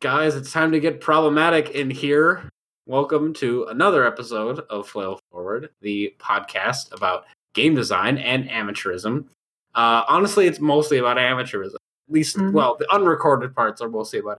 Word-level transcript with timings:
Guys, 0.00 0.34
it's 0.34 0.52
time 0.52 0.72
to 0.72 0.80
get 0.80 1.00
problematic 1.00 1.70
in 1.70 1.90
here. 1.90 2.48
Welcome 2.86 3.34
to 3.34 3.64
another 3.64 4.06
episode 4.06 4.60
of 4.70 4.88
Flail 4.88 5.20
Forward, 5.30 5.70
the 5.82 6.14
podcast 6.18 6.92
about 6.92 7.24
game 7.54 7.74
design 7.74 8.16
and 8.18 8.48
amateurism. 8.48 9.26
Uh, 9.74 10.02
honestly, 10.08 10.46
it's 10.46 10.60
mostly 10.60 10.98
about 10.98 11.18
amateurism. 11.18 11.74
At 11.74 12.12
least, 12.14 12.36
Mhm. 12.36 12.52
well, 12.52 12.76
the 12.76 12.90
unrecorded 12.92 13.54
parts 13.54 13.80
are 13.82 13.88
mostly 13.90 14.20
about, 14.20 14.38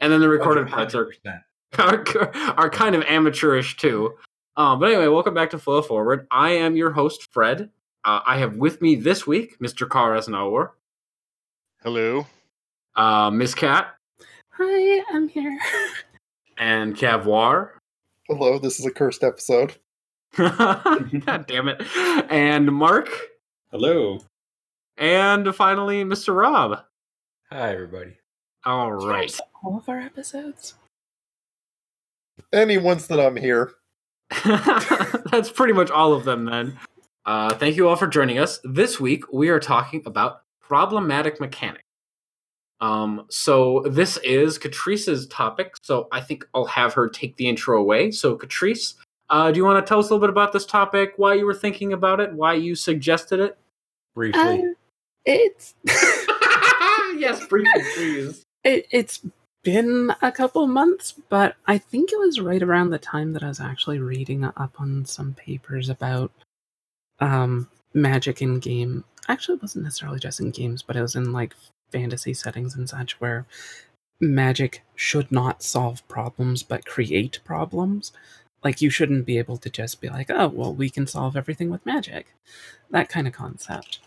and 0.00 0.10
then 0.12 0.20
the 0.20 0.28
recorded 0.28 0.68
parts 0.68 0.94
are 0.94 1.04
100%. 1.04 1.44
are, 1.78 2.58
are 2.58 2.70
kind 2.70 2.94
of 2.94 3.02
amateurish 3.02 3.76
too. 3.76 4.14
Um, 4.56 4.78
but 4.80 4.86
anyway, 4.90 5.08
welcome 5.08 5.34
back 5.34 5.50
to 5.50 5.58
Flow 5.58 5.82
Forward. 5.82 6.26
I 6.30 6.52
am 6.52 6.74
your 6.76 6.92
host, 6.92 7.28
Fred. 7.32 7.70
Uh, 8.04 8.20
I 8.26 8.38
have 8.38 8.56
with 8.56 8.80
me 8.80 8.94
this 8.96 9.26
week 9.26 9.58
Mr. 9.58 9.88
Carr 9.88 10.12
Aznauer, 10.16 10.70
Hello. 11.82 12.26
uh, 12.96 13.30
Miss 13.30 13.54
Cat, 13.54 13.93
Hi, 14.56 15.02
I'm 15.10 15.28
here. 15.28 15.58
and 16.58 16.96
Cavoir. 16.96 17.70
Hello, 18.28 18.58
this 18.60 18.78
is 18.78 18.86
a 18.86 18.90
cursed 18.92 19.24
episode. 19.24 19.74
God 20.36 21.46
damn 21.48 21.68
it. 21.68 21.82
And 22.30 22.72
Mark. 22.72 23.08
Hello. 23.72 24.20
And 24.96 25.52
finally, 25.54 26.04
Mr. 26.04 26.36
Rob. 26.36 26.84
Hi, 27.50 27.72
everybody. 27.72 28.18
All 28.64 28.92
right. 28.92 29.36
All 29.64 29.78
of 29.78 29.88
our 29.88 30.00
episodes. 30.00 30.74
Any 32.52 32.78
ones 32.78 33.08
that 33.08 33.18
I'm 33.18 33.36
here. 33.36 33.72
That's 35.30 35.50
pretty 35.50 35.72
much 35.72 35.90
all 35.90 36.12
of 36.12 36.24
them 36.24 36.44
then. 36.44 36.78
Uh, 37.26 37.54
thank 37.54 37.76
you 37.76 37.88
all 37.88 37.96
for 37.96 38.06
joining 38.06 38.38
us. 38.38 38.60
This 38.62 39.00
week 39.00 39.24
we 39.32 39.48
are 39.48 39.60
talking 39.60 40.02
about 40.06 40.42
problematic 40.60 41.40
mechanics. 41.40 41.83
Um, 42.84 43.24
so 43.30 43.82
this 43.88 44.18
is 44.18 44.58
Catrice's 44.58 45.26
topic, 45.28 45.74
so 45.82 46.06
I 46.12 46.20
think 46.20 46.46
I'll 46.54 46.66
have 46.66 46.92
her 46.92 47.08
take 47.08 47.34
the 47.36 47.48
intro 47.48 47.80
away. 47.80 48.10
So 48.10 48.36
Catrice, 48.36 48.92
uh, 49.30 49.50
do 49.50 49.56
you 49.56 49.64
want 49.64 49.84
to 49.84 49.88
tell 49.88 50.00
us 50.00 50.10
a 50.10 50.12
little 50.12 50.20
bit 50.20 50.28
about 50.28 50.52
this 50.52 50.66
topic, 50.66 51.14
why 51.16 51.32
you 51.32 51.46
were 51.46 51.54
thinking 51.54 51.94
about 51.94 52.20
it, 52.20 52.34
why 52.34 52.52
you 52.52 52.74
suggested 52.74 53.40
it? 53.40 53.56
Briefly. 54.14 54.42
Um, 54.42 54.76
it's 55.24 55.74
yes, 57.16 57.46
briefly, 57.46 57.82
please. 57.94 58.42
it, 58.64 58.86
it's 58.90 59.24
been 59.62 60.12
a 60.20 60.30
couple 60.30 60.66
months, 60.66 61.14
but 61.30 61.56
I 61.66 61.78
think 61.78 62.12
it 62.12 62.18
was 62.18 62.38
right 62.38 62.62
around 62.62 62.90
the 62.90 62.98
time 62.98 63.32
that 63.32 63.42
I 63.42 63.48
was 63.48 63.60
actually 63.60 63.98
reading 63.98 64.44
up 64.44 64.74
on 64.78 65.06
some 65.06 65.32
papers 65.32 65.88
about 65.88 66.30
um 67.20 67.66
magic 67.94 68.42
in 68.42 68.58
game. 68.58 69.04
Actually, 69.28 69.54
it 69.54 69.62
wasn't 69.62 69.84
necessarily 69.84 70.18
just 70.18 70.40
in 70.40 70.50
games, 70.50 70.82
but 70.82 70.96
it 70.96 71.00
was 71.00 71.16
in 71.16 71.32
like 71.32 71.54
fantasy 71.94 72.34
settings 72.34 72.74
and 72.74 72.88
such 72.88 73.20
where 73.20 73.46
magic 74.20 74.82
should 74.96 75.30
not 75.30 75.62
solve 75.62 76.06
problems 76.08 76.62
but 76.64 76.84
create 76.84 77.38
problems. 77.44 78.12
Like 78.64 78.82
you 78.82 78.90
shouldn't 78.90 79.26
be 79.26 79.38
able 79.38 79.58
to 79.58 79.70
just 79.70 80.00
be 80.00 80.08
like, 80.08 80.28
oh 80.30 80.48
well, 80.48 80.74
we 80.74 80.90
can 80.90 81.06
solve 81.06 81.36
everything 81.36 81.70
with 81.70 81.86
magic. 81.86 82.34
That 82.90 83.08
kind 83.08 83.26
of 83.28 83.32
concept. 83.32 84.00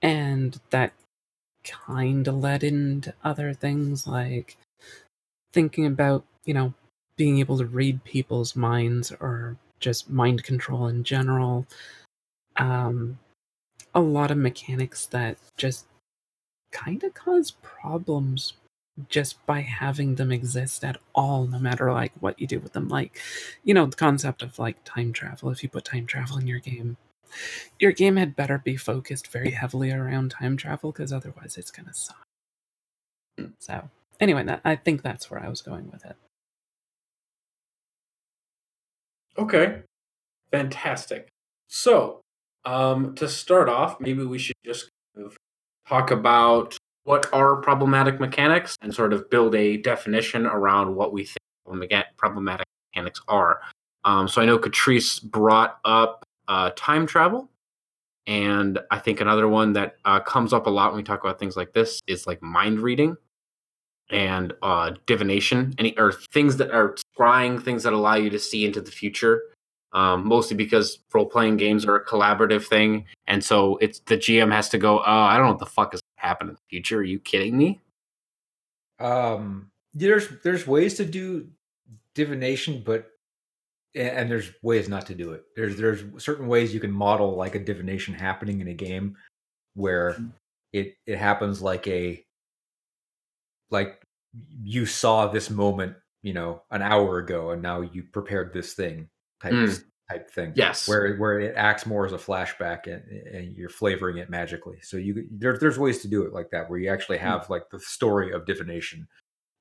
And 0.00 0.58
that 0.70 0.92
kind 1.64 2.26
of 2.26 2.36
led 2.36 2.64
into 2.64 3.14
other 3.22 3.52
things 3.52 4.06
like 4.06 4.56
thinking 5.52 5.84
about, 5.86 6.24
you 6.44 6.54
know, 6.54 6.72
being 7.16 7.38
able 7.38 7.58
to 7.58 7.66
read 7.66 8.04
people's 8.04 8.56
minds 8.56 9.12
or 9.20 9.56
just 9.80 10.08
mind 10.08 10.44
control 10.44 10.86
in 10.86 11.04
general. 11.04 11.66
Um, 12.56 13.18
a 13.94 14.00
lot 14.00 14.30
of 14.30 14.38
mechanics 14.38 15.06
that 15.06 15.36
just 15.58 15.84
kind 16.72 17.02
of 17.04 17.14
cause 17.14 17.52
problems 17.62 18.54
just 19.08 19.44
by 19.46 19.60
having 19.60 20.16
them 20.16 20.30
exist 20.30 20.84
at 20.84 20.98
all, 21.14 21.46
no 21.46 21.58
matter 21.58 21.92
like 21.92 22.12
what 22.20 22.38
you 22.38 22.46
do 22.46 22.60
with 22.60 22.72
them. 22.72 22.88
Like, 22.88 23.18
you 23.64 23.72
know, 23.72 23.86
the 23.86 23.96
concept 23.96 24.42
of 24.42 24.58
like 24.58 24.76
time 24.84 25.12
travel. 25.12 25.50
If 25.50 25.62
you 25.62 25.68
put 25.68 25.84
time 25.84 26.06
travel 26.06 26.36
in 26.38 26.46
your 26.46 26.58
game, 26.58 26.96
your 27.78 27.92
game 27.92 28.16
had 28.16 28.36
better 28.36 28.58
be 28.58 28.76
focused 28.76 29.28
very 29.28 29.52
heavily 29.52 29.90
around 29.90 30.30
time 30.30 30.56
travel 30.56 30.92
because 30.92 31.12
otherwise 31.12 31.56
it's 31.56 31.70
gonna 31.70 31.94
suck. 31.94 32.22
So 33.58 33.88
anyway, 34.20 34.44
that, 34.44 34.60
I 34.64 34.76
think 34.76 35.02
that's 35.02 35.30
where 35.30 35.42
I 35.42 35.48
was 35.48 35.62
going 35.62 35.90
with 35.90 36.04
it. 36.04 36.16
Okay. 39.38 39.82
Fantastic. 40.50 41.28
So, 41.68 42.20
um, 42.66 43.14
to 43.14 43.26
start 43.26 43.70
off, 43.70 43.98
maybe 44.00 44.24
we 44.24 44.38
should 44.38 44.56
just 44.64 44.90
of 45.16 45.36
talk 45.92 46.10
about 46.10 46.78
what 47.04 47.28
are 47.34 47.56
problematic 47.56 48.18
mechanics 48.18 48.76
and 48.80 48.94
sort 48.94 49.12
of 49.12 49.28
build 49.28 49.54
a 49.54 49.76
definition 49.76 50.46
around 50.46 50.94
what 50.94 51.12
we 51.12 51.24
think 51.24 51.36
problematic- 52.16 52.66
mechanics 52.94 53.20
are. 53.28 53.60
Um, 54.04 54.26
so 54.26 54.40
I 54.40 54.46
know 54.46 54.58
Catrice 54.58 55.22
brought 55.22 55.78
up 55.84 56.24
uh, 56.48 56.70
time 56.76 57.06
travel, 57.06 57.50
and 58.26 58.78
I 58.90 58.98
think 58.98 59.20
another 59.20 59.48
one 59.48 59.74
that 59.74 59.96
uh, 60.04 60.20
comes 60.20 60.52
up 60.52 60.66
a 60.66 60.70
lot 60.70 60.92
when 60.92 60.98
we 60.98 61.02
talk 61.02 61.22
about 61.22 61.38
things 61.38 61.56
like 61.56 61.72
this 61.72 62.00
is 62.06 62.26
like 62.26 62.42
mind 62.42 62.80
reading 62.80 63.16
and 64.10 64.52
uh, 64.62 64.92
divination, 65.06 65.74
any 65.78 65.96
or 65.98 66.12
things 66.12 66.56
that 66.56 66.70
are 66.70 66.96
scrying, 67.18 67.62
things 67.62 67.82
that 67.82 67.92
allow 67.92 68.14
you 68.14 68.30
to 68.30 68.38
see 68.38 68.64
into 68.64 68.80
the 68.80 68.90
future. 68.90 69.42
Um, 69.94 70.26
mostly 70.26 70.56
because 70.56 70.98
role 71.12 71.26
playing 71.26 71.58
games 71.58 71.84
are 71.84 71.96
a 71.96 72.04
collaborative 72.04 72.64
thing, 72.64 73.04
and 73.26 73.44
so 73.44 73.76
it's 73.76 74.00
the 74.00 74.16
GM 74.16 74.50
has 74.50 74.70
to 74.70 74.78
go. 74.78 75.00
Oh, 75.00 75.02
I 75.04 75.36
don't 75.36 75.46
know 75.46 75.52
what 75.52 75.58
the 75.58 75.66
fuck 75.66 75.94
is 75.94 76.00
happening 76.16 76.50
in 76.50 76.54
the 76.54 76.68
future. 76.70 77.00
Are 77.00 77.02
you 77.02 77.18
kidding 77.20 77.58
me? 77.58 77.80
Um, 78.98 79.70
there's 79.92 80.28
there's 80.42 80.66
ways 80.66 80.94
to 80.94 81.04
do 81.04 81.48
divination, 82.14 82.82
but 82.84 83.10
and 83.94 84.30
there's 84.30 84.50
ways 84.62 84.88
not 84.88 85.06
to 85.06 85.14
do 85.14 85.32
it. 85.32 85.44
There's 85.56 85.76
there's 85.76 86.02
certain 86.22 86.46
ways 86.46 86.72
you 86.72 86.80
can 86.80 86.92
model 86.92 87.36
like 87.36 87.54
a 87.54 87.58
divination 87.58 88.14
happening 88.14 88.60
in 88.60 88.68
a 88.68 88.74
game 88.74 89.16
where 89.74 90.16
it 90.72 90.94
it 91.06 91.18
happens 91.18 91.60
like 91.60 91.86
a 91.86 92.24
like 93.70 94.00
you 94.62 94.86
saw 94.86 95.26
this 95.26 95.50
moment, 95.50 95.96
you 96.22 96.32
know, 96.32 96.62
an 96.70 96.80
hour 96.80 97.18
ago, 97.18 97.50
and 97.50 97.60
now 97.60 97.82
you 97.82 98.04
prepared 98.04 98.54
this 98.54 98.72
thing 98.72 99.08
type 99.42 99.52
Mm. 99.52 99.84
type 100.10 100.30
thing. 100.30 100.52
Yes. 100.56 100.86
where 100.88 101.16
where 101.16 101.40
it 101.40 101.54
acts 101.56 101.86
more 101.86 102.04
as 102.06 102.12
a 102.12 102.18
flashback 102.18 102.86
and, 102.86 103.02
and 103.26 103.56
you're 103.56 103.68
flavoring 103.70 104.18
it 104.18 104.30
magically. 104.30 104.78
So 104.82 104.96
you 104.96 105.26
there, 105.30 105.56
there's 105.58 105.78
ways 105.78 106.00
to 106.02 106.08
do 106.08 106.22
it 106.24 106.32
like 106.32 106.50
that, 106.50 106.68
where 106.70 106.78
you 106.78 106.90
actually 106.90 107.18
Hmm. 107.18 107.24
have 107.26 107.50
like 107.50 107.68
the 107.70 107.80
story 107.80 108.32
of 108.32 108.46
divination 108.46 109.08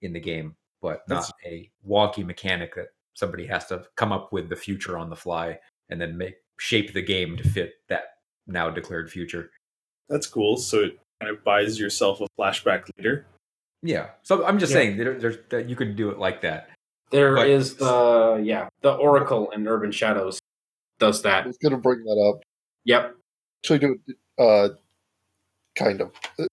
in 0.01 0.13
the 0.13 0.19
game, 0.19 0.55
but 0.81 1.01
not 1.07 1.23
That's- 1.27 1.31
a 1.45 1.71
wonky 1.87 2.25
mechanic 2.25 2.75
that 2.75 2.87
somebody 3.13 3.45
has 3.47 3.67
to 3.67 3.85
come 3.95 4.11
up 4.11 4.31
with 4.33 4.49
the 4.49 4.55
future 4.55 4.97
on 4.97 5.09
the 5.09 5.15
fly 5.15 5.59
and 5.89 5.99
then 6.01 6.17
make 6.17 6.35
shape 6.59 6.93
the 6.93 7.01
game 7.01 7.37
to 7.37 7.43
fit 7.47 7.73
that 7.89 8.03
now 8.47 8.69
declared 8.69 9.11
future. 9.11 9.51
That's 10.09 10.27
cool. 10.27 10.57
So 10.57 10.79
it 10.83 10.99
kind 11.21 11.35
of 11.35 11.43
buys 11.43 11.79
yourself 11.79 12.19
a 12.21 12.27
flashback 12.39 12.89
later. 12.97 13.25
Yeah. 13.83 14.11
So 14.23 14.45
I'm 14.45 14.59
just 14.59 14.71
Yeah. 14.71 14.77
saying 14.79 14.97
there, 14.97 15.17
there's 15.19 15.37
that 15.49 15.67
you 15.69 15.75
can 15.75 15.95
do 15.95 16.09
it 16.09 16.17
like 16.19 16.41
that. 16.41 16.69
There 17.11 17.35
But- 17.35 17.49
is 17.49 17.75
the 17.75 18.41
yeah 18.43 18.69
the 18.81 18.93
Oracle 18.93 19.51
in 19.51 19.67
Urban 19.67 19.91
Shadows 19.91 20.39
does 20.99 21.21
that. 21.23 21.43
I 21.43 21.47
was 21.47 21.57
going 21.57 21.71
to 21.73 21.77
bring 21.77 22.03
that 22.05 22.33
up. 22.33 22.43
Yep. 22.85 23.15
Actually, 23.63 23.79
do 23.79 23.99
it, 24.07 24.15
uh, 24.39 24.69
kind 25.75 26.01
of. 26.01 26.11
Uh, 26.39 26.45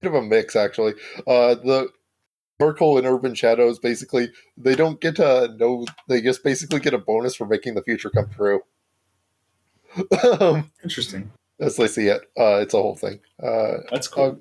Bit 0.00 0.08
of 0.08 0.14
a 0.14 0.22
mix, 0.22 0.54
actually. 0.56 0.92
Uh, 1.26 1.54
the 1.54 1.88
Oracle 2.60 2.98
in 2.98 3.06
Urban 3.06 3.34
Shadows, 3.34 3.78
basically, 3.78 4.30
they 4.56 4.74
don't 4.74 5.00
get 5.00 5.16
to 5.16 5.54
know, 5.58 5.86
they 6.08 6.20
just 6.20 6.44
basically 6.44 6.78
get 6.80 6.92
a 6.92 6.98
bonus 6.98 7.34
for 7.36 7.46
making 7.46 7.74
the 7.74 7.82
future 7.82 8.10
come 8.10 8.28
true. 8.30 8.60
um, 10.40 10.70
Interesting. 10.82 11.30
as 11.60 11.76
they 11.76 11.86
see 11.86 12.08
it. 12.08 12.20
Uh, 12.38 12.56
it's 12.60 12.74
a 12.74 12.82
whole 12.82 12.96
thing. 12.96 13.20
Uh, 13.42 13.78
That's 13.90 14.08
cool. 14.08 14.24
uh, 14.24 14.34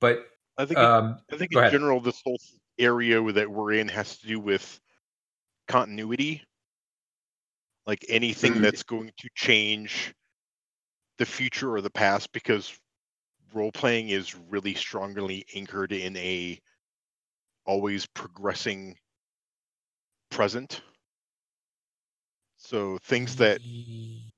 But 0.00 0.26
I 0.58 0.66
think 0.66 0.78
in- 0.78 0.84
um, 0.84 1.18
I 1.32 1.36
think 1.36 1.52
in 1.52 1.58
ahead. 1.58 1.72
general 1.72 2.00
this 2.00 2.20
whole 2.24 2.38
area 2.78 3.22
that 3.32 3.50
we're 3.50 3.72
in 3.72 3.88
has 3.88 4.18
to 4.18 4.26
do 4.26 4.40
with 4.40 4.80
continuity. 5.68 6.42
Like 7.86 8.04
anything 8.08 8.60
Mhm. 8.60 8.60
that's 8.60 8.82
going 8.82 9.12
to 9.18 9.28
change 9.34 10.14
the 11.18 11.26
future 11.26 11.72
or 11.74 11.80
the 11.80 11.90
past 11.90 12.32
because 12.32 12.78
role 13.52 13.72
playing 13.72 14.08
is 14.10 14.34
really 14.34 14.74
strongly 14.74 15.44
anchored 15.54 15.92
in 15.92 16.16
a 16.16 16.60
always 17.66 18.06
progressing 18.06 18.98
present. 20.30 20.82
So 22.56 22.98
things 22.98 23.36
that 23.36 23.60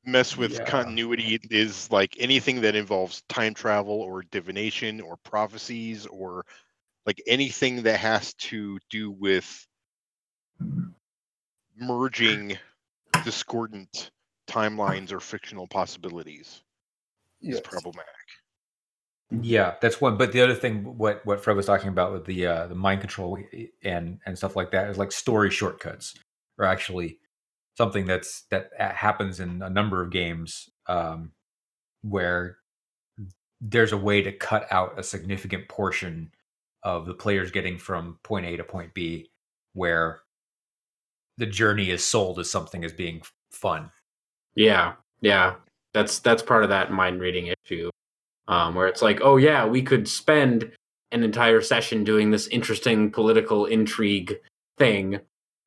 mess 0.04 0.36
with 0.36 0.62
Yeah. 0.62 0.64
continuity 0.64 1.38
is 1.50 1.90
like 1.90 2.16
anything 2.18 2.60
that 2.62 2.74
involves 2.76 3.22
time 3.28 3.54
travel 3.54 4.00
or 4.02 4.22
divination 4.22 5.00
or 5.00 5.16
prophecies 5.18 6.06
or 6.06 6.44
like 7.06 7.22
anything 7.26 7.84
that 7.84 8.00
has 8.00 8.34
to 8.34 8.78
do 8.90 9.10
with 9.10 9.66
merging 11.78 12.58
discordant 13.24 14.10
timelines 14.48 15.12
or 15.12 15.20
fictional 15.20 15.66
possibilities 15.66 16.62
is 17.40 17.60
problematic. 17.60 18.10
Yeah, 19.30 19.74
that's 19.80 20.00
one. 20.00 20.16
But 20.16 20.32
the 20.32 20.40
other 20.40 20.54
thing, 20.54 20.84
what 20.98 21.24
what 21.26 21.42
Fred 21.42 21.56
was 21.56 21.66
talking 21.66 21.88
about 21.88 22.12
with 22.12 22.26
the 22.26 22.46
uh, 22.46 22.66
the 22.68 22.74
mind 22.74 23.00
control 23.00 23.38
and 23.82 24.20
and 24.24 24.38
stuff 24.38 24.54
like 24.54 24.70
that 24.70 24.88
is 24.88 24.98
like 24.98 25.10
story 25.10 25.50
shortcuts 25.50 26.14
are 26.58 26.64
actually 26.64 27.18
something 27.76 28.06
that's 28.06 28.44
that 28.50 28.70
happens 28.78 29.40
in 29.40 29.62
a 29.62 29.70
number 29.70 30.00
of 30.00 30.10
games 30.10 30.70
um, 30.86 31.32
where 32.02 32.58
there's 33.60 33.92
a 33.92 33.96
way 33.96 34.22
to 34.22 34.30
cut 34.30 34.66
out 34.70 34.98
a 34.98 35.02
significant 35.02 35.68
portion 35.68 36.30
of 36.86 37.04
the 37.04 37.14
players 37.14 37.50
getting 37.50 37.76
from 37.76 38.16
point 38.22 38.46
A 38.46 38.56
to 38.56 38.62
point 38.64 38.94
B, 38.94 39.28
where 39.74 40.20
the 41.36 41.46
journey 41.46 41.90
is 41.90 42.04
sold 42.04 42.38
as 42.38 42.48
something 42.50 42.84
as 42.84 42.92
being 42.92 43.22
fun. 43.50 43.90
Yeah, 44.54 44.94
yeah, 45.20 45.56
that's 45.92 46.20
that's 46.20 46.42
part 46.42 46.62
of 46.62 46.70
that 46.70 46.92
mind 46.92 47.20
reading 47.20 47.52
issue, 47.64 47.90
um, 48.48 48.74
where 48.76 48.86
it's 48.86 49.02
like, 49.02 49.20
oh 49.20 49.36
yeah, 49.36 49.66
we 49.66 49.82
could 49.82 50.06
spend 50.08 50.70
an 51.12 51.22
entire 51.24 51.60
session 51.60 52.04
doing 52.04 52.30
this 52.30 52.46
interesting 52.48 53.10
political 53.10 53.66
intrigue 53.66 54.36
thing, 54.78 55.18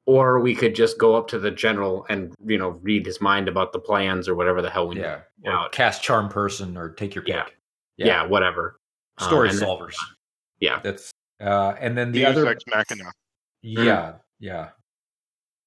or 0.06 0.40
we 0.40 0.56
could 0.56 0.74
just 0.74 0.98
go 0.98 1.16
up 1.16 1.28
to 1.28 1.38
the 1.40 1.52
general 1.52 2.06
and 2.10 2.34
you 2.46 2.58
know 2.58 2.80
read 2.82 3.06
his 3.06 3.20
mind 3.20 3.48
about 3.50 3.74
the 3.74 3.80
plans 3.80 4.28
or 4.30 4.36
whatever 4.36 4.62
the 4.62 4.70
hell 4.70 4.88
we 4.88 5.00
Yeah, 5.02 5.20
or 5.44 5.52
out. 5.52 5.72
cast 5.74 6.02
charm 6.02 6.30
person 6.30 6.78
or 6.78 6.90
take 6.94 7.14
your 7.14 7.24
pick. 7.26 7.58
Yeah. 7.98 8.06
Yeah, 8.08 8.26
whatever. 8.26 8.80
Um, 9.18 9.28
story 9.28 9.50
then- 9.50 9.60
solvers. 9.60 9.96
Yeah. 10.60 10.80
That's 10.84 11.12
uh, 11.42 11.76
and 11.80 11.98
then 11.98 12.12
the 12.12 12.20
Deus 12.20 12.38
other 12.38 12.48
Ex 12.48 12.64
Machina. 12.68 13.12
Yeah, 13.62 14.14
yeah. 14.40 14.70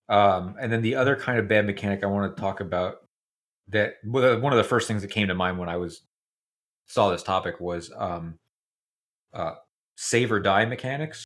Um, 0.08 0.56
and 0.60 0.72
then 0.72 0.82
the 0.82 0.94
other 0.94 1.16
kind 1.16 1.38
of 1.38 1.48
bad 1.48 1.66
mechanic 1.66 2.02
I 2.02 2.06
want 2.06 2.34
to 2.34 2.40
talk 2.40 2.60
about 2.60 2.98
that 3.68 3.94
one 4.04 4.52
of 4.52 4.56
the 4.56 4.64
first 4.64 4.88
things 4.88 5.02
that 5.02 5.10
came 5.10 5.28
to 5.28 5.34
mind 5.34 5.58
when 5.58 5.68
I 5.68 5.76
was 5.76 6.02
saw 6.86 7.10
this 7.10 7.22
topic 7.22 7.60
was 7.60 7.90
um, 7.96 8.34
uh, 9.32 9.54
save 9.96 10.30
or 10.30 10.40
die 10.40 10.66
mechanics, 10.66 11.24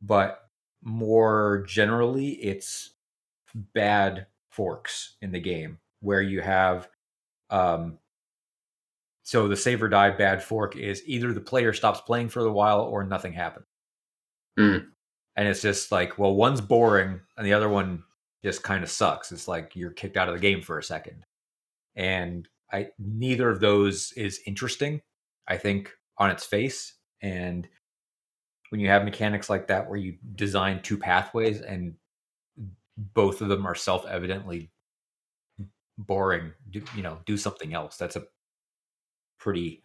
but 0.00 0.42
more 0.82 1.64
generally, 1.66 2.30
it's 2.30 2.90
bad 3.74 4.26
forks 4.50 5.16
in 5.20 5.32
the 5.32 5.40
game 5.40 5.78
where 6.00 6.22
you 6.22 6.40
have 6.40 6.88
um, 7.50 7.98
so 9.30 9.46
the 9.46 9.56
save 9.56 9.80
or 9.80 9.88
die 9.88 10.10
bad 10.10 10.42
fork 10.42 10.74
is 10.74 11.04
either 11.06 11.32
the 11.32 11.40
player 11.40 11.72
stops 11.72 12.00
playing 12.00 12.28
for 12.28 12.44
a 12.44 12.52
while 12.52 12.80
or 12.80 13.04
nothing 13.04 13.32
happens. 13.32 13.64
Mm. 14.58 14.86
And 15.36 15.46
it's 15.46 15.62
just 15.62 15.92
like, 15.92 16.18
well, 16.18 16.34
one's 16.34 16.60
boring 16.60 17.20
and 17.36 17.46
the 17.46 17.52
other 17.52 17.68
one 17.68 18.02
just 18.44 18.64
kind 18.64 18.82
of 18.82 18.90
sucks. 18.90 19.30
It's 19.30 19.46
like 19.46 19.76
you're 19.76 19.92
kicked 19.92 20.16
out 20.16 20.26
of 20.26 20.34
the 20.34 20.40
game 20.40 20.62
for 20.62 20.80
a 20.80 20.82
second. 20.82 21.24
And 21.94 22.48
I 22.72 22.88
neither 22.98 23.48
of 23.48 23.60
those 23.60 24.12
is 24.16 24.40
interesting, 24.48 25.00
I 25.46 25.58
think, 25.58 25.92
on 26.18 26.30
its 26.30 26.44
face. 26.44 26.94
And 27.22 27.68
when 28.70 28.80
you 28.80 28.88
have 28.88 29.04
mechanics 29.04 29.48
like 29.48 29.68
that 29.68 29.88
where 29.88 29.96
you 29.96 30.16
design 30.34 30.82
two 30.82 30.98
pathways 30.98 31.60
and 31.60 31.94
both 32.96 33.42
of 33.42 33.48
them 33.48 33.64
are 33.64 33.76
self-evidently 33.76 34.72
boring, 35.98 36.50
do, 36.70 36.82
you 36.96 37.04
know, 37.04 37.18
do 37.26 37.36
something 37.36 37.74
else. 37.74 37.96
That's 37.96 38.16
a 38.16 38.24
pretty 39.40 39.82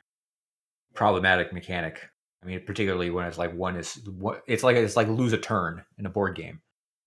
problematic 0.94 1.54
mechanic. 1.54 2.10
I 2.44 2.48
mean, 2.48 2.62
particularly 2.66 3.10
when 3.10 3.26
it's 3.26 3.40
like 3.40 3.54
one 3.56 3.76
is 3.78 3.96
what 4.08 4.44
it's 4.48 4.64
like 4.64 4.76
it's 4.78 4.96
like 4.96 5.08
lose 5.08 5.34
a 5.34 5.38
turn 5.38 5.84
in 5.98 6.06
a 6.06 6.10
board 6.10 6.36
game. 6.36 6.62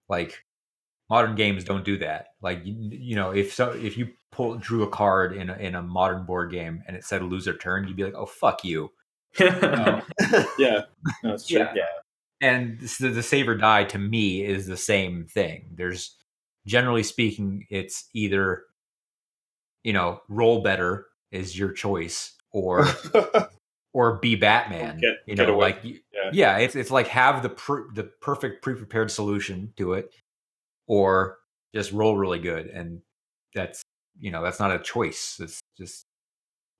Like 0.08 0.44
modern 1.10 1.36
games 1.36 1.64
don't 1.64 1.84
do 1.84 1.98
that. 1.98 2.28
Like 2.42 2.60
you, 2.64 2.74
you 2.92 3.16
know, 3.16 3.30
if 3.30 3.54
so, 3.54 3.70
if 3.70 3.96
you 3.96 4.08
pull 4.32 4.56
drew 4.56 4.82
a 4.82 4.88
card 4.90 5.34
in 5.36 5.50
a, 5.50 5.54
in 5.56 5.74
a 5.74 5.82
modern 5.82 6.26
board 6.26 6.50
game 6.50 6.82
and 6.86 6.96
it 6.96 7.04
said 7.04 7.22
lose 7.22 7.46
a 7.46 7.54
turn, 7.54 7.86
you'd 7.86 7.96
be 7.96 8.04
like, 8.04 8.14
oh 8.14 8.26
fuck 8.26 8.64
you. 8.64 8.90
Yeah, 10.58 10.82
no. 11.22 11.36
Yeah. 11.48 11.72
Yeah. 11.74 11.84
and 12.40 12.80
the, 12.80 13.08
the 13.10 13.22
save 13.22 13.48
or 13.48 13.56
die 13.56 13.84
to 13.84 13.98
me 13.98 14.44
is 14.44 14.66
the 14.66 14.76
same 14.76 15.26
thing. 15.26 15.66
There's 15.74 16.16
generally 16.66 17.02
speaking, 17.02 17.66
it's 17.70 18.08
either 18.14 18.64
you 19.84 19.92
know 19.92 20.20
roll 20.28 20.62
better 20.62 21.06
is 21.30 21.58
your 21.58 21.72
choice, 21.72 22.32
or 22.52 22.86
or 23.92 24.14
be 24.18 24.36
Batman. 24.36 24.98
Get- 24.98 25.18
you 25.26 25.34
get 25.36 25.48
know, 25.48 25.54
away. 25.54 25.72
like 25.72 25.84
Yeah. 25.84 26.30
yeah, 26.32 26.58
it's 26.58 26.76
it's 26.76 26.90
like 26.90 27.08
have 27.08 27.42
the 27.42 27.50
pr- 27.50 27.92
the 27.94 28.04
perfect 28.20 28.62
pre 28.62 28.74
prepared 28.74 29.10
solution 29.10 29.72
to 29.76 29.94
it, 29.94 30.12
or 30.86 31.38
just 31.74 31.92
roll 31.92 32.16
really 32.16 32.38
good, 32.38 32.66
and 32.66 33.00
that's 33.54 33.82
you 34.20 34.30
know 34.30 34.42
that's 34.42 34.60
not 34.60 34.72
a 34.74 34.78
choice. 34.78 35.38
It's 35.40 35.60
just 35.76 36.04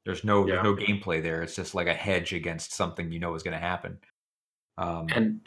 there's 0.04 0.24
no 0.24 0.46
Yeah. 0.46 0.54
there's 0.54 0.64
no 0.64 0.74
gameplay 0.76 1.22
there. 1.22 1.42
It's 1.42 1.54
just 1.56 1.74
like 1.74 1.86
a 1.86 1.94
hedge 1.94 2.32
against 2.32 2.72
something 2.72 3.12
you 3.12 3.18
know 3.20 3.34
is 3.34 3.42
going 3.42 3.52
to 3.54 3.60
happen. 3.60 3.98
Um, 4.78 5.06
and 5.14 5.40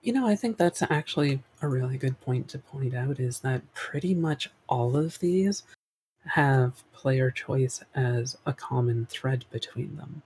You 0.00 0.12
know, 0.12 0.26
I 0.26 0.36
think 0.36 0.56
that's 0.56 0.82
actually 0.82 1.42
a 1.60 1.66
really 1.68 1.98
good 1.98 2.20
point 2.20 2.48
to 2.48 2.58
point 2.58 2.94
out 2.94 3.18
is 3.18 3.40
that 3.40 3.62
pretty 3.74 4.14
much 4.14 4.48
all 4.68 4.96
of 4.96 5.18
these 5.18 5.64
have 6.28 6.84
player 6.92 7.30
choice 7.30 7.82
as 7.94 8.36
a 8.46 8.52
common 8.52 9.06
thread 9.06 9.44
between 9.50 9.96
them. 9.96 10.22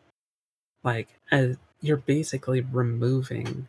Like, 0.85 1.09
as 1.31 1.57
you're 1.81 1.97
basically 1.97 2.61
removing 2.61 3.69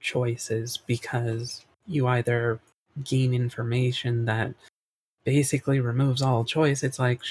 choices 0.00 0.76
because 0.76 1.64
you 1.86 2.06
either 2.06 2.60
gain 3.04 3.34
information 3.34 4.24
that 4.26 4.54
basically 5.24 5.80
removes 5.80 6.22
all 6.22 6.44
choice. 6.44 6.82
It's 6.82 6.98
like, 6.98 7.22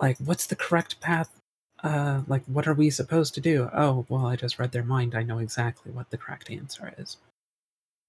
like, 0.00 0.18
what's 0.18 0.46
the 0.46 0.56
correct 0.56 1.00
path 1.00 1.30
uh 1.84 2.22
like 2.26 2.42
what 2.46 2.66
are 2.66 2.74
we 2.74 2.90
supposed 2.90 3.34
to 3.34 3.40
do 3.40 3.70
oh 3.72 4.04
well 4.08 4.26
i 4.26 4.34
just 4.34 4.58
read 4.58 4.72
their 4.72 4.82
mind 4.82 5.14
i 5.14 5.22
know 5.22 5.38
exactly 5.38 5.92
what 5.92 6.10
the 6.10 6.18
correct 6.18 6.50
answer 6.50 6.92
is 6.98 7.18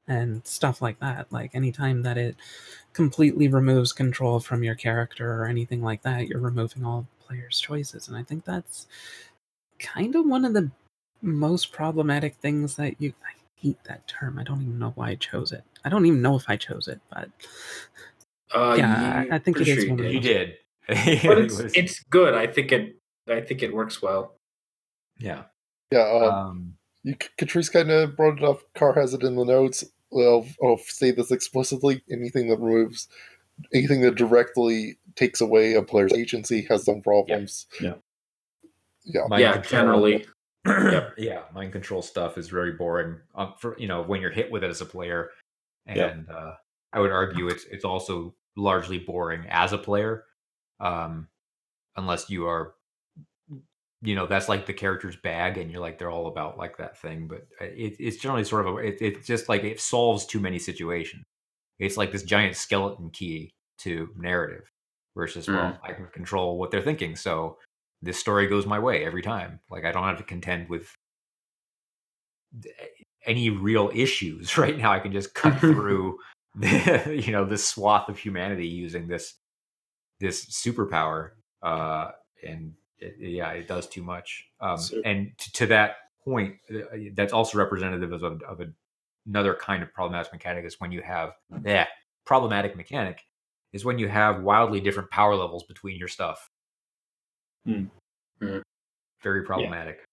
and 0.10 0.46
stuff 0.46 0.82
like 0.82 1.00
that 1.00 1.32
like 1.32 1.54
anytime 1.56 2.02
that 2.02 2.18
it 2.18 2.36
completely 2.94 3.48
removes 3.48 3.94
control 3.94 4.40
from 4.40 4.64
your 4.64 4.76
character 4.76 5.32
or 5.42 5.46
anything 5.46 5.82
like 5.82 6.02
that 6.02 6.28
you're 6.28 6.40
removing 6.42 6.84
all 6.84 7.08
players 7.26 7.60
choices 7.60 8.08
and 8.08 8.18
i 8.18 8.24
think 8.24 8.44
that's 8.44 8.88
kind 9.80 10.16
of 10.16 10.26
one 10.26 10.44
of 10.44 10.54
the 10.54 10.70
most 11.22 11.72
problematic 11.72 12.36
things 12.36 12.76
that 12.76 13.00
you 13.00 13.14
i 13.24 13.32
hate 13.56 13.82
that 13.84 14.06
term 14.08 14.38
i 14.40 14.44
don't 14.44 14.62
even 14.64 14.80
know 14.80 14.92
why 14.96 15.10
i 15.10 15.16
chose 15.16 15.52
it 15.52 15.64
i 15.86 15.90
don't 15.90 16.06
even 16.06 16.22
know 16.22 16.36
if 16.36 16.50
i 16.50 16.58
chose 16.58 16.88
it 16.88 17.00
but 17.10 17.30
uh, 18.54 18.74
Yeah, 18.78 19.24
you- 19.26 19.32
I- 19.32 19.36
I 19.36 19.40
think 19.40 19.58
it 19.58 19.66
pretty 19.66 19.82
sure 19.82 19.90
one 19.92 20.00
of 20.00 20.06
you 20.08 20.12
you 20.14 20.20
did. 20.22 20.58
did, 20.88 21.22
but 21.28 21.38
it's 21.38 21.60
it's 21.78 22.00
good. 22.10 22.34
I 22.34 22.48
think 22.48 22.72
it 22.72 22.96
I 23.30 23.42
think 23.42 23.62
it 23.62 23.72
works 23.72 24.02
well. 24.02 24.34
yeah. 25.20 25.44
Yeah, 25.92 26.02
um, 26.10 26.24
Um, 26.24 26.74
you, 27.04 27.16
Catrice 27.16 27.72
kind 27.72 27.92
of 27.92 28.16
brought 28.18 28.40
it 28.40 28.44
up. 28.44 28.62
Car 28.74 28.94
has 28.94 29.14
it 29.14 29.22
in 29.22 29.36
the 29.36 29.44
notes. 29.46 29.84
Well, 30.12 30.46
I'll 30.64 30.78
say 30.78 31.12
this 31.12 31.32
explicitly: 31.32 32.02
anything 32.12 32.48
that 32.50 32.60
removes, 32.60 33.08
anything 33.74 34.02
that 34.02 34.16
directly 34.16 34.98
takes 35.16 35.42
away 35.42 35.74
a 35.76 35.82
player's 35.84 36.14
agency 36.14 36.66
has 36.70 36.84
some 36.86 37.02
problems. 37.02 37.68
Yeah. 37.82 37.96
Yeah. 39.04 39.22
mind 39.28 39.42
yeah, 39.42 39.54
control- 39.54 39.82
generally. 39.82 40.26
Yep. 40.66 41.14
yeah, 41.18 41.42
mind 41.54 41.72
control 41.72 42.02
stuff 42.02 42.38
is 42.38 42.50
very 42.50 42.74
boring. 42.74 43.16
Um, 43.34 43.54
for 43.58 43.78
you 43.80 43.88
know 43.88 44.04
when 44.04 44.20
you're 44.22 44.30
hit 44.30 44.52
with 44.52 44.64
it 44.64 44.70
as 44.70 44.82
a 44.82 44.86
player, 44.86 45.30
and 45.88 45.98
Yep. 45.98 46.26
uh, 46.32 46.52
I 46.92 47.00
would 47.00 47.12
argue 47.12 47.48
it's 47.48 47.64
it's 47.72 47.86
also 47.86 48.36
largely 48.58 49.00
boring 49.00 49.46
as 49.50 49.72
a 49.72 49.78
player, 49.78 50.26
um, 50.82 51.30
unless 51.96 52.30
you 52.30 52.46
are, 52.46 52.74
you 54.02 54.16
know, 54.16 54.26
that's 54.26 54.48
like 54.48 54.66
the 54.66 54.74
character's 54.74 55.18
bag, 55.18 55.58
and 55.58 55.70
you're 55.72 55.82
like 55.82 56.00
they're 56.00 56.12
all 56.12 56.28
about 56.28 56.58
like 56.58 56.78
that 56.78 56.98
thing. 56.98 57.28
But 57.28 57.48
uh, 57.62 57.66
it, 57.66 57.96
it's 58.00 58.18
generally 58.18 58.46
sort 58.46 58.68
of 58.68 58.76
a, 58.76 58.78
it, 58.78 58.98
it's 59.02 59.28
just 59.28 59.50
like 59.50 59.64
it 59.64 59.80
solves 59.80 60.26
too 60.26 60.40
many 60.40 60.60
situations. 60.60 61.24
It's 61.80 61.98
like 61.98 62.12
this 62.12 62.24
giant 62.24 62.56
skeleton 62.56 63.10
key 63.10 63.52
to 63.80 64.10
narrative, 64.18 64.70
versus 65.16 65.48
well, 65.48 65.78
I 65.84 65.94
can 65.94 66.08
control 66.08 66.58
what 66.58 66.72
they're 66.72 66.82
thinking, 66.82 67.16
so 67.16 67.58
this 68.02 68.18
story 68.18 68.48
goes 68.48 68.66
my 68.66 68.80
way 68.80 69.06
every 69.06 69.22
time. 69.22 69.60
Like 69.70 69.86
I 69.86 69.92
don't 69.92 70.04
have 70.04 70.18
to 70.18 70.24
contend 70.24 70.70
with 70.70 70.94
any 73.26 73.50
real 73.50 73.92
issues 73.94 74.58
right 74.58 74.78
now. 74.78 74.92
I 74.92 75.00
can 75.00 75.12
just 75.12 75.34
cut 75.34 75.60
through, 75.60 76.18
the, 76.56 77.22
you 77.26 77.32
know, 77.32 77.46
this 77.46 77.68
swath 77.68 78.10
of 78.10 78.18
humanity 78.18 78.68
using 78.68 79.08
this 79.08 79.36
this 80.20 80.46
superpower, 80.48 81.32
uh, 81.64 82.12
and 82.46 82.74
it, 83.00 83.16
yeah, 83.20 83.52
it 83.52 83.68
does 83.68 83.88
too 83.88 84.04
much. 84.04 84.48
Um, 84.60 84.78
So- 84.78 85.02
and 85.06 85.32
t- 85.38 85.52
to 85.54 85.66
that 85.68 85.98
point, 86.24 86.56
uh, 86.74 86.98
that's 87.14 87.34
also 87.34 87.58
representative 87.58 88.12
of, 88.12 88.24
a- 88.24 88.46
of 88.46 88.62
a, 88.62 88.68
another 89.28 89.54
kind 89.56 89.82
of 89.84 89.94
problematic 89.94 90.32
mechanic 90.32 90.66
is 90.66 90.80
when 90.80 90.92
you 90.92 91.02
have 91.02 91.34
that 91.50 91.90
problematic 92.26 92.76
mechanic 92.76 93.22
is 93.74 93.86
when 93.86 94.00
you 94.00 94.08
have 94.08 94.42
wildly 94.42 94.80
different 94.80 95.10
power 95.12 95.36
levels 95.36 95.64
between 95.64 95.98
your 95.98 96.08
stuff. 96.08 96.50
Hmm. 97.66 97.86
Hmm. 98.42 98.60
Very 99.22 99.44
problematic. 99.44 100.04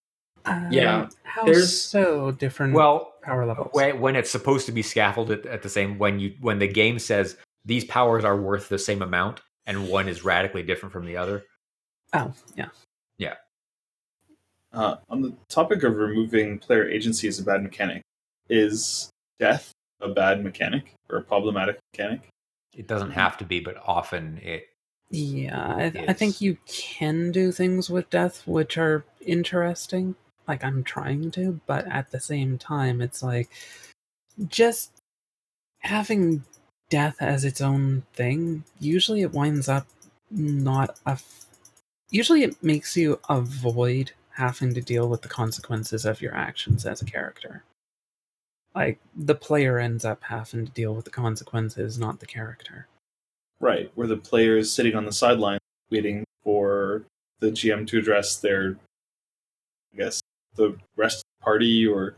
Yeah, 0.71 1.01
Um, 1.03 1.09
how 1.25 1.45
there's- 1.45 1.77
so 1.77 2.31
different 2.31 2.75
Well, 2.75 3.15
power 3.23 3.45
levels 3.47 3.71
when, 3.73 4.01
when 4.01 4.15
it's 4.17 4.31
supposed 4.31 4.67
to 4.67 4.73
be 4.73 4.83
scaffolded 4.83 5.45
at 5.47 5.63
the 5.63 5.69
same 5.69 5.99
when 5.99 6.21
you 6.21 6.37
when 6.41 6.61
the 6.61 6.69
game 6.69 7.01
says 7.01 7.37
these 7.65 7.85
powers 7.85 8.25
are 8.25 8.37
worth 8.37 8.69
the 8.69 8.79
same 8.79 9.03
amount 9.03 9.41
and 9.67 9.89
one 9.89 10.09
is 10.09 10.25
radically 10.25 10.63
different 10.63 10.93
from 10.93 11.05
the 11.05 11.17
other. 11.17 11.43
Oh 12.13 12.33
yeah 12.57 12.69
Yeah. 13.19 13.35
Uh, 14.73 14.97
on 15.09 15.23
the 15.23 15.35
topic 15.49 15.83
of 15.83 15.97
removing 15.97 16.59
player 16.59 16.89
agency 16.89 17.29
as 17.29 17.39
a 17.39 17.43
bad 17.45 17.63
mechanic, 17.63 18.03
is 18.51 19.11
death 19.39 19.73
a 20.01 20.09
bad 20.09 20.45
mechanic 20.45 20.93
or 21.09 21.19
a 21.19 21.23
problematic 21.23 21.79
mechanic? 21.93 22.29
It 22.77 22.87
doesn't 22.87 23.13
have 23.13 23.39
to 23.39 23.45
be, 23.45 23.61
but 23.61 23.77
often 23.87 24.39
it. 24.43 24.67
Yeah, 25.11 25.67
I, 25.77 26.05
I 26.09 26.13
think 26.13 26.41
you 26.41 26.59
can 26.67 27.33
do 27.33 27.53
things 27.53 27.89
with 27.89 28.11
death 28.11 28.47
which 28.47 28.77
are 28.77 29.05
interesting. 29.25 30.15
Like 30.47 30.63
I'm 30.63 30.85
trying 30.85 31.31
to, 31.33 31.61
but 31.67 31.87
at 31.87 32.11
the 32.11 32.21
same 32.21 32.59
time, 32.59 33.01
it's 33.01 33.23
like 33.23 33.49
just 34.47 34.91
having 35.81 36.45
death 36.91 37.17
as 37.21 37.45
its 37.45 37.61
own 37.61 38.03
thing. 38.13 38.65
Usually, 38.79 39.23
it 39.23 39.33
winds 39.33 39.69
up 39.69 39.87
not 40.31 40.99
a. 41.07 41.19
F- 42.09 42.13
usually, 42.15 42.43
it 42.43 42.63
makes 42.63 42.97
you 42.97 43.21
avoid 43.29 44.13
having 44.31 44.75
to 44.75 44.81
deal 44.81 45.09
with 45.09 45.23
the 45.23 45.29
consequences 45.29 46.05
of 46.05 46.21
your 46.21 46.35
actions 46.35 46.85
as 46.87 47.01
a 47.03 47.07
character. 47.07 47.65
Like 48.75 48.99
the 49.15 49.35
player 49.35 49.79
ends 49.79 50.05
up 50.05 50.23
having 50.25 50.67
to 50.67 50.73
deal 50.73 50.95
with 50.95 51.07
the 51.07 51.11
consequences, 51.11 51.99
not 51.99 52.21
the 52.21 52.27
character. 52.27 52.87
Right, 53.61 53.91
where 53.95 54.07
the 54.07 54.19
player 54.19 54.59
is 54.59 54.71
sitting 54.71 54.95
on 54.95 55.07
the 55.07 55.13
sideline 55.13 55.59
waiting 55.91 56.25
for 56.45 57.05
the 57.41 57.51
GM 57.51 57.87
to 57.89 57.99
address 57.99 58.37
their, 58.37 58.77
I 59.95 59.97
guess, 59.97 60.21
the 60.57 60.77
rest 60.97 61.19
of 61.19 61.23
the 61.41 61.45
party 61.45 61.87
or 61.87 62.17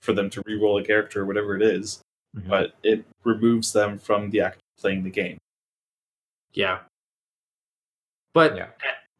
for 0.00 0.12
them 0.12 0.28
to 0.30 0.42
re-roll 0.44 0.78
a 0.78 0.84
character 0.84 1.20
or 1.22 1.24
whatever 1.24 1.54
it 1.54 1.62
is, 1.62 2.00
Mhm. 2.36 2.48
but 2.48 2.74
it 2.82 3.04
removes 3.22 3.72
them 3.72 3.98
from 3.98 4.30
the 4.30 4.40
act 4.40 4.56
of 4.56 4.80
playing 4.82 5.04
the 5.04 5.10
game. 5.10 5.38
Yeah. 6.52 6.80
But 8.32 8.56
Yeah. 8.56 8.70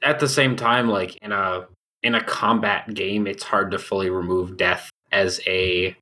At, 0.02 0.20
the 0.20 0.28
same 0.28 0.56
time, 0.56 0.88
like 0.88 1.16
in 1.22 1.32
a 1.32 1.66
in 2.02 2.14
a 2.14 2.22
combat 2.24 2.92
game, 2.94 3.26
it's 3.26 3.42
hard 3.44 3.70
to 3.70 3.78
fully 3.78 4.10
remove 4.10 4.56
death 4.56 4.90
as 5.12 5.40
a 5.46 5.96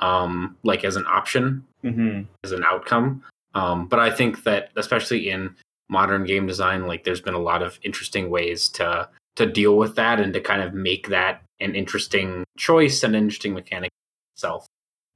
um 0.00 0.56
like 0.62 0.84
as 0.84 0.96
an 0.96 1.06
option, 1.06 1.64
Mm-hmm. 1.84 2.22
as 2.44 2.52
an 2.52 2.62
outcome. 2.64 3.24
Um, 3.54 3.86
but 3.88 3.98
I 3.98 4.10
think 4.10 4.44
that 4.44 4.70
especially 4.76 5.28
in 5.30 5.54
modern 5.88 6.24
game 6.24 6.46
design, 6.46 6.86
like 6.86 7.04
there's 7.04 7.20
been 7.20 7.34
a 7.34 7.38
lot 7.40 7.62
of 7.62 7.78
interesting 7.82 8.30
ways 8.30 8.68
to 8.70 9.08
to 9.36 9.46
deal 9.46 9.76
with 9.76 9.96
that 9.96 10.20
and 10.20 10.32
to 10.34 10.40
kind 10.40 10.62
of 10.62 10.74
make 10.74 11.08
that 11.08 11.42
an 11.60 11.74
interesting 11.74 12.44
choice 12.58 13.02
and 13.02 13.16
interesting 13.16 13.52
mechanic 13.54 13.90
itself. 14.36 14.66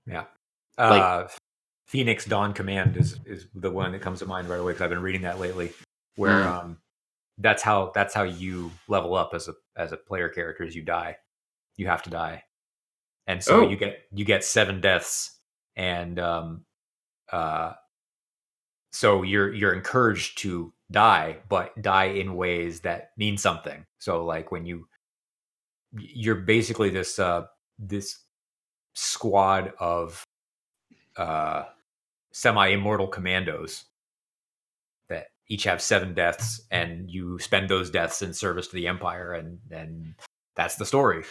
Yeah. 0.06 0.24
Uh, 0.78 1.28
Phoenix 1.86 2.24
Dawn 2.24 2.52
Command 2.52 2.96
is 2.96 3.20
is 3.26 3.46
the 3.54 3.70
one 3.70 3.92
that 3.92 4.00
comes 4.02 4.18
to 4.20 4.26
mind 4.26 4.48
right 4.48 4.58
away 4.60 4.72
because 4.72 4.82
I've 4.82 4.90
been 4.90 5.02
reading 5.02 5.22
that 5.22 5.38
lately. 5.38 5.72
Where 6.16 6.32
Mm. 6.44 6.46
um, 6.46 6.78
that's 7.38 7.62
how 7.62 7.92
that's 7.94 8.14
how 8.14 8.22
you 8.22 8.70
level 8.88 9.14
up 9.14 9.30
as 9.34 9.48
a 9.48 9.54
as 9.76 9.92
a 9.92 9.96
player 9.96 10.28
character. 10.28 10.64
Is 10.64 10.74
you 10.76 10.82
die, 10.82 11.16
you 11.76 11.86
have 11.86 12.02
to 12.04 12.10
die, 12.10 12.44
and 13.26 13.42
so 13.42 13.60
Oh. 13.64 13.68
you 13.68 13.76
get 13.76 14.06
you 14.12 14.24
get 14.24 14.44
seven 14.44 14.80
deaths, 14.80 15.38
and 15.76 16.18
um, 16.18 16.64
uh, 17.32 17.74
so 18.92 19.22
you're 19.22 19.52
you're 19.52 19.74
encouraged 19.74 20.38
to 20.38 20.72
die, 20.90 21.38
but 21.48 21.80
die 21.82 22.06
in 22.06 22.36
ways 22.36 22.80
that 22.80 23.10
mean 23.16 23.36
something. 23.36 23.84
So 23.98 24.24
like 24.24 24.50
when 24.52 24.64
you 24.66 24.88
you're 25.92 26.34
basically 26.36 26.90
this 26.90 27.18
uh 27.18 27.46
this 27.78 28.18
squad 28.94 29.72
of 29.78 30.24
uh 31.16 31.64
semi-immortal 32.32 33.08
commandos 33.08 33.84
that 33.86 33.95
each 35.48 35.64
have 35.64 35.80
seven 35.80 36.14
deaths 36.14 36.60
and 36.70 37.10
you 37.10 37.38
spend 37.38 37.68
those 37.68 37.90
deaths 37.90 38.22
in 38.22 38.34
service 38.34 38.68
to 38.68 38.74
the 38.76 38.86
empire 38.86 39.32
and 39.32 39.58
and 39.70 40.14
that's 40.56 40.76
the 40.76 40.86
story. 40.86 41.24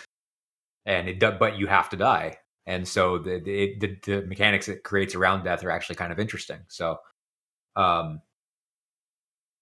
And 0.85 1.09
it 1.09 1.19
but 1.19 1.57
you 1.57 1.67
have 1.67 1.89
to 1.89 1.97
die. 1.97 2.37
And 2.65 2.87
so 2.87 3.17
the 3.17 3.39
the, 3.39 3.77
the 3.79 3.97
the 4.05 4.27
mechanics 4.27 4.67
it 4.67 4.83
creates 4.83 5.15
around 5.15 5.43
death 5.43 5.63
are 5.63 5.71
actually 5.71 5.95
kind 5.95 6.11
of 6.11 6.19
interesting. 6.19 6.59
So 6.67 6.97
um 7.75 8.21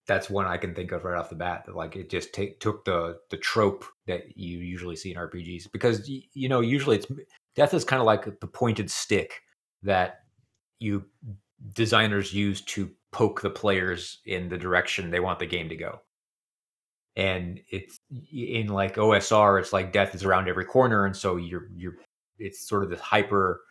that's 0.06 0.30
one 0.30 0.46
I 0.46 0.58
can 0.58 0.76
think 0.76 0.92
of 0.92 1.06
right 1.06 1.18
off 1.18 1.30
the 1.30 1.36
bat. 1.36 1.66
That 1.66 1.76
like 1.76 1.96
it 1.96 2.10
just 2.10 2.34
took 2.60 2.86
the 2.86 3.20
the 3.30 3.38
trope 3.38 3.86
that 4.08 4.38
you 4.38 4.60
usually 4.60 4.96
see 4.96 5.12
in 5.12 5.18
RPGs 5.18 5.72
because 5.72 6.08
you 6.08 6.50
know 6.50 6.60
usually 6.60 6.98
it's 6.98 7.08
death 7.56 7.74
is 7.74 7.86
kind 7.86 8.02
of 8.02 8.06
like 8.06 8.40
the 8.40 8.48
pointed 8.48 8.92
stick 8.92 9.42
that 9.84 10.20
you 10.80 11.06
designers 11.72 12.34
use 12.34 12.62
to 12.62 12.92
poke 13.12 13.42
the 13.42 13.50
players 13.50 14.20
in 14.26 14.50
the 14.50 14.58
direction 14.58 15.10
they 15.10 15.20
want 15.20 15.40
the 15.40 15.46
game 15.46 15.70
to 15.70 15.76
go. 15.76 16.02
And 17.16 17.62
it's 17.70 17.98
in 18.32 18.68
like 18.68 18.96
OSR, 18.96 19.60
it's 19.60 19.72
like 19.72 19.94
death 19.94 20.16
is 20.16 20.24
around 20.24 20.50
every 20.50 20.66
corner, 20.66 21.06
and 21.06 21.16
so 21.16 21.36
you're 21.36 21.70
you're 21.76 21.96
it's 22.40 22.68
sort 22.68 22.84
of 22.84 22.90
this 22.90 23.00
hyper 23.00 23.62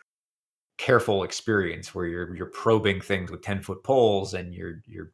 careful 0.78 1.24
experience 1.24 1.94
where 1.94 2.06
you're 2.06 2.34
you're 2.36 2.46
probing 2.46 3.00
things 3.00 3.30
with 3.30 3.42
10 3.42 3.62
foot 3.62 3.82
poles 3.84 4.34
and 4.34 4.54
you're 4.54 4.80
you're 4.86 5.10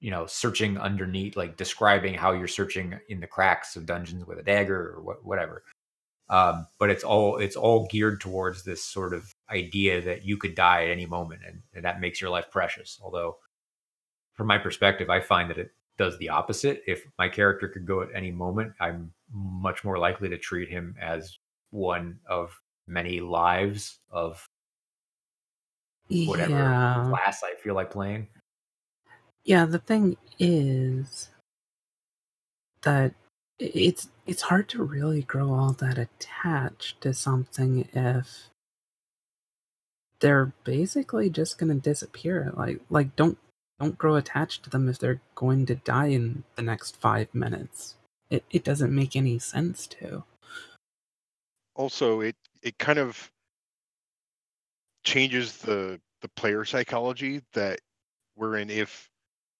you 0.00 0.10
know 0.10 0.26
searching 0.26 0.76
underneath 0.78 1.36
like 1.36 1.56
describing 1.56 2.14
how 2.14 2.32
you're 2.32 2.46
searching 2.46 2.98
in 3.08 3.20
the 3.20 3.26
cracks 3.26 3.76
of 3.76 3.86
dungeons 3.86 4.26
with 4.26 4.38
a 4.38 4.42
dagger 4.42 4.94
or 4.94 5.02
what, 5.02 5.24
whatever 5.24 5.64
um, 6.28 6.66
but 6.78 6.90
it's 6.90 7.04
all 7.04 7.36
it's 7.38 7.56
all 7.56 7.86
geared 7.90 8.20
towards 8.20 8.64
this 8.64 8.82
sort 8.82 9.14
of 9.14 9.32
idea 9.50 10.00
that 10.02 10.24
you 10.24 10.36
could 10.36 10.54
die 10.54 10.84
at 10.84 10.90
any 10.90 11.06
moment 11.06 11.42
and, 11.46 11.62
and 11.74 11.84
that 11.84 12.00
makes 12.00 12.20
your 12.20 12.30
life 12.30 12.50
precious. 12.50 12.98
Although 13.02 13.38
from 14.34 14.46
my 14.48 14.58
perspective 14.58 15.08
i 15.08 15.20
find 15.20 15.48
that 15.50 15.58
it 15.58 15.70
does 15.98 16.18
the 16.18 16.28
opposite. 16.28 16.82
If 16.86 17.04
my 17.18 17.28
character 17.28 17.68
could 17.68 17.86
go 17.86 18.02
at 18.02 18.08
any 18.14 18.30
moment 18.32 18.72
i'm 18.80 19.12
much 19.32 19.82
more 19.84 19.98
likely 19.98 20.28
to 20.28 20.38
treat 20.38 20.68
him 20.68 20.94
as 21.00 21.38
one 21.70 22.18
of 22.28 22.52
many 22.86 23.20
lives 23.20 23.98
of 24.10 24.46
whatever 26.08 26.50
Yeah. 26.52 27.06
class 27.08 27.42
i 27.42 27.54
feel 27.62 27.74
like 27.74 27.90
playing. 27.90 28.28
Yeah, 29.44 29.64
the 29.64 29.78
thing 29.78 30.16
is 30.38 31.30
that 32.82 33.14
it's 33.58 34.08
it's 34.26 34.42
hard 34.42 34.68
to 34.70 34.82
really 34.82 35.22
grow 35.22 35.52
all 35.54 35.72
that 35.72 35.98
attached 35.98 37.00
to 37.02 37.14
something 37.14 37.88
if 37.94 38.50
they're 40.20 40.52
basically 40.64 41.30
just 41.30 41.58
going 41.58 41.68
to 41.74 41.80
disappear. 41.90 42.52
Like 42.56 42.80
like 42.90 43.16
don't 43.16 43.38
don't 43.80 43.98
grow 43.98 44.16
attached 44.16 44.64
to 44.64 44.70
them 44.70 44.88
if 44.88 44.98
they're 44.98 45.20
going 45.34 45.66
to 45.66 45.76
die 45.76 46.08
in 46.08 46.44
the 46.56 46.62
next 46.62 46.96
5 46.96 47.34
minutes. 47.34 47.96
It 48.30 48.44
it 48.50 48.64
doesn't 48.64 48.94
make 48.94 49.16
any 49.16 49.38
sense 49.38 49.86
to. 49.88 50.24
also 51.76 52.20
it 52.20 52.36
it 52.62 52.78
kind 52.78 52.98
of 52.98 53.30
changes 55.04 55.58
the 55.58 56.00
the 56.22 56.28
player 56.30 56.64
psychology 56.64 57.42
that 57.52 57.78
wherein 58.34 58.70
if 58.70 59.08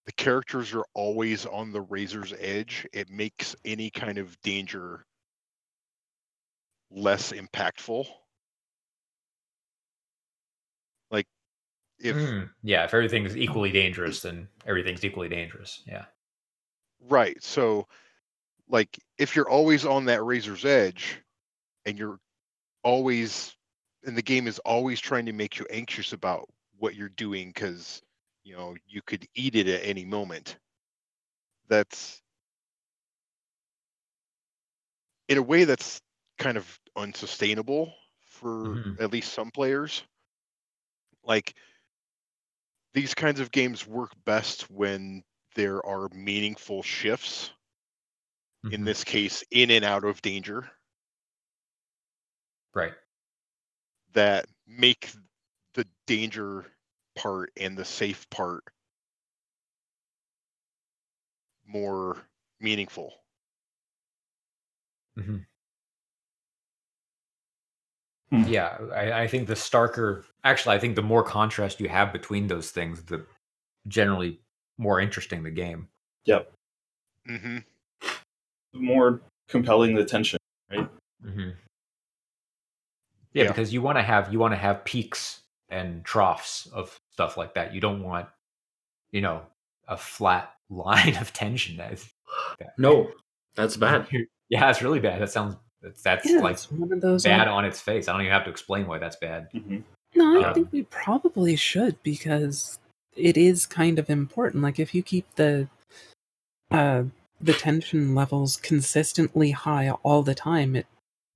the 0.07 0.13
characters 0.13 0.73
are 0.73 0.85
always 0.95 1.45
on 1.45 1.71
the 1.71 1.81
razor's 1.81 2.33
edge 2.39 2.87
it 2.93 3.11
makes 3.11 3.55
any 3.65 3.91
kind 3.91 4.17
of 4.17 4.41
danger 4.41 5.05
less 6.89 7.31
impactful 7.31 8.05
like 11.11 11.27
if 11.99 12.17
Mm, 12.17 12.51
yeah, 12.63 12.85
if 12.85 12.93
everything's 12.93 13.35
equally 13.37 13.71
dangerous, 13.71 14.21
then 14.21 14.49
everything's 14.65 15.03
equally 15.05 15.29
dangerous. 15.29 15.83
Yeah. 15.85 16.05
Right. 16.99 17.41
So, 17.43 17.87
like, 18.69 18.99
if 19.17 19.35
you're 19.35 19.49
always 19.49 19.85
on 19.85 20.05
that 20.05 20.23
razor's 20.23 20.65
edge 20.65 21.23
and 21.85 21.97
you're 21.99 22.19
always, 22.83 23.55
and 24.05 24.17
the 24.17 24.23
game 24.23 24.47
is 24.47 24.59
always 24.59 24.99
trying 24.99 25.27
to 25.27 25.33
make 25.33 25.59
you 25.59 25.67
anxious 25.71 26.13
about 26.13 26.49
what 26.77 26.95
you're 26.95 27.09
doing 27.09 27.49
because, 27.49 28.01
you 28.47 28.55
know, 28.55 28.75
you 28.87 29.01
could 29.01 29.27
eat 29.35 29.55
it 29.55 29.67
at 29.67 29.83
any 29.83 30.05
moment, 30.05 30.57
that's, 31.67 32.21
in 35.29 35.37
a 35.37 35.41
way, 35.41 35.63
that's 35.65 36.01
kind 36.37 36.57
of 36.57 36.79
unsustainable 36.95 37.93
for 38.25 38.77
Mhm. 38.77 38.97
at 38.99 39.11
least 39.11 39.33
some 39.33 39.51
players. 39.51 40.03
Like, 41.23 41.55
these 42.93 43.13
kinds 43.13 43.39
of 43.39 43.51
games 43.51 43.87
work 43.87 44.11
best 44.25 44.69
when 44.69 45.23
there 45.55 45.85
are 45.85 46.09
meaningful 46.09 46.83
shifts 46.83 47.51
in 48.69 48.83
Mhm. 48.83 48.85
this 48.85 49.03
case 49.03 49.43
in 49.51 49.71
and 49.71 49.83
out 49.85 50.03
of 50.05 50.21
danger 50.21 50.69
Right. 52.73 52.95
that 54.13 54.45
make 54.65 55.11
the 55.73 55.87
danger 56.05 56.65
part 57.17 57.51
and 57.57 57.77
the 57.77 57.85
safe 57.85 58.29
part 58.29 58.63
more 61.65 62.17
meaningful 62.61 63.13
Mhm. 65.17 65.45
Hmm. 68.29 68.43
Yeah, 68.47 68.77
I, 68.93 69.23
I 69.23 69.27
think 69.27 69.47
the 69.47 69.53
starker, 69.53 70.25
actually, 70.43 70.75
I 70.75 70.79
think 70.79 70.95
the 70.95 71.01
more 71.01 71.23
contrast 71.23 71.79
you 71.79 71.87
have 71.89 72.11
between 72.11 72.47
those 72.47 72.71
things, 72.71 73.03
the 73.03 73.25
generally 73.87 74.39
more 74.77 74.99
interesting 74.99 75.43
the 75.43 75.51
game. 75.51 75.87
Yep. 76.25 76.51
hmm 77.25 77.57
The 78.73 78.79
more 78.79 79.21
compelling 79.47 79.95
the 79.95 80.03
tension, 80.05 80.37
right? 80.69 80.89
hmm 81.21 81.49
Yeah, 83.33 83.43
Yeah. 83.43 83.47
because 83.47 83.73
you 83.73 83.81
want 83.81 83.97
to 83.97 84.03
have 84.03 84.31
you 84.31 84.39
want 84.39 84.53
to 84.53 84.57
have 84.57 84.83
peaks 84.83 85.41
and 85.69 86.03
troughs 86.05 86.67
of 86.73 86.99
stuff 87.11 87.37
like 87.37 87.53
that. 87.55 87.73
You 87.73 87.81
don't 87.81 88.03
want, 88.03 88.27
you 89.11 89.21
know, 89.21 89.41
a 89.87 89.97
flat 89.97 90.51
line 90.69 91.15
of 91.17 91.33
tension. 91.33 91.77
That's 91.77 92.09
No, 92.77 93.09
that's 93.55 93.77
bad. 93.85 94.07
Yeah, 94.49 94.61
that's 94.61 94.81
really 94.81 94.99
bad. 94.99 95.21
That 95.21 95.31
sounds 95.31 95.55
that's, 95.81 96.01
that's 96.01 96.25
Yeah, 96.29 96.39
like 96.39 96.59
one 96.71 96.91
of 96.91 97.01
those. 97.01 97.23
bad 97.23 97.39
like- 97.47 97.47
on 97.49 97.65
its 97.65 97.79
face. 97.81 98.07
I 98.07 98.11
don't 98.13 98.21
even 98.21 98.33
have 98.33 98.45
to 98.45 98.49
explain 98.49 98.87
why 98.87 98.97
that's 98.99 99.15
bad. 99.17 99.47
hmm 99.51 99.79
No, 100.15 100.41
I 100.41 100.47
Um, 100.47 100.53
think 100.53 100.71
we 100.71 100.83
probably 100.83 101.55
should 101.55 102.01
because 102.03 102.79
it 103.15 103.37
is 103.37 103.65
kind 103.65 103.99
of 103.99 104.09
important. 104.09 104.63
Like 104.63 104.79
if 104.79 104.93
you 104.95 105.03
keep 105.03 105.25
the 105.35 105.67
uh 106.71 107.03
the 107.39 107.53
tension 107.53 108.15
levels 108.15 108.57
consistently 108.57 109.51
high 109.51 109.91
all 110.03 110.23
the 110.23 110.33
time, 110.35 110.75
it 110.75 110.87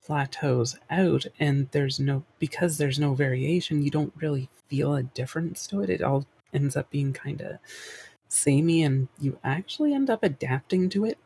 plateaus 0.04 0.76
out 0.90 1.26
and 1.38 1.68
there's 1.70 2.00
no 2.00 2.24
because 2.38 2.78
there's 2.78 2.98
no 2.98 3.14
variation, 3.14 3.82
you 3.82 3.90
don't 3.90 4.12
really 4.16 4.48
feel 4.68 4.94
a 4.94 5.02
difference 5.02 5.66
to 5.68 5.80
it. 5.80 5.90
It 5.90 6.02
all 6.02 6.26
ends 6.52 6.76
up 6.76 6.90
being 6.90 7.12
kind 7.12 7.40
of 7.40 7.58
samey 8.28 8.82
and 8.82 9.08
you 9.20 9.38
actually 9.44 9.94
end 9.94 10.10
up 10.10 10.22
adapting 10.22 10.88
to 10.90 11.04
it 11.04 11.18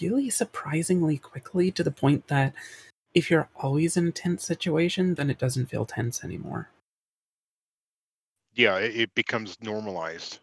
really 0.00 0.30
surprisingly 0.30 1.18
quickly 1.18 1.70
to 1.70 1.82
the 1.82 1.90
point 1.90 2.28
that 2.28 2.54
if 3.14 3.30
you're 3.30 3.48
always 3.56 3.96
in 3.96 4.08
a 4.08 4.12
tense 4.12 4.44
situation, 4.44 5.14
then 5.14 5.28
it 5.28 5.38
doesn't 5.38 5.66
feel 5.66 5.84
tense 5.84 6.24
anymore. 6.24 6.70
Yeah, 8.54 8.78
it, 8.78 8.96
it 8.96 9.14
becomes 9.14 9.56
normalized. 9.60 10.38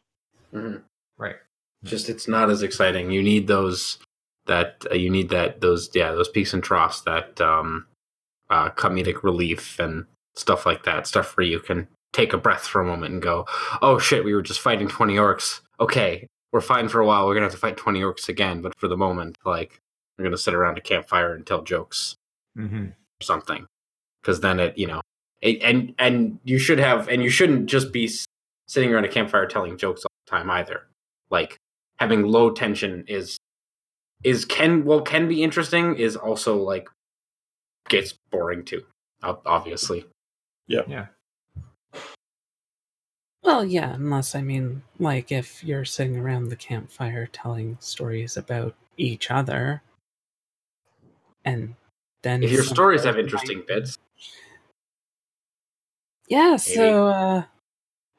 Mhm. 0.53 0.83
Right. 1.17 1.37
Just 1.83 2.09
it's 2.09 2.27
not 2.27 2.49
as 2.49 2.61
exciting. 2.61 3.11
You 3.11 3.23
need 3.23 3.47
those 3.47 3.99
that 4.49 4.85
uh, 4.91 4.95
you 4.95 5.09
need 5.09 5.29
that 5.29 5.61
those 5.61 5.89
yeah 5.95 6.11
those 6.11 6.27
peaks 6.27 6.53
and 6.53 6.61
troughs 6.63 7.01
that 7.01 7.39
um, 7.39 7.87
uh, 8.49 8.69
comedic 8.71 9.23
relief 9.23 9.79
and 9.79 10.05
stuff 10.35 10.65
like 10.65 10.83
that. 10.83 11.07
Stuff 11.07 11.37
where 11.37 11.45
you 11.47 11.59
can 11.59 11.87
take 12.11 12.33
a 12.33 12.37
breath 12.37 12.67
for 12.67 12.81
a 12.81 12.85
moment 12.85 13.13
and 13.13 13.21
go, 13.21 13.45
oh 13.81 13.97
shit, 13.97 14.25
we 14.25 14.33
were 14.33 14.41
just 14.41 14.59
fighting 14.59 14.89
twenty 14.89 15.15
orcs. 15.15 15.61
Okay, 15.79 16.27
we're 16.51 16.61
fine 16.61 16.89
for 16.89 16.99
a 16.99 17.05
while. 17.05 17.25
We're 17.25 17.35
gonna 17.35 17.45
have 17.45 17.53
to 17.53 17.57
fight 17.57 17.77
twenty 17.77 18.01
orcs 18.01 18.27
again, 18.27 18.61
but 18.61 18.73
for 18.77 18.89
the 18.89 18.97
moment, 18.97 19.37
like 19.45 19.79
we're 20.17 20.25
gonna 20.25 20.37
sit 20.37 20.53
around 20.53 20.77
a 20.77 20.81
campfire 20.81 21.33
and 21.33 21.45
tell 21.47 21.61
jokes 21.61 22.15
Mm-hmm. 22.57 22.85
or 22.87 23.23
something 23.23 23.65
because 24.21 24.41
then 24.41 24.59
it 24.59 24.77
you 24.77 24.87
know 24.87 24.99
it, 25.41 25.61
and 25.61 25.93
and 25.99 26.39
you 26.43 26.57
should 26.57 26.79
have 26.79 27.07
and 27.07 27.23
you 27.23 27.29
shouldn't 27.29 27.67
just 27.67 27.93
be 27.93 28.09
sitting 28.67 28.91
around 28.91 29.05
a 29.05 29.07
campfire 29.07 29.45
telling 29.45 29.77
jokes 29.77 30.03
all 30.03 30.11
the 30.25 30.31
time 30.31 30.49
either 30.49 30.87
like 31.29 31.55
having 31.99 32.23
low 32.23 32.49
tension 32.49 33.05
is 33.07 33.37
is 34.23 34.45
can 34.45 34.83
well 34.85 35.01
can 35.01 35.27
be 35.27 35.43
interesting 35.43 35.95
is 35.95 36.15
also 36.15 36.57
like 36.57 36.89
gets 37.87 38.13
boring 38.31 38.63
too 38.63 38.83
obviously. 39.23 40.05
Yeah. 40.67 40.81
Yeah. 40.87 41.07
Well, 43.43 43.65
yeah, 43.65 43.93
unless 43.95 44.35
I 44.35 44.41
mean, 44.41 44.83
like, 44.99 45.31
if 45.31 45.63
you're 45.63 45.85
sitting 45.85 46.17
around 46.17 46.49
the 46.49 46.55
campfire 46.55 47.27
telling 47.27 47.77
stories 47.79 48.37
about 48.37 48.75
each 48.97 49.31
other, 49.31 49.81
and 51.45 51.75
then 52.21 52.43
if 52.43 52.51
your 52.51 52.63
stories 52.63 53.05
have 53.05 53.17
interesting 53.17 53.59
might- 53.59 53.67
bits. 53.67 53.97
Yeah, 56.27 56.57
so 56.57 57.07
uh, 57.07 57.43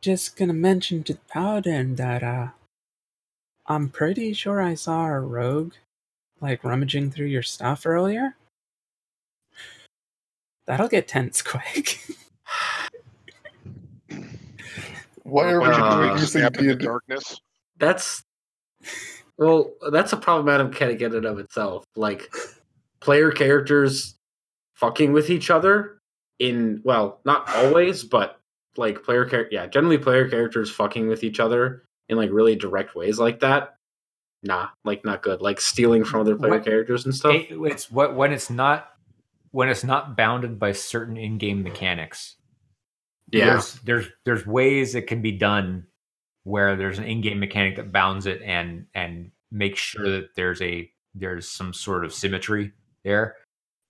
just 0.01 0.37
gonna 0.37 0.55
mention 0.55 1.05
to 1.05 1.13
the 1.15 1.21
paladin 1.29 1.95
that 1.95 2.23
uh, 2.25 2.49
I'm 3.67 3.89
pretty 3.89 4.33
sure 4.33 4.61
I 4.61 4.75
saw 4.75 5.05
a 5.07 5.21
rogue 5.21 5.75
like 6.41 6.65
rummaging 6.65 7.11
through 7.11 7.27
your 7.27 7.43
stuff 7.43 7.85
earlier. 7.87 8.37
That'll 10.67 10.89
get 10.89 11.09
tense 11.09 11.43
quick. 11.43 11.99
Why 15.23 15.51
are 15.53 15.61
we 15.61 15.67
Uh, 15.69 16.03
introducing 16.03 16.41
Snap 16.41 16.57
in 16.59 16.67
the 16.67 16.75
D&D? 16.75 16.85
darkness. 16.87 17.41
that's 17.79 18.23
well 19.39 19.71
that's 19.93 20.13
a 20.13 20.17
problematic 20.17 20.69
mechanic 20.69 21.01
in 21.03 21.15
and 21.15 21.25
of 21.27 21.39
itself 21.39 21.85
like 21.97 22.33
player 23.01 23.31
characters 23.31 24.17
fucking 24.75 25.13
with 25.13 25.31
each 25.31 25.51
other 25.51 25.99
in 26.41 26.81
well 26.85 27.21
not 27.25 27.49
always 27.55 28.03
but 28.05 28.41
like 28.77 29.03
player 29.03 29.25
char- 29.25 29.47
yeah 29.51 29.67
generally 29.67 29.99
player 29.99 30.29
characters 30.29 30.71
fucking 30.71 31.07
with 31.09 31.23
each 31.23 31.39
other 31.41 31.85
in 32.09 32.17
like 32.17 32.31
really 32.33 32.57
direct 32.57 32.95
ways 32.95 33.19
like 33.19 33.41
that 33.41 33.77
nah 34.43 34.69
like 34.85 35.05
not 35.05 35.23
good 35.23 35.41
like 35.43 35.61
stealing 35.61 36.05
from 36.05 36.21
other 36.23 36.35
player 36.37 36.53
What- 36.53 36.65
characters 36.65 37.05
and 37.05 37.15
stuff 37.15 37.35
It- 37.35 37.49
it's 37.51 37.91
what 37.91 38.15
when 38.17 38.33
it's 38.33 38.49
not 38.51 38.89
when 39.51 39.69
it's 39.69 39.85
not 39.85 40.17
bounded 40.17 40.59
by 40.59 40.73
certain 40.73 41.17
in-game 41.17 41.63
mechanics. 41.63 42.37
yeah 43.33 43.47
There's 43.47 43.75
there's 43.85 44.07
there's 44.25 44.47
ways 44.47 44.95
it 44.95 45.07
can 45.09 45.23
be 45.23 45.33
done 45.33 45.87
where 46.45 46.77
there's 46.77 46.99
an 46.99 47.05
in-game 47.05 47.39
mechanic 47.41 47.77
that 47.77 47.93
bounds 47.93 48.27
it 48.27 48.41
and 48.43 48.87
and 48.95 49.31
makes 49.51 49.81
sure 49.81 50.09
that 50.09 50.35
there's 50.37 50.63
a 50.63 50.91
there's 51.15 51.49
some 51.49 51.73
sort 51.75 52.05
of 52.05 52.15
symmetry 52.15 52.73
there. 53.05 53.37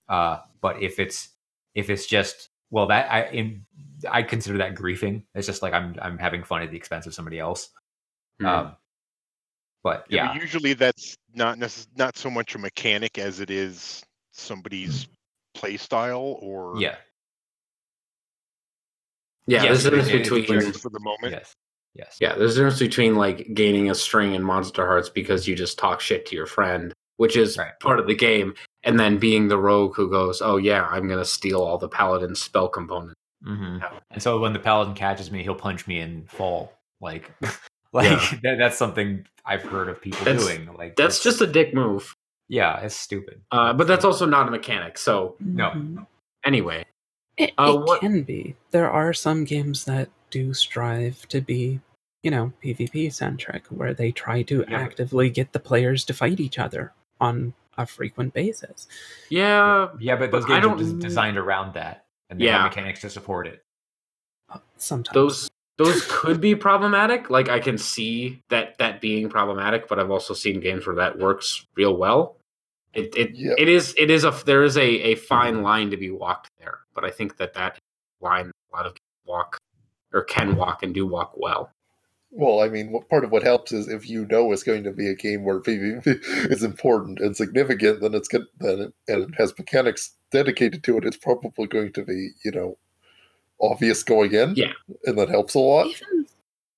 Uh, 0.09 0.39
but 0.61 0.81
if 0.81 0.97
it's 0.99 1.29
if 1.75 1.89
it's 1.91 2.07
just 2.07 2.49
well 2.71 2.87
that 2.87 3.11
I 3.11 3.25
in 3.29 3.65
I 4.09 4.23
consider 4.23 4.57
that 4.57 4.73
griefing. 4.75 5.23
It's 5.35 5.45
just 5.47 5.61
like 5.61 5.73
I'm 5.73 5.95
I'm 6.01 6.17
having 6.17 6.43
fun 6.43 6.63
at 6.63 6.71
the 6.71 6.77
expense 6.77 7.05
of 7.05 7.13
somebody 7.13 7.37
else. 7.39 7.69
Hmm. 8.39 8.45
Um, 8.47 8.75
but 9.83 10.05
Yeah, 10.09 10.33
yeah, 10.33 10.41
usually 10.41 10.73
that's 10.73 11.15
not 11.33 11.57
necess- 11.57 11.87
not 11.97 12.17
so 12.17 12.29
much 12.29 12.55
a 12.55 12.57
mechanic 12.59 13.17
as 13.17 13.39
it 13.39 13.49
is 13.49 14.03
somebody's 14.31 15.07
play 15.53 15.77
style 15.77 16.37
or 16.41 16.75
yeah, 16.79 16.95
yeah 19.47 19.63
yes, 19.63 19.83
there's 19.83 19.85
a 19.85 19.89
difference 19.91 20.27
it- 20.27 20.33
it- 20.33 20.47
between 20.47 20.73
for 20.73 20.89
the 20.89 20.99
moment. 20.99 21.33
yes, 21.33 21.53
yes. 21.93 22.17
Yeah, 22.21 22.35
there's 22.35 22.53
a 22.53 22.61
difference 22.61 22.79
between 22.79 23.15
like 23.15 23.53
gaining 23.53 23.89
a 23.89 23.95
string 23.95 24.33
in 24.33 24.41
Monsterhearts 24.43 25.13
because 25.13 25.47
you 25.47 25.55
just 25.55 25.77
talk 25.77 25.99
shit 26.01 26.25
to 26.27 26.35
your 26.35 26.45
friend, 26.45 26.93
which 27.17 27.35
is 27.35 27.57
Right. 27.57 27.77
part 27.79 27.99
of 27.99 28.07
the 28.07 28.15
game, 28.15 28.53
and 28.83 28.99
then 28.99 29.17
being 29.17 29.47
the 29.47 29.57
rogue 29.57 29.95
who 29.95 30.09
goes, 30.09 30.41
"Oh 30.41 30.57
yeah, 30.57 30.85
I'm 30.87 31.07
gonna 31.07 31.25
steal 31.25 31.61
all 31.61 31.77
the 31.77 31.89
paladin 31.89 32.35
spell 32.35 32.69
components." 32.69 33.15
hmm 33.43 33.77
Yeah. 33.81 33.99
And 34.11 34.21
so 34.21 34.39
when 34.39 34.53
the 34.53 34.59
paladin 34.59 34.93
catches 34.93 35.31
me, 35.31 35.43
he'll 35.43 35.55
punch 35.55 35.87
me 35.87 35.99
and 35.99 36.29
fall. 36.29 36.71
Like, 37.01 37.31
like 37.93 38.19
that, 38.43 38.57
that's 38.57 38.77
something 38.77 39.25
I've 39.45 39.63
heard 39.63 39.89
of 39.89 40.01
people 40.01 40.23
That's- 40.25 40.45
doing. 40.45 40.69
Like 40.75 40.95
That's 40.95 41.21
just 41.23 41.41
a 41.41 41.47
dick 41.47 41.73
move, 41.73 42.15
yeah, 42.47 42.79
it's 42.81 42.95
stupid. 42.95 43.41
uh, 43.51 43.73
but 43.73 43.87
that's 43.87 44.05
also 44.05 44.25
not 44.25 44.47
a 44.47 44.51
mechanic. 44.51 44.97
So 44.97 45.35
No. 45.39 45.69
Mhm. 45.71 46.05
anyway, 46.45 46.85
It, 47.37 47.53
Uh, 47.57 47.73
it 47.75 47.79
what- 47.87 48.01
can 48.01 48.23
be. 48.23 48.55
There 48.71 48.89
are 48.91 49.13
some 49.13 49.45
games 49.45 49.85
that 49.85 50.09
do 50.29 50.53
strive 50.53 51.27
to 51.29 51.41
be, 51.41 51.79
you 52.23 52.29
know, 52.31 52.53
PvP 52.63 53.09
centric, 53.11 53.65
where 53.67 53.93
they 53.93 54.11
try 54.11 54.43
to 54.43 54.65
Yeah. 54.67 54.77
actively 54.79 55.29
get 55.29 55.53
the 55.53 55.59
players 55.59 56.03
to 56.05 56.13
fight 56.13 56.39
each 56.39 56.59
other 56.59 56.93
on 57.19 57.53
a 57.77 57.85
frequent 57.85 58.33
basis. 58.33 58.87
yeah, 59.29 59.87
Yeah, 59.99 60.17
but 60.17 60.29
those 60.31 60.45
But 60.45 60.61
games 60.61 60.93
are 60.93 60.99
designed 60.99 61.37
around 61.37 61.73
that, 61.75 62.05
and 62.29 62.39
they 62.39 62.45
Yeah. 62.45 62.61
have 62.61 62.69
mechanics 62.71 63.01
to 63.01 63.09
support 63.09 63.47
it. 63.47 63.63
Sometimes 64.77 65.13
those 65.13 65.49
those 65.83 66.05
could 66.09 66.39
be 66.41 66.55
problematic. 66.55 67.29
Like 67.29 67.49
I 67.49 67.59
can 67.59 67.77
see 67.77 68.41
that 68.49 68.77
that 68.77 69.01
being 69.01 69.29
problematic, 69.29 69.87
but 69.87 69.99
I've 69.99 70.11
also 70.11 70.33
seen 70.33 70.59
games 70.59 70.85
where 70.85 70.95
that 70.97 71.17
works 71.17 71.65
real 71.75 71.95
well. 71.97 72.37
It 72.93 73.15
it, 73.15 73.31
Yeah. 73.35 73.53
it 73.57 73.69
is 73.69 73.95
it 73.97 74.09
is 74.09 74.23
a 74.23 74.31
there 74.45 74.63
is 74.63 74.77
a, 74.77 74.83
a 74.83 75.15
fine 75.15 75.61
line 75.63 75.89
to 75.91 75.97
be 75.97 76.11
walked 76.11 76.49
there, 76.59 76.79
but 76.93 77.03
I 77.05 77.09
think 77.11 77.37
that 77.37 77.53
that 77.53 77.77
line 78.19 78.51
a 78.71 78.75
lot 78.75 78.85
of 78.85 78.93
games 78.93 78.99
walk 79.25 79.57
or 80.13 80.23
can 80.23 80.55
walk 80.55 80.83
and 80.83 80.93
do 80.93 81.07
walk 81.07 81.33
well. 81.35 81.71
Well, 82.33 82.61
I 82.61 82.69
mean, 82.69 82.91
what 82.91 83.09
part 83.09 83.25
of 83.25 83.31
what 83.31 83.43
helps 83.43 83.71
is 83.73 83.89
if 83.89 84.09
you 84.09 84.25
know 84.25 84.51
it's 84.51 84.63
going 84.63 84.83
to 84.85 84.91
be 84.91 85.07
a 85.07 85.15
game 85.15 85.43
where 85.43 85.59
PvP 85.67 86.05
is 86.51 86.63
important 86.63 87.19
and 87.19 87.35
significant, 87.35 88.01
then 88.01 88.13
it's 88.13 88.27
good. 88.27 88.45
Then 88.59 88.79
it, 88.79 88.93
and 89.07 89.23
it 89.23 89.35
has 89.37 89.57
mechanics 89.57 90.11
dedicated 90.31 90.83
to 90.83 90.97
it. 90.97 91.05
It's 91.05 91.17
probably 91.17 91.67
going 91.67 91.91
to 91.93 92.03
be, 92.05 92.29
you 92.45 92.51
know, 92.51 92.77
obvious 93.61 94.03
going 94.03 94.33
in. 94.33 94.55
Yeah. 94.55 94.73
and 95.05 95.17
that 95.17 95.29
helps 95.29 95.55
a 95.55 95.59
lot. 95.59 95.87
even 95.87 96.25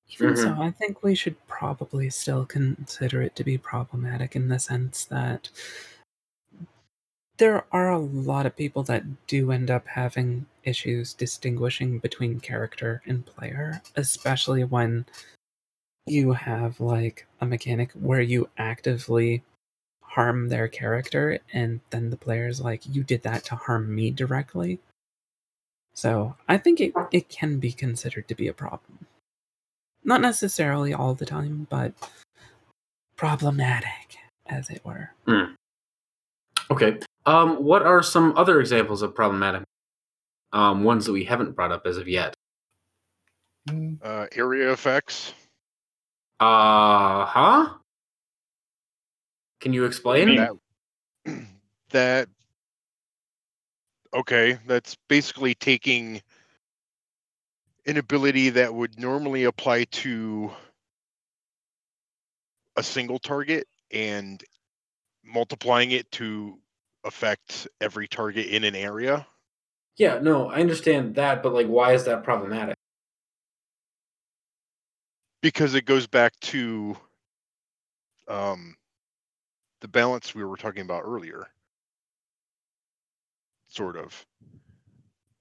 even 0.10 0.38
so, 0.38 0.50
Mhm. 0.50 0.60
I 0.60 0.72
think 0.72 1.02
we 1.02 1.16
should 1.16 1.36
probably 1.48 2.10
still 2.12 2.46
consider 2.46 3.22
it 3.24 3.36
to 3.38 3.44
be 3.44 3.58
problematic 3.58 4.36
in 4.36 4.48
the 4.50 4.60
sense 4.60 5.06
that 5.06 5.50
there 7.38 7.66
are 7.72 7.90
a 7.92 7.98
lot 7.98 8.46
of 8.46 8.56
people 8.56 8.84
that 8.84 9.26
do 9.28 9.52
end 9.52 9.72
up 9.72 9.88
having 9.88 10.46
issues 10.64 11.14
distinguishing 11.16 11.98
between 11.98 12.40
character 12.40 13.02
and 13.08 13.26
player, 13.26 13.82
especially 13.96 14.64
when 14.64 15.06
you 16.06 16.34
have 16.34 16.80
like 16.80 17.26
a 17.42 17.46
mechanic 17.46 17.92
where 17.94 18.22
you 18.22 18.50
actively 18.58 19.42
harm 20.04 20.48
their 20.50 20.68
character 20.68 21.40
and 21.54 21.80
then 21.90 22.12
the 22.12 22.18
player's 22.18 22.62
like 22.62 22.82
you 22.86 23.04
did 23.04 23.24
that 23.24 23.44
to 23.46 23.56
harm 23.56 23.94
me 23.96 24.12
directly. 24.12 24.80
So, 25.94 26.36
I 26.48 26.58
think 26.58 26.82
it 26.82 26.94
it 27.12 27.30
can 27.30 27.60
be 27.60 27.72
considered 27.72 28.28
to 28.28 28.36
be 28.36 28.48
a 28.48 28.54
problem. 28.54 29.06
Not 30.04 30.22
necessarily 30.22 30.94
all 30.94 31.14
the 31.14 31.26
time, 31.26 31.68
but 31.70 31.94
problematic, 33.16 34.18
as 34.48 34.70
it 34.70 34.84
were. 34.84 35.12
Okay. 36.72 37.00
Um, 37.26 37.64
what 37.64 37.84
are 37.84 38.04
some 38.04 38.36
other 38.38 38.60
examples 38.60 39.02
of 39.02 39.16
problematic 39.16 39.64
um, 40.52 40.84
ones 40.84 41.06
that 41.06 41.14
we 41.14 41.24
haven't 41.24 41.56
brought 41.56 41.72
up 41.72 41.86
as 41.86 41.98
of 41.98 42.08
yet? 42.08 42.34
Mm, 43.70 43.98
Uh, 44.04 44.28
area 44.34 44.72
effects. 44.74 45.34
Uh 46.40 47.26
huh. 47.26 47.74
Can 49.62 49.72
you 49.72 49.86
explain? 49.86 50.36
That, 50.36 51.46
that 51.92 52.28
okay, 54.14 54.60
that's 54.68 54.98
basically 55.08 55.56
taking 55.56 56.22
an 57.86 57.98
ability 57.98 58.50
that 58.50 58.74
would 58.74 59.00
normally 59.00 59.44
apply 59.44 59.84
to 59.86 60.52
a 62.76 62.84
single 62.84 63.20
target 63.20 63.68
and 63.92 64.44
multiplying 65.24 65.92
it 65.92 66.10
to 66.12 66.58
affect 67.04 67.68
every 67.82 68.08
target 68.08 68.48
in 68.48 68.64
an 68.64 68.76
area. 68.76 69.26
Yeah, 69.98 70.20
no, 70.20 70.50
I 70.50 70.62
understand 70.62 71.16
that, 71.16 71.44
but 71.44 71.54
like, 71.54 71.68
why 71.68 71.94
is 71.94 72.06
that 72.06 72.24
problematic? 72.24 72.76
because 75.44 75.76
it 75.76 75.86
goes 75.86 76.08
back 76.08 76.34
to 76.40 76.96
um, 78.28 78.76
the 79.82 79.88
balance 79.88 80.34
we 80.34 80.44
were 80.44 80.58
talking 80.58 80.82
about 80.82 81.04
earlier 81.06 81.46
sort 83.74 83.98
of 83.98 84.26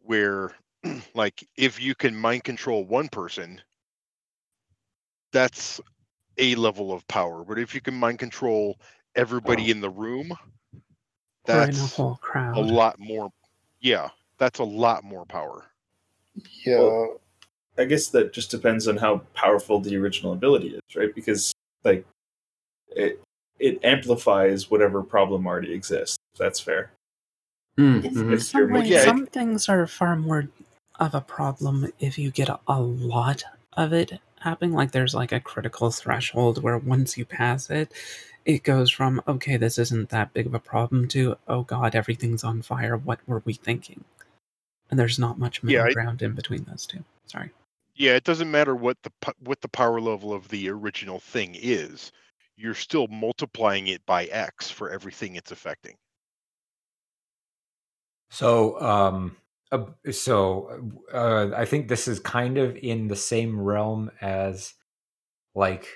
where 0.00 0.50
like 1.14 1.46
if 1.56 1.80
you 1.80 1.94
can 1.94 2.14
mind 2.16 2.44
control 2.44 2.84
one 2.84 3.08
person 3.08 3.60
that's 5.32 5.80
a 6.38 6.54
level 6.54 6.92
of 6.92 7.06
power 7.08 7.44
but 7.44 7.58
if 7.58 7.74
you 7.74 7.80
can 7.80 7.94
mind 7.94 8.18
control 8.18 8.76
everybody 9.14 9.70
in 9.70 9.80
the 9.80 9.90
room 9.90 10.32
or 10.32 10.38
in 11.54 11.60
a 11.60 11.66
that's 11.66 11.96
whole 11.96 12.16
crowd. 12.16 12.56
a 12.56 12.60
lot 12.60 12.98
more 12.98 13.30
yeah 13.80 14.08
that's 14.38 14.60
a 14.60 14.64
lot 14.64 15.04
more 15.04 15.24
power 15.26 15.66
yeah, 16.64 16.78
Well- 16.78 17.20
I 17.78 17.84
guess 17.86 18.08
that 18.08 18.34
just 18.34 18.50
depends 18.50 18.86
on 18.86 18.98
how 18.98 19.22
powerful 19.34 19.80
the 19.80 19.96
original 19.96 20.34
ability 20.34 20.68
is, 20.74 20.96
right? 20.96 21.14
Because 21.14 21.54
like 21.84 22.04
it 22.94 23.18
it 23.58 23.82
amplifies 23.82 24.70
whatever 24.70 25.02
problem 25.02 25.46
already 25.46 25.72
exists. 25.72 26.18
That's 26.38 26.60
fair. 26.60 26.90
Mm, 27.78 28.04
If- 28.04 28.12
mhm. 28.12 28.32
if 28.34 28.42
Some, 28.42 28.58
you're 28.60 28.68
way- 28.68 28.78
looking 28.80 28.92
Yeah, 28.92 29.16
it- 29.22 29.32
things 29.32 29.68
are 29.68 29.86
far 29.86 30.16
more 30.16 30.48
of 31.00 31.14
a 31.14 31.20
problem 31.20 31.90
if 31.98 32.18
you 32.18 32.30
get 32.30 32.48
a, 32.48 32.60
a 32.68 32.80
lot 32.80 33.42
of 33.74 33.92
it 33.92 34.20
happening. 34.40 34.72
Like 34.72 34.92
there's 34.92 35.14
like 35.14 35.32
a 35.32 35.40
critical 35.40 35.90
threshold 35.90 36.62
where 36.62 36.76
once 36.78 37.16
you 37.16 37.24
pass 37.24 37.70
it, 37.70 37.90
it 38.44 38.62
goes 38.62 38.90
from 38.90 39.22
okay, 39.26 39.56
this 39.56 39.78
isn't 39.78 40.10
that 40.10 40.32
big 40.34 40.46
of 40.46 40.54
a 40.54 40.58
problem 40.60 41.08
to 41.08 41.36
oh 41.48 41.62
god, 41.62 41.94
everything's 41.94 42.44
on 42.44 42.60
fire. 42.62 42.96
What 42.96 43.20
were 43.26 43.42
we 43.44 43.54
thinking? 43.54 44.04
And 44.90 44.98
there's 44.98 45.18
not 45.18 45.38
much 45.38 45.62
middle 45.62 45.80
Yeah, 45.84 45.88
I- 45.90 45.92
ground 45.92 46.20
in 46.22 46.34
between 46.34 46.64
those 46.64 46.84
two. 46.86 47.02
Sorry. 47.26 47.50
yeah 47.94 48.14
it 48.16 48.24
doesn't 48.24 48.50
matter 48.50 48.74
what 48.76 48.96
the 49.02 49.12
what 49.44 49.60
the 49.62 49.68
power 49.68 50.00
level 50.00 50.32
of 50.34 50.48
the 50.48 50.68
original 50.68 51.18
thing 51.20 51.54
is 51.58 52.10
you're 52.56 52.74
still 52.74 53.06
multiplying 53.08 53.86
it 53.88 54.04
by 54.06 54.24
x 54.26 54.70
for 54.70 54.90
everything 54.90 55.36
it's 55.36 55.50
affecting 55.52 55.94
So, 58.32 58.80
um, 58.80 59.36
uh, 59.72 59.84
so 60.10 60.94
uh, 61.12 61.50
I 61.54 61.66
think 61.66 61.88
this 61.88 62.08
is 62.08 62.18
kind 62.18 62.56
of 62.56 62.74
in 62.76 63.08
the 63.08 63.16
same 63.16 63.60
realm 63.60 64.10
as 64.22 64.72
like 65.54 65.86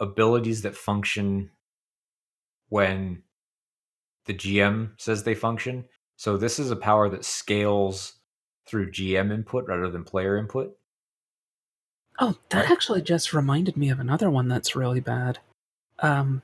abilities 0.00 0.62
that 0.62 0.74
function 0.74 1.48
when 2.70 3.22
the 4.26 4.34
GM 4.34 5.00
says 5.00 5.22
they 5.22 5.36
function. 5.36 5.84
So 6.16 6.36
this 6.36 6.58
is 6.58 6.72
a 6.72 6.76
power 6.76 7.08
that 7.08 7.24
scales 7.24 8.14
through 8.66 8.90
GM 8.90 9.32
input 9.32 9.68
rather 9.68 9.88
than 9.92 10.02
player 10.02 10.38
input. 10.38 10.76
Oh, 12.18 12.34
that 12.48 12.62
Right. 12.64 12.70
actually 12.72 13.02
just 13.02 13.32
reminded 13.32 13.76
me 13.76 13.90
of 13.90 14.00
another 14.00 14.28
one 14.28 14.48
that's 14.48 14.74
really 14.74 15.00
bad. 15.00 15.38
Um, 16.00 16.42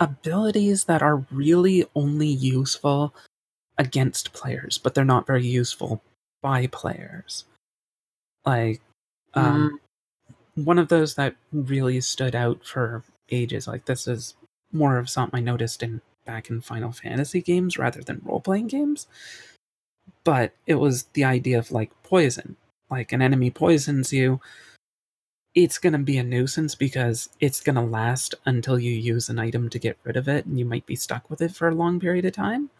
abilities 0.00 0.86
that 0.86 1.02
are 1.02 1.24
really 1.30 1.86
only 1.94 2.26
useful 2.26 3.14
against 3.78 4.32
players, 4.32 4.78
but 4.78 4.94
they're 4.94 5.04
not 5.04 5.26
very 5.26 5.46
useful 5.46 6.02
by 6.42 6.66
players. 6.68 7.44
Like, 8.44 8.80
um, 9.34 9.80
one 10.54 10.78
of 10.78 10.88
those 10.88 11.14
that 11.14 11.34
really 11.52 12.00
stood 12.00 12.34
out 12.34 12.64
for 12.64 13.02
ages. 13.30 13.66
Like, 13.66 13.86
this 13.86 14.06
is 14.06 14.34
more 14.72 14.98
of 14.98 15.10
something 15.10 15.38
I 15.38 15.42
noticed 15.42 15.82
in 15.82 16.00
back 16.24 16.50
in 16.50 16.60
Final 16.60 16.92
Fantasy 16.92 17.42
games 17.42 17.78
rather 17.78 18.00
than 18.00 18.22
role 18.24 18.40
playing 18.40 18.68
games. 18.68 19.06
But 20.24 20.52
it 20.66 20.76
was 20.76 21.04
the 21.12 21.24
idea 21.24 21.58
of 21.58 21.70
like 21.70 21.90
poison. 22.02 22.56
Like, 22.90 23.12
an 23.12 23.22
enemy 23.22 23.50
poisons 23.50 24.12
you, 24.12 24.40
it's 25.54 25.78
going 25.78 25.92
to 25.92 25.98
be 25.98 26.18
a 26.18 26.24
nuisance 26.24 26.74
because 26.74 27.28
it's 27.40 27.60
going 27.60 27.76
to 27.76 27.80
last 27.80 28.34
until 28.44 28.78
you 28.78 28.90
use 28.90 29.28
an 29.28 29.38
item 29.38 29.70
to 29.70 29.78
get 29.78 29.98
rid 30.04 30.16
of 30.16 30.28
it, 30.28 30.46
and 30.46 30.58
you 30.58 30.64
might 30.64 30.84
be 30.86 30.96
stuck 30.96 31.30
with 31.30 31.40
it 31.40 31.52
for 31.54 31.68
a 31.68 31.74
long 31.74 32.00
period 32.00 32.24
of 32.24 32.32
time. 32.32 32.70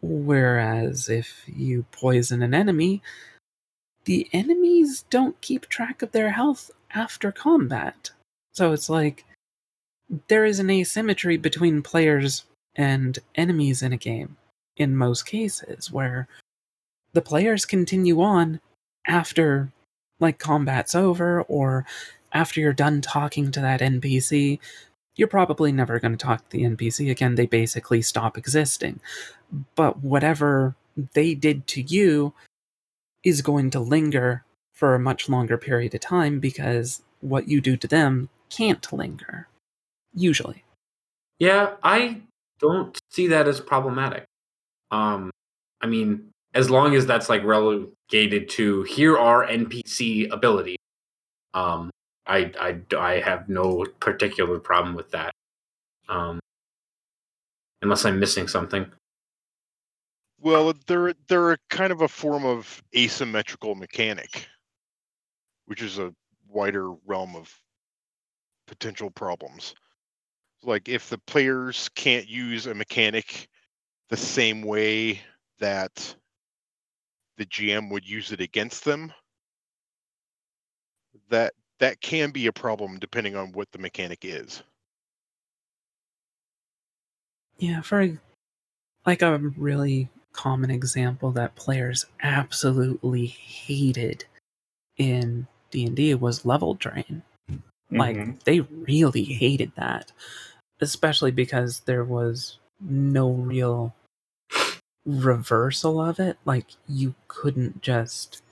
Whereas 0.00 1.08
if 1.08 1.42
you 1.46 1.84
poison 1.90 2.42
an 2.42 2.54
enemy, 2.54 3.02
the 4.04 4.28
enemies 4.32 5.04
don't 5.10 5.40
keep 5.40 5.68
track 5.68 6.02
of 6.02 6.12
their 6.12 6.30
health 6.30 6.70
after 6.92 7.32
combat. 7.32 8.10
So 8.52 8.72
it's 8.72 8.88
like 8.88 9.24
there 10.28 10.44
is 10.44 10.58
an 10.58 10.70
asymmetry 10.70 11.36
between 11.36 11.82
players 11.82 12.44
and 12.74 13.18
enemies 13.34 13.82
in 13.82 13.92
a 13.92 13.98
game 13.98 14.36
in 14.76 14.96
most 14.96 15.26
cases 15.26 15.90
where 15.90 16.28
the 17.12 17.20
players 17.20 17.66
continue 17.66 18.22
on 18.22 18.60
after 19.06 19.72
like 20.20 20.38
combat's 20.38 20.94
over 20.94 21.42
or 21.42 21.84
after 22.32 22.60
you're 22.60 22.72
done 22.72 23.00
talking 23.00 23.50
to 23.50 23.60
that 23.60 23.80
NPC, 23.80 24.58
you're 25.18 25.28
probably 25.28 25.72
never 25.72 25.98
going 25.98 26.16
to 26.16 26.24
talk 26.24 26.48
to 26.48 26.56
the 26.56 26.62
NPC 26.62 27.10
again. 27.10 27.34
They 27.34 27.46
basically 27.46 28.00
stop 28.00 28.38
existing. 28.38 29.00
But 29.74 30.02
whatever 30.02 30.76
they 31.12 31.34
did 31.34 31.66
to 31.68 31.82
you 31.82 32.32
is 33.24 33.42
going 33.42 33.70
to 33.70 33.80
linger 33.80 34.44
for 34.72 34.94
a 34.94 34.98
much 34.98 35.28
longer 35.28 35.58
period 35.58 35.92
of 35.92 36.00
time 36.00 36.38
because 36.38 37.02
what 37.20 37.48
you 37.48 37.60
do 37.60 37.76
to 37.76 37.88
them 37.88 38.28
can't 38.48 38.92
linger. 38.92 39.48
Usually. 40.14 40.62
Yeah, 41.40 41.74
I 41.82 42.22
don't 42.60 42.96
see 43.10 43.26
that 43.26 43.48
as 43.48 43.60
problematic. 43.60 44.24
Um, 44.92 45.30
I 45.80 45.88
mean, 45.88 46.30
as 46.54 46.70
long 46.70 46.94
as 46.94 47.06
that's 47.06 47.28
like 47.28 47.42
relegated 47.42 48.48
to 48.50 48.84
here 48.84 49.18
are 49.18 49.46
NPC 49.46 50.30
abilities, 50.30 50.78
um, 51.54 51.90
I, 52.28 52.52
I, 52.60 52.96
I 52.96 53.20
have 53.20 53.48
no 53.48 53.86
particular 54.00 54.58
problem 54.60 54.94
with 54.94 55.10
that. 55.12 55.32
Um, 56.08 56.38
unless 57.82 58.04
I'm 58.04 58.20
missing 58.20 58.48
something. 58.48 58.86
well 60.40 60.72
they're 60.86 61.14
they're 61.28 61.58
kind 61.70 61.92
of 61.92 62.02
a 62.02 62.08
form 62.08 62.44
of 62.44 62.82
asymmetrical 62.96 63.74
mechanic 63.74 64.48
which 65.66 65.82
is 65.82 65.98
a 65.98 66.12
wider 66.48 66.92
realm 67.06 67.36
of 67.36 67.52
potential 68.66 69.10
problems 69.10 69.74
like 70.62 70.88
if 70.88 71.08
the 71.10 71.18
players 71.18 71.88
can't 71.94 72.28
use 72.28 72.66
a 72.66 72.74
mechanic 72.74 73.48
the 74.10 74.16
same 74.16 74.62
way 74.62 75.20
that 75.60 76.14
the 77.36 77.46
GM 77.46 77.90
would 77.90 78.08
use 78.08 78.32
it 78.32 78.40
against 78.40 78.84
them 78.84 79.12
that 81.30 81.52
that 81.80 82.00
can 82.00 82.30
be 82.30 82.46
a 82.46 82.52
problem 82.52 82.98
depending 82.98 83.36
on 83.36 83.52
what 83.52 83.70
the 83.72 83.78
mechanic 83.78 84.24
is 84.24 84.62
Yeah, 87.58 87.80
for 87.80 88.18
like 89.06 89.22
a 89.22 89.38
really 89.38 90.08
common 90.32 90.70
example 90.70 91.30
that 91.32 91.56
players 91.56 92.06
absolutely 92.22 93.26
hated 93.26 94.24
in 94.98 95.46
D&D 95.70 96.14
was 96.14 96.44
level 96.46 96.74
drain. 96.74 97.22
Like 97.90 98.16
Mhm. 98.16 98.44
they 98.44 98.60
really 98.60 99.24
hated 99.24 99.72
that, 99.76 100.12
especially 100.80 101.30
because 101.32 101.80
there 101.80 102.04
was 102.04 102.58
no 102.80 103.30
real 103.30 103.94
reversal 105.06 106.00
of 106.00 106.20
it. 106.20 106.38
Like 106.44 106.66
you 106.88 107.14
couldn't 107.28 107.82
just 107.82 108.42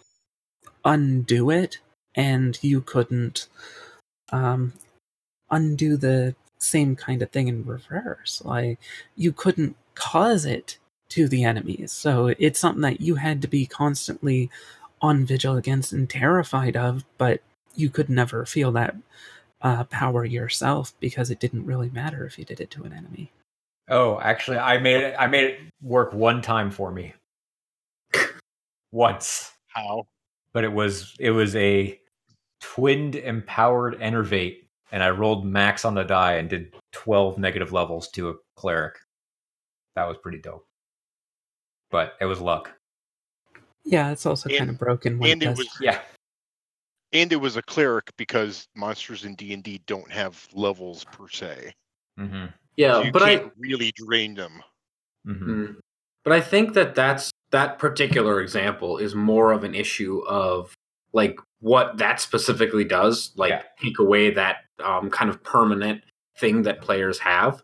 undo 0.84 1.50
it, 1.50 1.78
and 2.16 2.58
you 2.62 2.80
couldn't 2.80 3.46
um, 4.32 4.72
undo 5.50 5.96
the 5.96 6.34
same 6.58 6.96
kind 6.96 7.22
of 7.22 7.30
thing 7.30 7.48
in 7.48 7.64
reverse. 7.64 8.42
Like 8.44 8.78
you 9.14 9.32
couldn't 9.32 9.76
cause 9.94 10.44
it 10.44 10.78
to 11.10 11.28
the 11.28 11.44
enemies, 11.44 11.92
so 11.92 12.34
it's 12.38 12.58
something 12.58 12.82
that 12.82 13.00
you 13.00 13.14
had 13.16 13.42
to 13.42 13.48
be 13.48 13.66
constantly 13.66 14.50
on 15.00 15.26
vigil 15.26 15.56
against 15.56 15.92
and 15.92 16.08
terrified 16.08 16.76
of, 16.76 17.04
but 17.18 17.40
you 17.74 17.90
could 17.90 18.08
never 18.08 18.46
feel 18.46 18.72
that 18.72 18.96
uh, 19.60 19.84
power 19.84 20.24
yourself 20.24 20.94
because 21.00 21.30
it 21.30 21.38
didn't 21.38 21.66
really 21.66 21.90
matter 21.90 22.24
if 22.24 22.38
you 22.38 22.44
did 22.44 22.60
it 22.60 22.70
to 22.70 22.84
an 22.84 22.92
enemy. 22.92 23.30
Oh, 23.88 24.18
actually, 24.20 24.58
I 24.58 24.78
made 24.78 25.02
it. 25.02 25.14
I 25.18 25.26
made 25.28 25.44
it 25.44 25.60
work 25.82 26.12
one 26.12 26.42
time 26.42 26.70
for 26.70 26.90
me. 26.90 27.14
Once, 28.92 29.52
How? 29.68 30.06
but 30.52 30.64
it 30.64 30.72
was 30.72 31.14
it 31.20 31.30
was 31.30 31.54
a 31.56 32.00
twinned 32.60 33.14
empowered 33.16 34.00
enervate, 34.00 34.68
and 34.92 35.02
I 35.02 35.10
rolled 35.10 35.44
max 35.46 35.84
on 35.84 35.94
the 35.94 36.04
die 36.04 36.34
and 36.34 36.48
did 36.48 36.74
twelve 36.92 37.38
negative 37.38 37.72
levels 37.72 38.08
to 38.10 38.30
a 38.30 38.34
cleric. 38.56 38.96
That 39.94 40.06
was 40.08 40.16
pretty 40.22 40.38
dope. 40.38 40.66
But 41.90 42.14
it 42.20 42.26
was 42.26 42.40
luck. 42.40 42.72
Yeah, 43.84 44.10
it's 44.10 44.26
also 44.26 44.48
And- 44.48 44.58
kind 44.58 44.70
of 44.70 44.78
broken 44.78 45.18
when 45.18 45.32
and 45.32 45.42
it 45.42 45.48
it 45.50 45.58
was 45.58 45.68
Yeah. 45.80 46.00
and 47.12 47.32
it 47.32 47.36
was 47.36 47.56
a 47.56 47.62
cleric 47.62 48.10
because 48.16 48.66
monsters 48.74 49.24
in 49.24 49.34
D 49.36 49.52
and 49.52 49.62
D 49.62 49.80
don't 49.86 50.10
have 50.10 50.46
levels 50.52 51.04
per 51.04 51.28
se. 51.28 51.72
Mm-hmm. 52.18 52.46
Yeah, 52.76 52.92
so 52.94 53.02
you 53.02 53.12
but 53.12 53.22
I 53.22 53.36
can't 53.38 53.52
really 53.56 53.92
drained 53.94 54.36
them. 54.38 54.62
Mm-hmm. 55.26 55.50
Mm. 55.50 55.76
But 56.24 56.32
I 56.32 56.40
think 56.40 56.74
that 56.74 56.94
that's 56.94 57.30
that 57.52 57.78
particular 57.78 58.40
example 58.40 58.98
is 58.98 59.14
more 59.14 59.52
of 59.52 59.62
an 59.64 59.74
issue 59.74 60.22
of 60.26 60.74
like 61.16 61.40
what 61.60 61.96
that 61.98 62.20
specifically 62.20 62.84
does, 62.84 63.32
like 63.36 63.50
Yeah. 63.50 63.62
take 63.82 63.98
away 63.98 64.30
that 64.32 64.58
um, 64.84 65.10
kind 65.10 65.30
of 65.30 65.42
permanent 65.42 66.02
thing 66.38 66.62
that 66.62 66.82
players 66.82 67.18
have. 67.20 67.62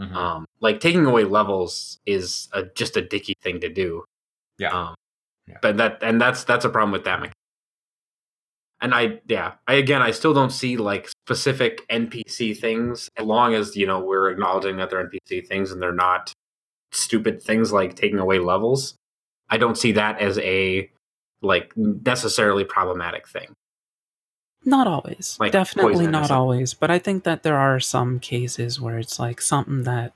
Mm-hmm. 0.00 0.16
Um, 0.16 0.44
like 0.60 0.80
taking 0.80 1.06
away 1.06 1.24
levels 1.24 1.98
is 2.06 2.48
a, 2.52 2.64
just 2.74 2.96
a 2.96 3.02
dicky 3.02 3.34
thing 3.42 3.60
to 3.60 3.68
do. 3.68 4.04
Yeah. 4.58 4.68
Um, 4.78 4.94
Yeah. 5.48 5.58
But 5.62 5.76
that 5.78 5.98
and 6.02 6.20
that's 6.20 6.44
that's 6.44 6.64
a 6.64 6.68
problem 6.70 6.92
with 6.92 7.04
that 7.04 7.18
mechanic. 7.20 7.34
And 8.82 8.94
I 8.94 9.20
yeah, 9.28 9.54
I 9.66 9.74
again 9.74 10.00
I 10.02 10.10
still 10.10 10.32
don't 10.32 10.52
see 10.52 10.76
like 10.76 11.08
specific 11.26 11.86
NPC 11.90 12.56
things 12.56 13.08
as 13.18 13.26
long 13.26 13.54
as 13.54 13.76
you 13.76 13.86
know 13.86 14.00
we're 14.00 14.30
acknowledging 14.30 14.76
that 14.78 14.88
they're 14.90 15.06
NPC 15.08 15.46
things 15.46 15.70
and 15.72 15.82
they're 15.82 15.92
not 16.08 16.32
stupid 16.92 17.42
things 17.42 17.72
like 17.72 17.94
taking 17.94 18.18
away 18.18 18.38
levels. 18.38 18.94
I 19.50 19.58
don't 19.58 19.76
see 19.76 19.92
that 19.92 20.20
as 20.20 20.38
a 20.38 20.90
like 21.42 21.72
necessarily 21.76 22.64
problematic 22.64 23.28
thing. 23.28 23.54
Not 24.64 24.86
always. 24.86 25.36
Like 25.40 25.52
Definitely 25.52 26.06
not 26.06 26.30
always. 26.30 26.74
But 26.74 26.90
I 26.90 26.98
think 26.98 27.24
that 27.24 27.42
there 27.42 27.56
are 27.56 27.80
some 27.80 28.20
cases 28.20 28.80
where 28.80 28.98
it's 28.98 29.18
like 29.18 29.40
something 29.40 29.84
that 29.84 30.12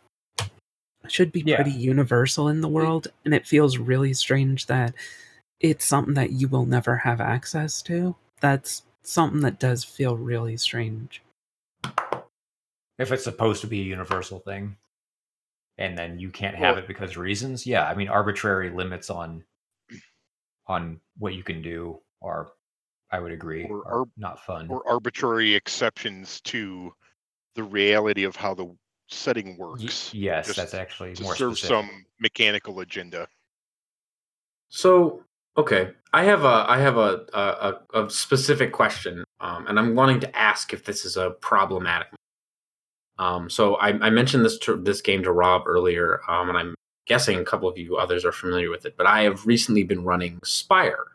should 1.08 1.32
be 1.32 1.42
Yeah. 1.44 1.56
pretty 1.56 1.72
universal 1.72 2.48
in 2.48 2.60
the 2.60 2.68
mm-hmm. 2.68 2.74
world. 2.74 3.08
And 3.24 3.32
it 3.32 3.46
feels 3.46 3.78
really 3.78 4.12
strange 4.12 4.66
that 4.66 4.94
it's 5.60 5.86
something 5.86 6.14
that 6.14 6.32
you 6.32 6.48
will 6.48 6.66
never 6.66 6.98
have 6.98 7.20
access 7.20 7.80
to. 7.82 8.16
That's 8.40 8.82
something 9.02 9.40
that 9.40 9.58
does 9.58 9.82
feel 9.84 10.16
really 10.16 10.58
strange. 10.58 11.22
If 12.98 13.10
it's 13.12 13.24
supposed 13.24 13.60
to 13.62 13.66
be 13.66 13.80
a 13.80 13.84
universal 13.84 14.40
thing, 14.40 14.76
and 15.78 15.98
then 15.98 16.18
you 16.18 16.30
can't 16.30 16.54
have 16.54 16.76
Well- 16.76 16.84
it 16.84 16.88
because 16.88 17.16
reasons, 17.16 17.66
yeah. 17.66 17.88
I 17.88 17.94
mean, 17.94 18.08
arbitrary 18.08 18.70
limits 18.70 19.10
on 19.10 19.42
on 20.66 21.00
what 21.18 21.34
you 21.34 21.42
can 21.42 21.62
do 21.62 22.00
are, 22.22 22.48
I 23.10 23.20
would 23.20 23.32
agree, 23.32 23.64
Or 23.68 23.86
are 23.86 24.04
arb- 24.04 24.10
not 24.16 24.40
fun. 24.44 24.68
or 24.68 24.86
arbitrary 24.88 25.54
exceptions 25.54 26.40
to 26.42 26.92
the 27.54 27.62
reality 27.62 28.24
of 28.24 28.34
how 28.36 28.54
the 28.54 28.74
setting 29.08 29.56
Y- 29.58 29.66
works 29.66 30.12
yes, 30.14 30.46
just 30.46 30.56
that's 30.56 30.74
actually 30.74 31.14
to 31.14 31.22
more 31.22 31.36
serve 31.36 31.58
specific. 31.58 31.86
some 31.88 32.04
mechanical 32.20 32.80
agenda. 32.80 33.28
So 34.70 35.22
okay, 35.56 35.92
I 36.12 36.24
have 36.24 36.44
a 36.44 36.64
I 36.68 36.78
have 36.78 36.96
a 36.96 37.26
a, 37.32 37.78
a, 37.94 38.04
a 38.06 38.10
specific 38.10 38.72
question, 38.72 39.24
um, 39.40 39.66
and 39.68 39.78
I'm 39.78 39.94
wanting 39.94 40.20
to 40.20 40.36
ask 40.36 40.72
if 40.72 40.84
this 40.84 41.04
is 41.04 41.16
a 41.16 41.30
problematic. 41.40 42.08
Um, 43.18 43.48
so 43.48 43.76
I, 43.76 43.90
I 44.04 44.10
mentioned 44.10 44.44
this 44.44 44.58
to, 44.60 44.76
this 44.76 45.00
game 45.00 45.22
to 45.22 45.30
Rob 45.30 45.68
earlier, 45.68 46.20
um, 46.28 46.48
and 46.48 46.58
I'm 46.58 46.74
guessing 47.06 47.38
a 47.38 47.44
couple 47.44 47.68
of 47.68 47.78
you 47.78 47.96
others 47.96 48.24
are 48.24 48.32
familiar 48.32 48.70
with 48.70 48.86
it. 48.86 48.96
But 48.96 49.06
I 49.06 49.22
have 49.22 49.46
recently 49.46 49.84
been 49.84 50.04
running 50.04 50.40
Spire 50.44 51.06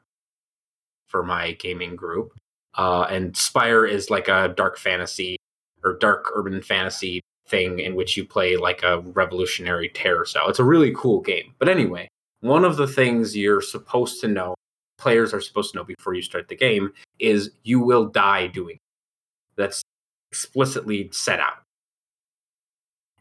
for 1.07 1.23
my 1.23 1.53
gaming 1.53 1.95
group, 1.95 2.33
uh, 2.75 3.07
and 3.09 3.35
Spire 3.35 3.85
is 3.85 4.09
like 4.09 4.27
a 4.27 4.53
dark 4.55 4.77
fantasy 4.77 5.37
or 5.83 5.97
dark 5.97 6.31
urban 6.35 6.61
fantasy 6.61 7.21
thing 7.47 7.79
in 7.79 7.95
which 7.95 8.15
you 8.15 8.25
play 8.25 8.55
like 8.55 8.83
a 8.83 8.99
revolutionary 8.99 9.89
terror 9.89 10.25
cell. 10.25 10.49
It's 10.49 10.59
a 10.59 10.63
really 10.63 10.93
cool 10.95 11.21
game. 11.21 11.55
But 11.57 11.69
anyway, 11.69 12.07
one 12.41 12.63
of 12.63 12.77
the 12.77 12.87
things 12.87 13.35
you're 13.35 13.61
supposed 13.61 14.21
to 14.21 14.27
know, 14.27 14.55
players 14.97 15.33
are 15.33 15.41
supposed 15.41 15.71
to 15.71 15.79
know 15.79 15.83
before 15.83 16.13
you 16.13 16.21
start 16.21 16.47
the 16.47 16.55
game, 16.55 16.93
is 17.19 17.51
you 17.63 17.79
will 17.79 18.05
die 18.05 18.47
doing. 18.47 18.75
it. 18.75 18.81
That's 19.55 19.81
explicitly 20.31 21.09
set 21.11 21.39
out. 21.39 21.63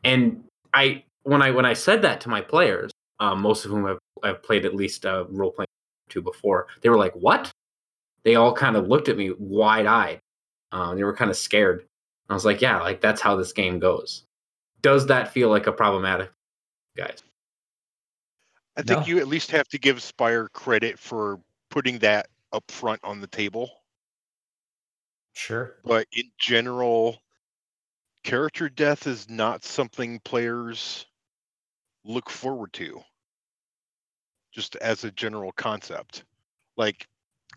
And 0.05 0.45
I 0.75 1.05
when 1.23 1.43
I 1.43 1.51
when 1.51 1.65
I 1.67 1.73
said 1.75 2.03
that 2.03 2.21
to 2.23 2.29
my 2.29 2.41
players, 2.41 2.91
um, 3.21 3.41
most 3.41 3.65
of 3.65 3.71
whom 3.71 3.87
have, 3.87 3.99
have 4.25 4.43
played 4.43 4.65
at 4.65 4.75
least 4.75 5.05
a 5.05 5.27
role 5.31 5.53
playing 5.53 5.67
two 6.09 6.23
before, 6.23 6.67
they 6.83 6.89
were 6.89 6.97
like, 6.97 7.15
"What?" 7.15 7.51
They 8.25 8.35
all 8.35 8.53
kind 8.55 8.77
of 8.77 8.89
looked 8.89 9.09
at 9.09 9.17
me 9.17 9.33
wide 9.39 9.87
eyed. 9.87 10.21
Um, 10.73 10.97
they 10.97 11.05
were 11.05 11.15
kind 11.17 11.31
of 11.31 11.37
scared. 11.37 11.87
I 12.29 12.35
was 12.35 12.45
like, 12.45 12.61
"Yeah, 12.61 12.81
like 12.81 13.01
that's 13.01 13.21
how 13.21 13.37
this 13.37 13.53
game 13.53 13.79
goes." 13.79 14.25
Does 14.83 15.07
that 15.07 15.33
feel 15.33 15.49
like 15.51 15.67
a 15.67 15.73
problematic, 15.73 16.31
guys? 16.97 17.23
I 18.77 18.83
think 18.83 19.01
No. 19.01 19.07
you 19.07 19.19
at 19.19 19.27
least 19.29 19.51
have 19.51 19.67
to 19.69 19.79
give 19.79 20.01
Spire 20.03 20.49
credit 20.49 20.99
for 20.99 21.41
putting 21.69 21.99
that 21.99 22.29
up 22.53 22.71
front 22.71 23.01
on 23.03 23.21
the 23.21 23.27
table. 23.27 23.83
Sure. 25.33 25.77
But 25.85 26.07
in 26.13 26.31
general, 26.39 27.19
character 28.29 28.69
death 28.69 29.07
is 29.07 29.31
not 29.31 29.65
something 29.65 30.21
players 30.21 31.07
look 32.05 32.29
forward 32.29 32.71
to. 32.75 33.01
Just 34.53 34.77
as 34.77 35.03
a 35.03 35.11
general 35.11 35.51
concept. 35.53 36.25
Like 36.77 37.09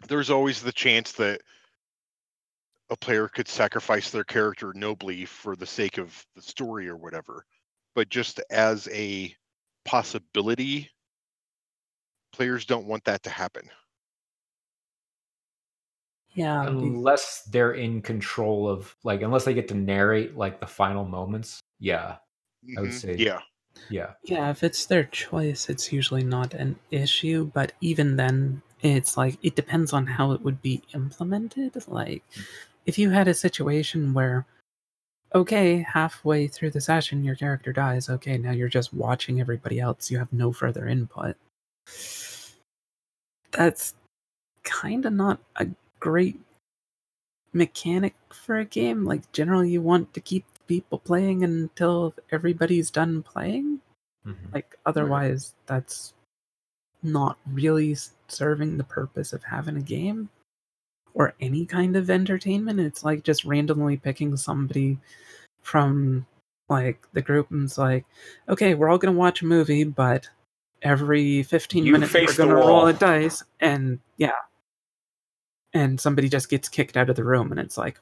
there's 0.07 0.29
always 0.29 0.61
the 0.61 0.71
chance 0.71 1.11
that 1.13 1.41
a 2.89 2.95
player 2.95 3.27
could 3.27 3.49
sacrifice 3.49 4.11
their 4.11 4.23
character 4.23 4.71
nobly 4.73 5.25
for 5.25 5.57
the 5.57 5.65
sake 5.65 5.97
of 5.97 6.25
the 6.37 6.41
story 6.41 6.87
or 6.87 6.95
whatever. 6.95 7.45
But 7.93 8.07
just 8.07 8.39
as 8.49 8.87
a 8.93 9.35
possibility, 9.83 10.89
players 12.31 12.63
don't 12.63 12.87
want 12.87 13.03
that 13.03 13.23
to 13.23 13.29
happen. 13.29 13.69
Yeah. 16.33 16.65
Unless 16.67 17.43
they're 17.51 17.73
in 17.73 18.01
control 18.01 18.69
of 18.69 18.95
like 19.03 19.21
unless 19.21 19.43
they 19.45 19.53
get 19.53 19.67
to 19.69 19.75
narrate 19.75 20.37
like 20.37 20.59
the 20.59 20.67
final 20.67 21.05
moments. 21.05 21.59
Yeah. 21.79 22.17
I 22.77 22.81
would 22.81 22.91
Mhm. 22.91 22.93
say- 22.93 23.15
yeah. 23.17 23.39
Yeah. 23.89 24.13
Yeah, 24.23 24.49
if 24.51 24.63
it's 24.63 24.85
their 24.85 25.05
choice, 25.05 25.69
it's 25.69 25.91
usually 25.91 26.23
not 26.23 26.53
an 26.53 26.77
issue. 26.91 27.45
But 27.53 27.71
even 27.81 28.15
then, 28.15 28.61
it's 28.81 29.17
like 29.17 29.37
it 29.43 29.55
depends 29.55 29.93
on 29.93 30.05
how 30.07 30.31
it 30.33 30.41
would 30.41 30.61
be 30.61 30.83
implemented. 30.93 31.75
Like, 31.87 32.23
if 32.85 32.97
you 32.99 33.09
had 33.09 33.27
a 33.27 33.33
situation 33.33 34.13
where, 34.13 34.45
okay, 35.33 35.79
halfway 35.79 36.47
through 36.47 36.71
the 36.71 36.81
session, 36.81 37.23
your 37.23 37.35
character 37.35 37.73
dies, 37.73 38.09
okay, 38.09 38.37
now 38.37 38.51
you're 38.51 38.67
just 38.69 38.93
watching 38.93 39.39
everybody 39.41 39.79
else, 39.79 40.11
you 40.11 40.17
have 40.19 40.31
no 40.33 40.51
further 40.51 40.85
input. 40.87 41.35
That's 43.51 43.93
kind 44.63 45.05
of 45.05 45.13
not 45.13 45.39
a 45.55 45.67
great 46.01 46.37
mechanic 47.53 48.15
for 48.33 48.57
a 48.57 48.65
game. 48.65 49.05
Like, 49.05 49.31
generally, 49.31 49.69
you 49.69 49.81
want 49.81 50.13
to 50.13 50.19
keep 50.19 50.43
people 50.67 50.99
playing 50.99 51.43
until 51.43 52.13
everybody's 52.31 52.91
done 52.91 53.23
playing. 53.23 53.79
Mhm. 54.27 54.53
like 54.53 54.77
otherwise 54.85 55.55
that's 55.65 56.13
not 57.01 57.39
really 57.47 57.97
serving 58.27 58.77
the 58.77 58.83
purpose 58.83 59.33
of 59.33 59.43
having 59.43 59.77
a 59.77 59.81
game 59.81 60.29
or 61.15 61.33
any 61.41 61.65
kind 61.65 61.95
of 61.95 62.07
entertainment. 62.09 62.79
It's 62.79 63.03
like 63.03 63.23
just 63.23 63.45
randomly 63.45 63.97
picking 63.97 64.37
somebody 64.37 64.99
from 65.63 66.27
like 66.69 66.99
the 67.13 67.21
group 67.21 67.51
and 67.51 67.63
it's 67.65 67.77
like 67.77 68.05
okay 68.47 68.75
we're 68.75 68.89
all 68.89 68.97
going 68.97 69.13
to 69.13 69.19
watch 69.19 69.41
a 69.41 69.45
movie 69.45 69.83
but 69.83 70.29
every 70.83 71.43
15 71.43 71.85
You 71.85 71.93
minutes 71.93 72.13
we're 72.13 72.33
going 72.33 72.49
to 72.49 72.55
roll 72.55 72.87
a 72.87 72.93
dice 72.93 73.43
and 73.59 73.99
yeah 74.17 74.31
and 75.73 75.99
somebody 75.99 76.27
just 76.29 76.49
gets 76.49 76.67
kicked 76.69 76.97
out 76.97 77.09
of 77.09 77.15
the 77.15 77.23
room 77.23 77.51
and 77.51 77.59
it's 77.59 77.77
like 77.77 77.99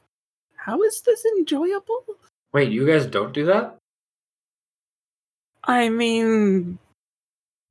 how 0.55 0.81
is 0.83 1.01
this 1.01 1.23
enjoyable 1.37 2.03
Wait, 2.51 2.71
you 2.71 2.87
guys 2.87 3.05
don't 3.05 3.31
do 3.31 3.45
that? 3.45 3.75
I 5.63 5.89
mean, 5.89 6.79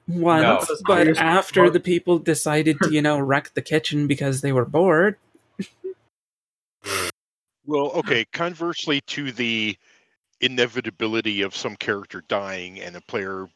once, 0.07 0.69
No. 0.71 0.77
but 0.87 1.07
Here's- 1.07 1.19
after 1.19 1.69
the 1.69 1.81
people 1.81 2.21
decided 2.21 2.79
to, 2.83 2.93
you 2.93 3.03
know, 3.03 3.19
wreck 3.31 3.53
the 3.55 3.63
kitchen 3.63 4.07
because 4.07 4.41
they 4.41 4.53
were 4.53 4.65
bored. 4.65 5.17
Well, 7.67 7.91
okay. 7.97 8.25
Conversely 8.33 9.01
to 9.09 9.33
the 9.33 9.77
inevitability 10.41 11.43
of 11.43 11.57
some 11.57 11.75
character 11.77 12.23
dying 12.29 12.81
and 12.81 12.95
a 12.95 13.01
player 13.01 13.49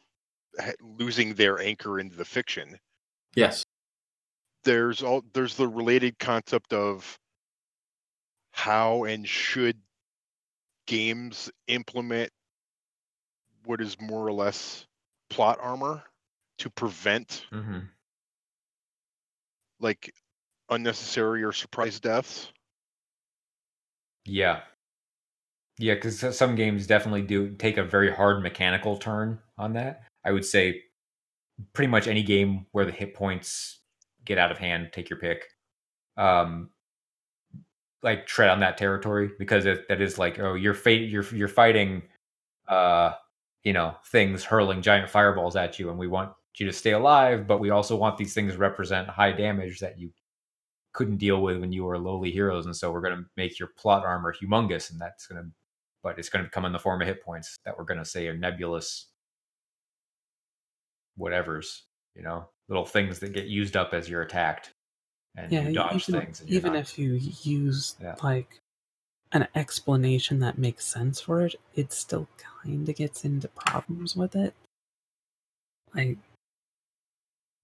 losing 0.99 1.33
their 1.35 1.59
anchor 1.61 1.99
into 1.99 2.15
the 2.17 2.25
fiction, 2.25 2.77
Yes. 3.35 3.63
There's 4.63 5.03
all 5.03 5.23
there's 5.33 5.55
the 5.55 5.67
related 5.67 6.17
concept 6.19 6.73
of 6.73 7.19
how 8.51 9.03
and 9.03 9.27
should 9.27 9.79
games 10.85 11.51
implement 11.67 12.31
what 13.65 13.81
is 13.81 13.99
more 13.99 14.25
or 14.25 14.33
less 14.33 14.85
plot 15.29 15.57
armor 15.61 16.03
to 16.57 16.69
prevent 16.69 17.45
hmm 17.51 17.79
like 19.79 20.13
unnecessary 20.69 21.43
or 21.43 21.51
surprise 21.51 21.99
deaths. 21.99 22.51
Yeah. 24.25 24.61
Yeah, 25.79 25.95
because 25.95 26.37
some 26.37 26.55
games 26.55 26.87
definitely 26.87 27.23
do 27.23 27.55
take 27.55 27.77
a 27.77 27.83
very 27.83 28.11
hard 28.11 28.41
mechanical 28.41 28.97
turn 28.97 29.39
on 29.57 29.73
that. 29.73 30.03
I 30.23 30.31
would 30.31 30.45
say 30.45 30.83
pretty 31.73 31.89
much 31.89 32.07
any 32.07 32.23
game 32.23 32.67
where 32.71 32.85
the 32.85 32.91
hit 32.91 33.13
points 33.13 33.79
get 34.25 34.37
out 34.37 34.51
of 34.51 34.57
hand, 34.57 34.89
take 34.93 35.09
your 35.09 35.19
pick. 35.19 35.45
Um, 36.17 36.69
like 38.03 38.27
tread 38.27 38.49
on 38.49 38.59
that 38.59 38.77
territory 38.77 39.31
because 39.39 39.65
it, 39.65 39.87
that 39.87 40.01
is 40.01 40.19
like 40.19 40.37
oh 40.39 40.53
you're 40.53 40.73
fa- 40.73 40.93
you're 40.93 41.25
you're 41.33 41.47
fighting 41.47 42.03
uh 42.67 43.13
you 43.63 43.73
know 43.73 43.95
things 44.07 44.43
hurling 44.43 44.81
giant 44.81 45.09
fireballs 45.09 45.55
at 45.55 45.79
you 45.79 45.89
and 45.89 45.97
we 45.97 46.07
want 46.07 46.31
you 46.57 46.65
to 46.65 46.73
stay 46.73 46.91
alive 46.91 47.47
but 47.47 47.59
we 47.59 47.69
also 47.71 47.95
want 47.95 48.17
these 48.17 48.33
things 48.33 48.53
to 48.53 48.59
represent 48.59 49.07
high 49.07 49.31
damage 49.31 49.79
that 49.79 49.97
you 49.97 50.11
couldn't 50.91 51.17
deal 51.17 51.41
with 51.41 51.57
when 51.59 51.71
you 51.71 51.83
were 51.83 51.97
lowly 51.97 52.29
heroes 52.29 52.65
and 52.65 52.75
so 52.75 52.91
we're 52.91 53.01
going 53.01 53.15
to 53.15 53.25
make 53.37 53.57
your 53.57 53.69
plot 53.77 54.05
armor 54.05 54.33
humongous 54.33 54.91
and 54.91 54.99
that's 55.01 55.25
going 55.25 55.41
to 55.41 55.49
but 56.03 56.19
it's 56.19 56.29
going 56.29 56.43
to 56.43 56.51
come 56.51 56.65
in 56.65 56.73
the 56.73 56.79
form 56.79 57.01
of 57.01 57.07
hit 57.07 57.23
points 57.23 57.57
that 57.65 57.75
we're 57.77 57.85
going 57.85 57.97
to 57.97 58.05
say 58.05 58.27
are 58.27 58.37
nebulous 58.37 59.07
whatevers 61.17 61.81
you 62.15 62.21
know 62.21 62.47
little 62.69 62.85
things 62.85 63.19
that 63.19 63.33
get 63.33 63.45
used 63.47 63.75
up 63.75 63.93
as 63.93 64.09
you're 64.09 64.21
attacked 64.21 64.71
and 65.35 65.51
yeah, 65.51 65.67
you 65.67 65.73
dodge 65.73 66.07
even, 66.09 66.21
things 66.21 66.43
even 66.47 66.73
not- 66.73 66.79
if 66.81 66.97
you 66.99 67.13
use 67.43 67.95
Yeah. 68.01 68.15
like 68.23 68.59
an 69.31 69.47
explanation 69.55 70.39
that 70.39 70.57
makes 70.57 70.85
sense 70.85 71.19
for 71.19 71.41
it, 71.45 71.55
it 71.75 71.91
still 71.91 72.27
kind 72.37 72.87
of 72.87 72.95
gets 72.95 73.25
into 73.25 73.47
problems 73.49 74.15
with 74.15 74.35
it. 74.35 74.53
Like, 75.95 76.17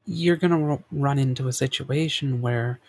you're 0.06 0.36
gonna 0.36 0.84
run 0.92 1.20
into 1.20 1.48
a 1.48 1.54
situation 1.54 2.42
where 2.42 2.80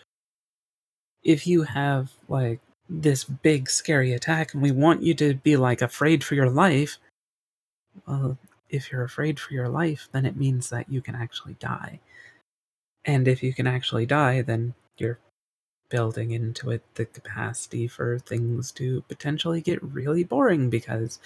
if 1.23 1.45
you 1.45 1.61
have 1.61 2.11
like 2.27 2.59
this 2.89 3.23
big 3.23 3.69
scary 3.69 4.13
attack 4.13 4.53
and 4.53 4.63
we 4.63 4.71
want 4.71 5.03
you 5.03 5.13
to 5.13 5.35
be 5.35 5.55
like 5.55 5.81
afraid 5.83 6.23
for 6.23 6.33
your 6.35 6.49
life, 6.49 6.97
well, 8.07 8.37
if 8.71 8.91
you're 8.91 9.03
afraid 9.03 9.39
for 9.39 9.53
your 9.53 9.67
life, 9.69 10.07
then 10.11 10.25
it 10.25 10.35
means 10.35 10.69
that 10.69 10.89
you 10.89 11.01
can 11.01 11.15
actually 11.15 11.55
die. 11.55 11.99
And 13.05 13.27
if 13.27 13.43
you 13.43 13.53
can 13.53 13.67
actually 13.67 14.05
die, 14.05 14.41
then 14.41 14.73
you're 14.97 15.19
building 15.89 16.31
into 16.31 16.71
it 16.71 16.81
the 16.95 17.05
capacity 17.05 17.87
for 17.87 18.17
things 18.19 18.71
to 18.71 19.01
potentially 19.09 19.61
get 19.61 19.83
really 19.83 20.23
boring 20.23 20.69
because 20.69 21.19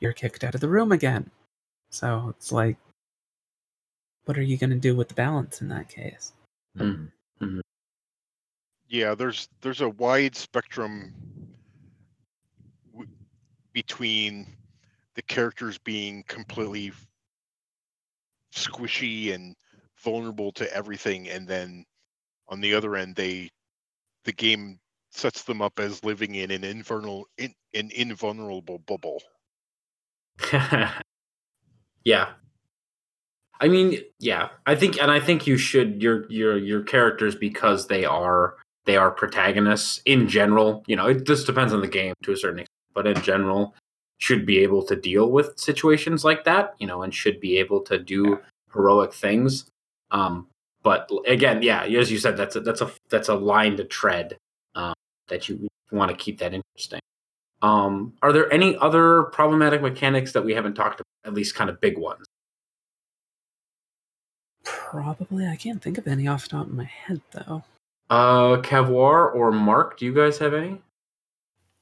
you're 0.00 0.12
kicked 0.12 0.44
out 0.44 0.54
of 0.54 0.60
the 0.60 0.68
room 0.68 0.92
again. 0.92 1.30
So 1.90 2.28
it's 2.30 2.52
like, 2.52 2.76
what 4.24 4.38
are 4.38 4.42
you 4.42 4.56
going 4.56 4.70
to 4.70 4.76
do 4.76 4.94
with 4.94 5.08
the 5.08 5.14
balance 5.14 5.60
in 5.60 5.68
that 5.68 5.88
case? 5.88 6.32
Mhm. 6.78 7.10
Yeah, 8.88 9.14
there's 9.14 9.48
there's 9.62 9.80
a 9.80 9.88
wide 9.88 10.36
spectrum 10.36 11.14
w- 12.92 13.10
between 13.72 14.54
the 15.14 15.22
characters 15.22 15.78
being 15.78 16.24
completely 16.28 16.92
squishy 18.54 19.34
and 19.34 19.54
vulnerable 20.02 20.52
to 20.52 20.74
everything, 20.74 21.28
and 21.28 21.46
then 21.46 21.84
on 22.48 22.60
the 22.60 22.74
other 22.74 22.96
end, 22.96 23.16
they 23.16 23.50
the 24.24 24.32
game 24.32 24.78
sets 25.10 25.42
them 25.42 25.60
up 25.60 25.78
as 25.78 26.02
living 26.04 26.34
in 26.34 26.50
an 26.50 26.64
infernal 26.64 27.26
in, 27.38 27.52
an 27.74 27.90
invulnerable 27.94 28.78
bubble. 28.78 29.22
yeah. 32.04 32.30
I 33.60 33.68
mean, 33.68 33.98
yeah. 34.18 34.48
I 34.66 34.74
think 34.74 35.00
and 35.00 35.10
I 35.10 35.20
think 35.20 35.46
you 35.46 35.56
should 35.56 36.02
your 36.02 36.30
your 36.30 36.56
your 36.56 36.82
characters 36.82 37.34
because 37.34 37.86
they 37.86 38.04
are 38.04 38.56
they 38.84 38.96
are 38.96 39.10
protagonists 39.10 40.00
in 40.04 40.28
general, 40.28 40.82
you 40.86 40.96
know, 40.96 41.06
it 41.06 41.24
just 41.24 41.46
depends 41.46 41.72
on 41.72 41.80
the 41.80 41.88
game 41.88 42.14
to 42.24 42.32
a 42.32 42.36
certain 42.36 42.60
extent, 42.60 42.68
but 42.94 43.06
in 43.06 43.20
general 43.22 43.74
should 44.22 44.46
be 44.46 44.58
able 44.58 44.82
to 44.84 44.94
deal 44.94 45.26
with 45.36 45.58
situations 45.58 46.24
like 46.24 46.44
that, 46.44 46.74
you 46.78 46.86
know, 46.86 47.02
and 47.02 47.12
should 47.12 47.40
be 47.40 47.58
able 47.58 47.80
to 47.80 47.98
do 47.98 48.22
Yeah. 48.30 48.36
heroic 48.72 49.12
things. 49.12 49.66
Um 50.12 50.46
but 50.82 51.10
again, 51.26 51.62
yeah, 51.62 51.82
as 51.84 52.10
you 52.10 52.18
said 52.18 52.36
that's 52.36 52.56
a 52.56 52.60
that's 52.60 52.80
a 52.82 52.90
that's 53.08 53.28
a 53.28 53.34
line 53.34 53.76
to 53.78 53.84
tread 53.84 54.36
um 54.74 54.94
that 55.28 55.48
you 55.48 55.68
want 55.90 56.10
to 56.10 56.16
keep 56.16 56.38
that 56.38 56.54
interesting. 56.54 57.00
Um, 57.62 58.12
are 58.22 58.32
there 58.32 58.52
any 58.52 58.76
other 58.78 59.24
problematic 59.38 59.82
mechanics 59.82 60.32
that 60.32 60.44
we 60.44 60.52
haven't 60.52 60.74
talked 60.74 60.98
about? 61.00 61.06
At 61.24 61.34
least 61.34 61.54
kind 61.54 61.70
of 61.70 61.80
big 61.80 61.96
ones. 61.96 62.24
Probably, 64.64 65.46
I 65.46 65.54
can't 65.56 65.80
think 65.80 65.96
of 65.98 66.06
any 66.08 66.26
off 66.26 66.42
the 66.44 66.48
top 66.50 66.66
of 66.66 66.72
my 66.72 66.84
head 66.84 67.20
though. 67.30 67.62
Uh, 68.10 68.56
Cavoir 68.62 69.32
or 69.34 69.52
Mark, 69.52 69.96
do 69.98 70.04
you 70.06 70.12
guys 70.14 70.38
have 70.38 70.54
any? 70.54 70.80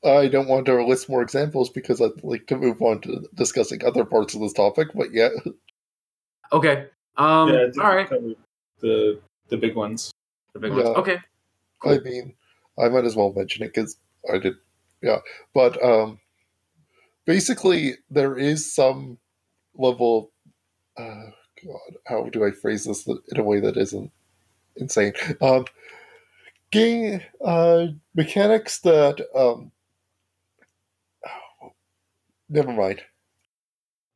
I 0.04 0.28
don't 0.28 0.48
want 0.48 0.66
to 0.66 0.84
list 0.84 1.08
more 1.08 1.22
examples 1.22 1.68
because 1.68 2.00
I'd 2.00 2.22
like 2.22 2.46
to 2.46 2.56
move 2.56 2.80
on 2.80 3.00
to 3.02 3.28
discussing 3.34 3.84
other 3.84 4.04
parts 4.04 4.34
of 4.34 4.40
this 4.40 4.54
topic, 4.54 4.88
but 4.94 5.12
yeah, 5.12 5.28
Okay. 6.52 6.86
Um, 7.16 7.48
yeah, 7.48 7.54
I 7.54 7.70
think 7.70 7.84
all 7.84 7.90
we 7.90 7.96
right. 7.96 8.08
covered 8.08 8.36
the 8.80 9.20
the 9.48 9.56
big 9.56 9.74
ones. 9.74 10.10
The 10.54 10.60
big 10.60 10.72
ones. 10.72 10.84
Yeah. 10.84 10.94
Okay. 10.94 11.18
I 11.84 11.98
mean, 11.98 12.34
I 12.78 12.88
might 12.88 13.04
as 13.04 13.16
well 13.16 13.32
mention 13.32 13.64
it 13.64 13.72
because 13.74 13.96
I 14.32 14.38
did, 14.38 14.54
yeah. 15.02 15.18
But 15.54 15.82
um, 15.82 16.18
basically, 17.24 17.94
there 18.10 18.36
is 18.36 18.72
some 18.72 19.18
level. 19.74 20.30
Uh, 20.96 21.30
God, 21.64 21.96
how 22.06 22.24
do 22.30 22.44
I 22.44 22.50
phrase 22.50 22.84
this 22.84 23.06
in 23.06 23.38
a 23.38 23.42
way 23.42 23.60
that 23.60 23.76
isn't 23.76 24.10
insane? 24.76 25.12
Um, 25.40 25.66
game 26.70 27.20
uh, 27.44 27.86
mechanics 28.14 28.80
that 28.80 29.26
um, 29.34 29.72
never 32.50 32.72
mind. 32.72 33.00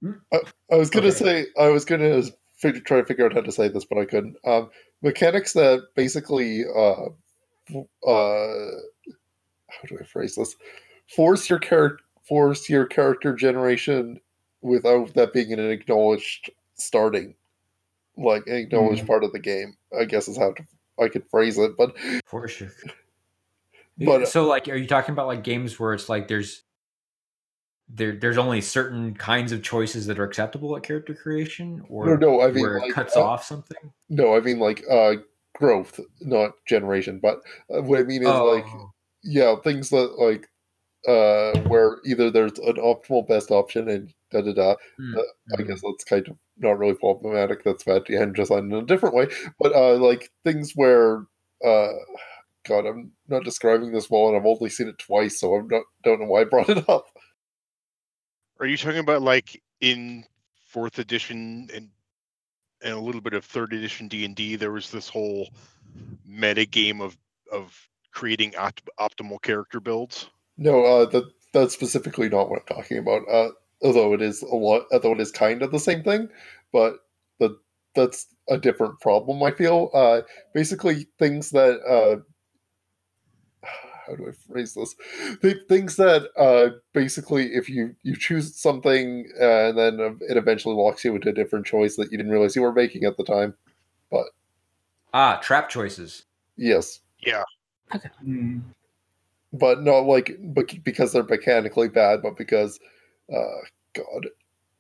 Hmm? 0.03 0.13
I, 0.33 0.41
I 0.71 0.77
was 0.77 0.91
gonna 0.91 1.07
Okay. 1.07 1.17
say 1.17 1.47
I 1.59 1.69
was 1.69 1.87
gonna 1.87 2.23
fig- 2.57 2.85
try 2.85 2.99
to 3.01 3.07
figure 3.07 3.25
out 3.25 3.33
how 3.33 3.41
to 3.41 3.53
say 3.53 3.69
this, 3.69 3.87
but 3.87 3.97
I 3.99 4.05
couldn't. 4.05 4.37
Um, 4.45 4.71
mechanics 5.03 5.55
that 5.55 5.87
basically 5.95 6.65
uh, 6.65 7.07
uh 8.07 8.71
how 9.71 9.89
do 9.89 9.99
I 10.01 10.05
phrase 10.05 10.35
this? 10.35 10.55
Force 11.09 11.49
your 11.49 11.59
character 11.59 12.05
force 12.29 12.69
your 12.69 12.87
character 12.87 13.35
generation 13.35 14.21
without 14.63 15.15
that 15.15 15.33
being 15.33 15.53
an 15.53 15.61
acknowledged 15.61 16.51
starting 16.75 17.35
like 18.17 18.47
an 18.47 18.55
acknowledged 18.55 19.07
part 19.07 19.25
of 19.25 19.33
the 19.33 19.39
game, 19.41 19.77
I 19.99 20.05
guess 20.05 20.29
is 20.29 20.39
how 20.39 20.53
to, 20.53 20.65
I 20.99 21.09
could 21.09 21.29
phrase 21.31 21.59
it. 21.59 21.77
But 21.77 21.97
For 22.27 22.47
sure. 22.49 22.71
But- 23.99 24.29
so, 24.29 24.47
like, 24.47 24.69
are 24.69 24.77
you 24.77 24.87
talking 24.87 25.13
about 25.13 25.27
like 25.27 25.43
games 25.45 25.79
where 25.79 25.93
it's 25.95 26.09
like 26.09 26.29
there's 26.29 26.63
there 27.89 28.17
there's 28.17 28.39
only 28.39 28.61
certain 28.61 29.15
kinds 29.15 29.53
of 29.53 29.63
choices 29.63 30.07
that 30.07 30.19
are 30.19 30.25
acceptable 30.25 30.77
at 30.77 30.83
character 30.83 31.15
creation, 31.15 31.85
or 31.89 32.07
no, 32.07 32.17
no, 32.17 32.41
I 32.43 32.51
mean 32.51 32.63
where 32.63 32.81
like, 32.81 32.91
it 32.91 32.95
cuts 32.95 33.17
uh, 33.17 33.25
off 33.25 33.45
something? 33.45 33.93
No, 34.09 34.35
I 34.35 34.41
mean 34.41 34.59
like 34.59 34.83
uh 34.91 35.17
growth, 35.55 36.01
not 36.21 36.53
generation. 36.67 37.21
But 37.23 37.41
uh, 37.75 37.83
what 37.83 38.01
I 38.01 38.05
mean 38.05 38.23
is 38.23 38.29
like 38.29 38.65
Oh. 38.67 38.91
yeah, 39.23 39.57
things 39.63 39.91
that 39.91 40.19
like 40.19 40.49
uh 41.07 41.61
where 41.69 41.99
either 42.07 42.31
there's 42.31 42.59
an 42.61 42.77
optimal 42.77 43.29
best 43.29 43.51
option 43.51 43.89
and 43.89 44.13
da 44.31 44.41
da 44.41 44.53
da. 44.55 44.75
Hmm, 44.97 45.17
uh, 45.17 45.23
I 45.59 45.63
hmm. 45.63 45.69
guess 45.69 45.83
that's 45.83 46.05
kind 46.05 46.27
of 46.29 46.37
not 46.59 46.79
really 46.79 46.95
problematic. 46.95 47.65
That's 47.65 47.85
bad 47.85 48.09
and 48.09 48.35
just 48.35 48.51
in 48.51 48.73
a 48.73 48.83
different 48.83 49.15
way. 49.15 49.29
But 49.59 49.75
uh 49.75 49.97
like 49.97 50.31
things 50.45 50.73
where 50.75 51.27
uh 51.65 51.93
God, 52.67 52.87
I'm 52.87 53.13
not 53.29 53.45
describing 53.45 53.93
this 53.93 54.09
well, 54.09 54.29
and 54.29 54.39
I've 54.39 54.47
only 54.47 54.71
seen 54.71 54.89
it 54.89 54.99
twice, 54.99 55.39
so 55.39 55.55
I'm 55.55 55.69
not 55.69 55.83
don't 56.03 56.21
know 56.21 56.27
why 56.27 56.41
I 56.41 56.45
brought 56.45 56.71
it 56.71 56.89
up. 56.89 57.05
Are 58.61 58.67
you 58.67 58.77
talking 58.77 58.99
about 58.99 59.23
like 59.23 59.61
in 59.81 60.25
fourth 60.69 60.99
edition 60.99 61.69
and 61.75 61.89
and 62.83 62.93
a 62.93 63.01
little 63.01 63.21
bit 63.21 63.35
of 63.35 63.45
third 63.45 63.73
edition 63.73 64.09
D 64.09 64.25
and 64.25 64.37
D? 64.37 64.57
There 64.57 64.73
was 64.73 64.91
this 64.91 65.09
whole 65.09 65.49
meta 66.27 66.65
game 66.65 67.01
of 67.01 67.17
of 67.53 67.89
creating 68.13 68.55
opt- 68.57 68.89
optimal 68.99 69.43
character 69.43 69.81
builds. 69.81 70.29
No, 70.57 70.85
uh, 70.85 71.05
that 71.07 71.25
that's 71.53 71.75
specifically 71.75 72.29
not 72.29 72.49
what 72.49 72.61
I'm 72.61 72.77
talking 72.77 72.99
about. 72.99 73.23
Uh, 73.29 73.51
although 73.83 74.13
it 74.15 74.23
is 74.23 74.43
a 74.43 74.55
lot, 74.55 74.85
although 74.93 75.13
it 75.13 75.21
is 75.21 75.33
kind 75.33 75.63
of 75.63 75.73
the 75.73 75.79
same 75.81 76.03
thing, 76.03 76.29
but 76.73 76.99
the 77.41 77.59
that's 77.95 78.27
a 78.49 78.59
different 78.59 79.01
problem. 79.01 79.43
I 79.43 79.51
feel. 79.51 79.91
Uh, 79.93 80.23
basically, 80.53 81.07
things 81.19 81.51
that 81.51 81.81
uh, 81.89 82.23
how 84.07 84.15
do 84.17 84.29
I 84.29 84.33
phrase 84.33 84.75
this? 84.75 84.95
Th- 85.43 85.67
Things 85.69 85.97
that 85.97 86.29
uh, 86.37 86.77
basically, 86.93 87.55
if 87.55 87.69
you 87.69 87.95
you 88.03 88.17
choose 88.17 88.55
something 88.57 89.29
uh, 89.41 89.69
and 89.69 89.79
then 89.79 90.01
uh, 90.01 90.11
it 90.29 90.37
eventually 90.37 90.75
locks 90.75 91.05
you 91.05 91.15
into 91.15 91.29
a 91.31 91.33
different 91.33 91.67
choice 91.67 91.97
that 91.97 92.11
you 92.13 92.19
didn't 92.19 92.33
realize 92.33 92.55
you 92.57 92.63
were 92.63 92.73
making 92.73 93.05
at 93.05 93.17
the 93.17 93.25
time. 93.25 93.55
But 94.11 94.27
ah, 95.13 95.39
trap 95.43 95.69
choices. 95.69 96.25
Yes, 96.57 97.01
Yeah, 97.27 97.43
Hmm. 98.21 98.59
but 99.53 99.83
not 99.83 100.01
like 100.07 100.37
bec- 100.41 100.85
because 100.85 101.13
they're 101.13 101.25
mechanically 101.25 101.89
bad, 101.89 102.23
but 102.23 102.37
because, 102.37 102.79
uh, 103.33 103.61
God, 103.93 104.29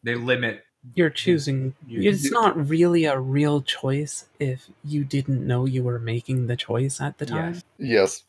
they 0.03 0.14
limit. 0.14 0.62
You're 0.95 1.11
choosing. 1.11 1.75
You- 1.89 2.11
It's 2.11 2.31
not 2.31 2.68
really 2.68 3.07
a 3.07 3.18
real 3.18 3.62
choice 3.62 4.27
if 4.39 4.68
you 4.85 5.03
didn't 5.05 5.47
know 5.47 5.64
you 5.64 5.83
were 5.83 5.99
making 5.99 6.47
the 6.47 6.57
choice 6.57 7.01
at 7.01 7.18
the 7.18 7.27
time. 7.27 7.55
Yes. 7.55 7.64
Yes. 7.79 8.22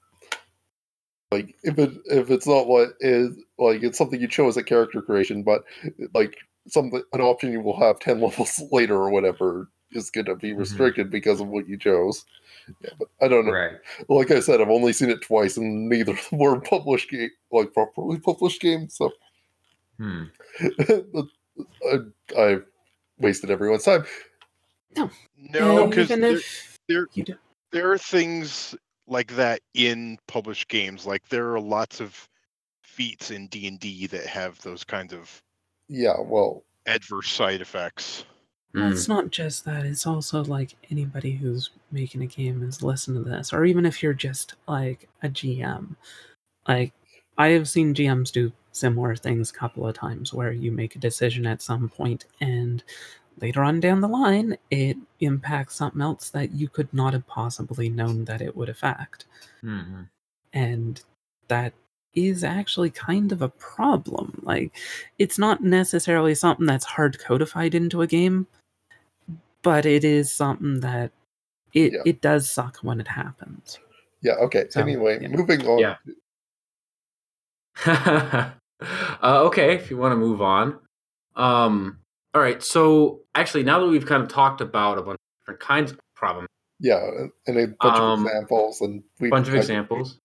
Like 1.31 1.55
if 1.63 1.77
it 1.79 1.91
if 2.05 2.29
it's 2.29 2.47
not 2.47 2.67
what 2.67 2.89
is 2.99 3.35
like 3.57 3.83
it's 3.83 3.97
something 3.97 4.21
you 4.21 4.27
chose 4.27 4.57
at 4.57 4.65
character 4.67 5.01
creation, 5.01 5.43
but 5.43 5.63
like 6.13 6.37
something 6.67 7.01
an 7.13 7.21
option 7.21 7.51
you 7.51 7.61
will 7.61 7.79
have 7.79 7.99
ten 7.99 8.21
levels 8.21 8.61
later 8.71 8.95
or 8.95 9.09
whatever 9.09 9.69
is 9.91 10.11
going 10.11 10.25
to 10.25 10.35
be 10.35 10.51
Mhm. 10.51 10.59
restricted 10.59 11.09
because 11.09 11.39
of 11.41 11.47
what 11.47 11.67
you 11.67 11.77
chose. 11.77 12.25
Yeah, 12.81 12.89
but 12.99 13.07
I 13.21 13.27
don't 13.27 13.45
know. 13.45 13.51
Right. 13.53 13.73
Like 14.09 14.31
I 14.31 14.39
said, 14.39 14.59
I've 14.61 14.69
only 14.69 14.91
seen 14.93 15.09
it 15.09 15.21
twice, 15.21 15.57
and 15.57 15.87
neither 15.89 16.13
of 16.13 16.29
them 16.29 16.39
were 16.39 16.59
published 16.59 17.09
game 17.09 17.29
like 17.51 17.73
properly 17.73 18.19
published 18.19 18.61
games. 18.61 18.95
So 18.95 19.11
Hmm. 19.97 20.23
I, 21.89 21.97
I 22.37 22.57
wasted 23.19 23.49
everyone's 23.49 23.83
time. 23.85 24.05
No, 24.97 25.09
no, 25.51 25.87
because 25.87 26.11
even 26.11 26.21
there, 26.21 26.39
there- 26.87 27.39
there 27.71 27.91
are 27.91 27.97
things 27.97 28.75
like 29.07 29.35
that 29.35 29.61
in 29.73 30.17
published 30.27 30.67
games. 30.67 31.05
Like 31.05 31.27
there 31.29 31.51
are 31.53 31.59
lots 31.59 31.99
of 32.01 32.27
feats 32.83 33.31
in 33.31 33.47
D 33.47 33.67
and 33.67 33.79
D 33.79 34.07
that 34.07 34.25
have 34.27 34.61
those 34.61 34.83
kinds 34.83 35.13
of 35.13 35.41
Yeah, 35.87 36.19
well, 36.19 36.63
adverse 36.87 37.31
side 37.31 37.61
effects. 37.61 38.25
Well, 38.73 38.89
Mm. 38.89 38.91
it's 38.91 39.07
not 39.07 39.31
just 39.31 39.65
that. 39.65 39.85
It's 39.85 40.05
also 40.05 40.43
like 40.43 40.75
anybody 40.91 41.31
who's 41.35 41.71
making 41.91 42.21
a 42.21 42.27
game 42.27 42.61
is 42.63 42.83
listening 42.83 43.23
to 43.23 43.29
this, 43.29 43.53
or 43.53 43.65
even 43.65 43.85
if 43.85 44.03
you're 44.03 44.13
just 44.13 44.55
like 44.67 45.07
a 45.23 45.29
GM. 45.29 45.95
Like, 46.67 46.93
I 47.37 47.49
have 47.49 47.69
seen 47.69 47.93
GMs 47.95 48.31
do 48.31 48.51
similar 48.71 49.15
things 49.15 49.49
a 49.51 49.53
couple 49.53 49.87
of 49.87 49.95
times 49.95 50.33
where 50.33 50.51
you 50.51 50.71
make 50.71 50.95
a 50.95 50.99
decision 50.99 51.45
at 51.47 51.61
some 51.61 51.89
point 51.89 52.25
and 52.41 52.83
later 53.41 53.63
on 53.63 53.79
down 53.79 54.01
the 54.01 54.07
line 54.07 54.57
it 54.71 54.97
impacts 55.19 55.75
something 55.75 56.01
else 56.01 56.29
that 56.29 56.51
you 56.51 56.67
could 56.69 56.91
not 56.93 57.13
have 57.13 57.27
possibly 57.27 57.89
known 57.89 58.25
that 58.25 58.41
it 58.41 58.55
would 58.55 58.69
affect. 58.69 59.25
hmm 59.61 60.03
And 60.53 61.01
that 61.47 61.73
is 62.13 62.43
actually 62.45 62.89
kind 62.91 63.31
of 63.33 63.41
a 63.41 63.49
problem. 63.49 64.39
Like, 64.43 64.71
it's 65.19 65.37
not 65.37 65.61
necessarily 65.63 66.33
something 66.33 66.65
that's 66.65 66.85
hard 66.85 67.19
codified 67.19 67.75
into 67.75 68.01
a 68.01 68.07
game, 68.07 68.47
but 69.61 69.85
it 69.85 70.03
is 70.05 70.31
something 70.31 70.79
that 70.79 71.11
it, 71.73 71.91
Yeah. 71.93 72.01
it 72.05 72.21
does 72.21 72.49
suck 72.49 72.77
when 72.77 73.01
it 73.01 73.07
happens. 73.09 73.79
yeah, 74.21 74.35
okay. 74.35 74.65
So, 74.69 74.79
anyway, 74.81 75.19
yeah. 75.21 75.27
moving 75.27 75.67
on. 75.67 75.79
Yeah. 75.79 75.97
uh, 77.85 78.51
okay, 79.43 79.75
if 79.75 79.89
you 79.91 79.97
want 79.97 80.13
to 80.13 80.15
move 80.17 80.41
on. 80.41 80.79
Um, 81.35 81.99
all 82.35 82.41
right. 82.41 82.61
So 82.61 83.21
actually, 83.33 83.63
now 83.63 83.79
that 83.79 83.87
we've 83.87 84.05
kind 84.05 84.21
of 84.21 84.27
talked 84.27 84.59
about 84.59 84.97
a 84.97 85.01
bunch 85.01 85.15
of 85.15 85.41
different 85.41 85.59
kinds 85.61 85.91
of 85.91 85.99
problems, 86.15 86.49
Yeah, 86.79 86.99
and 87.47 87.57
a 87.57 87.67
bunch 87.67 87.97
Um, 87.97 88.19
of 88.19 88.25
examples, 88.27 88.81
and 88.81 89.03
we 89.21 89.29
a 89.29 89.31
bunch 89.31 89.47
of 89.47 89.55
examples. 89.55 90.19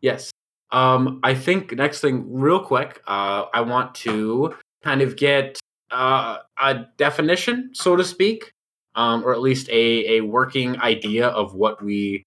Yes. 0.00 0.30
Um, 0.70 1.20
I 1.22 1.34
think 1.34 1.72
next 1.72 2.00
thing, 2.00 2.24
real 2.32 2.60
quick, 2.60 3.02
uh, 3.06 3.46
I 3.52 3.60
want 3.62 3.94
to 3.96 4.54
kind 4.82 5.02
of 5.02 5.16
get 5.16 5.58
uh, 5.90 6.38
a 6.58 6.86
definition, 6.96 7.70
so 7.74 7.96
to 7.96 8.04
speak, 8.04 8.52
um, 8.94 9.24
or 9.24 9.32
at 9.32 9.40
least 9.40 9.68
a, 9.68 10.18
a 10.18 10.20
working 10.22 10.80
idea 10.80 11.26
of 11.28 11.54
what 11.54 11.82
we 11.82 12.22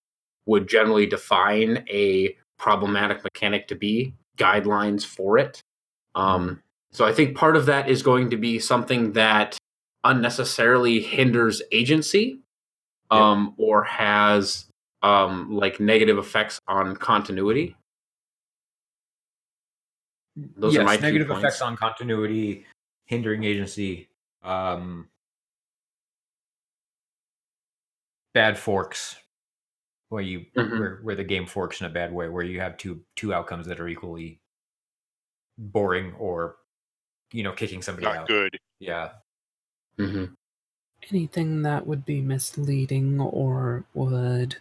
would 0.45 0.67
generally 0.67 1.05
define 1.05 1.85
a 1.89 2.35
problematic 2.59 3.23
mechanic 3.23 3.67
to 3.69 3.75
be, 3.75 4.13
guidelines 4.37 5.03
for 5.05 5.37
it. 5.37 5.61
Um, 6.13 6.61
so 6.95 7.03
I 7.03 7.11
think 7.11 7.35
part 7.35 7.57
of 7.57 7.65
that 7.65 7.89
is 7.89 8.01
going 8.01 8.29
to 8.29 8.37
be 8.37 8.57
something 8.57 9.11
that 9.13 9.57
unnecessarily 10.05 11.01
hinders 11.01 11.61
agency 11.73 12.39
um, 13.11 13.53
or 13.57 13.83
has 13.83 14.67
um, 15.03 15.51
like 15.51 15.81
negative 15.81 16.17
effects 16.17 16.57
on 16.69 16.95
continuity. 16.95 17.75
Those 20.37 20.75
yes, 20.75 20.81
are 20.83 20.85
my 20.85 20.95
negative 20.95 21.29
effects 21.31 21.61
on 21.61 21.75
continuity, 21.75 22.65
hindering 23.07 23.43
agency, 23.43 24.07
um, 24.41 25.09
bad 28.33 28.57
forks, 28.57 29.17
where 30.07 30.21
you 30.21 30.45
Mhm. 30.55 30.79
where, 30.79 30.99
where 31.01 31.15
the 31.15 31.25
game 31.25 31.45
forks 31.45 31.81
in 31.81 31.87
a 31.87 31.89
bad 31.89 32.13
way, 32.13 32.29
where 32.29 32.43
you 32.43 32.61
have 32.61 32.77
two 32.77 33.03
two 33.17 33.33
outcomes 33.33 33.67
that 33.67 33.81
are 33.81 33.87
equally 33.89 34.39
boring 35.57 36.13
or 36.13 36.55
you 37.35 37.43
know 37.43 37.51
kicking 37.51 37.81
somebody 37.81 38.05
Not 38.05 38.17
out. 38.17 38.27
good. 38.27 38.57
Yeah, 38.79 39.11
hmm 39.97 40.25
Anything 41.11 41.61
that 41.61 41.85
would 41.85 42.03
be 42.05 42.19
misleading 42.21 43.19
or 43.19 43.83
would 43.93 44.57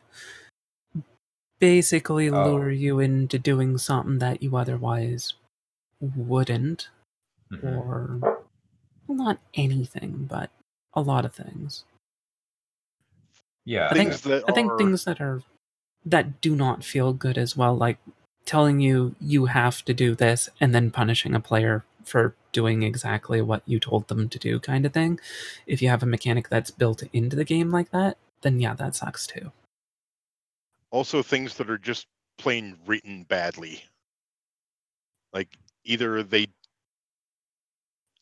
basically 1.59 2.29
Oh. 2.29 2.51
lure 2.51 2.71
you 2.71 2.99
into 3.01 3.39
doing 3.39 3.79
something 3.79 4.19
that 4.19 4.43
you 4.43 4.57
otherwise 4.57 5.35
wouldn't, 6.01 6.89
Mhm. 7.51 7.65
or 7.65 8.45
not 9.09 9.39
anything, 9.55 10.27
but 10.27 10.51
a 10.93 11.01
lot 11.01 11.25
of 11.25 11.35
things. 11.35 11.85
yeah. 13.67 13.89
I 13.91 13.95
think- 13.95 14.11
Things 14.11 14.23
that 14.25 14.45
I 14.47 14.53
think 14.53 14.73
are 14.73 14.77
things 14.79 15.05
that 15.05 15.21
are 15.23 15.43
that 16.05 16.43
do 16.43 16.55
not 16.55 16.85
feel 16.85 17.15
good 17.15 17.39
as 17.39 17.57
well, 17.57 17.75
like 17.75 17.97
telling 18.45 18.79
you 18.81 19.15
you 19.21 19.47
have 19.47 19.83
to 19.87 19.95
do 19.95 20.15
this 20.15 20.51
and 20.61 20.75
then 20.75 20.91
punishing 20.91 21.35
a 21.35 21.41
player 21.41 21.83
for 22.07 22.35
doing 22.53 22.83
exactly 22.83 23.41
what 23.43 23.63
you 23.67 23.81
told 23.81 24.09
them 24.09 24.29
to 24.29 24.39
do, 24.39 24.61
kind 24.61 24.87
of 24.87 24.93
thing. 24.93 25.21
If 25.67 25.83
you 25.83 25.89
have 25.89 26.03
a 26.03 26.07
mechanic 26.07 26.49
that's 26.49 26.71
built 26.71 27.03
into 27.13 27.37
the 27.37 27.45
game 27.45 27.71
like 27.71 27.91
that, 27.91 28.19
then 28.43 28.61
yeah, 28.61 28.75
that 28.75 28.95
sucks 28.95 29.27
too. 29.27 29.53
also 30.91 31.23
things 31.23 31.57
that 31.57 31.71
are 31.71 31.79
just 31.79 32.07
plain 32.39 32.77
written 32.87 33.25
badly. 33.25 33.83
Like 35.33 35.49
either 35.85 36.23
they 36.23 36.47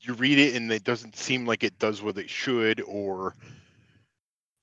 you 0.00 0.14
read 0.14 0.38
it 0.38 0.56
and 0.56 0.72
it 0.72 0.82
doesn't 0.84 1.16
seem 1.16 1.46
like 1.46 1.62
it 1.62 1.78
does 1.78 2.02
what 2.02 2.18
it 2.18 2.30
should, 2.30 2.80
or 2.86 3.36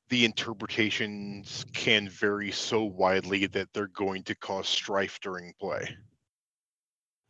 the 0.10 0.26
interpretations 0.26 1.66
can 1.74 2.10
vary 2.10 2.52
so 2.52 2.84
widely 2.84 3.46
that 3.46 3.70
they're 3.74 3.88
going 3.88 4.24
to 4.24 4.36
cause 4.36 4.68
strife 4.68 5.20
during 5.22 5.54
play. 5.60 5.88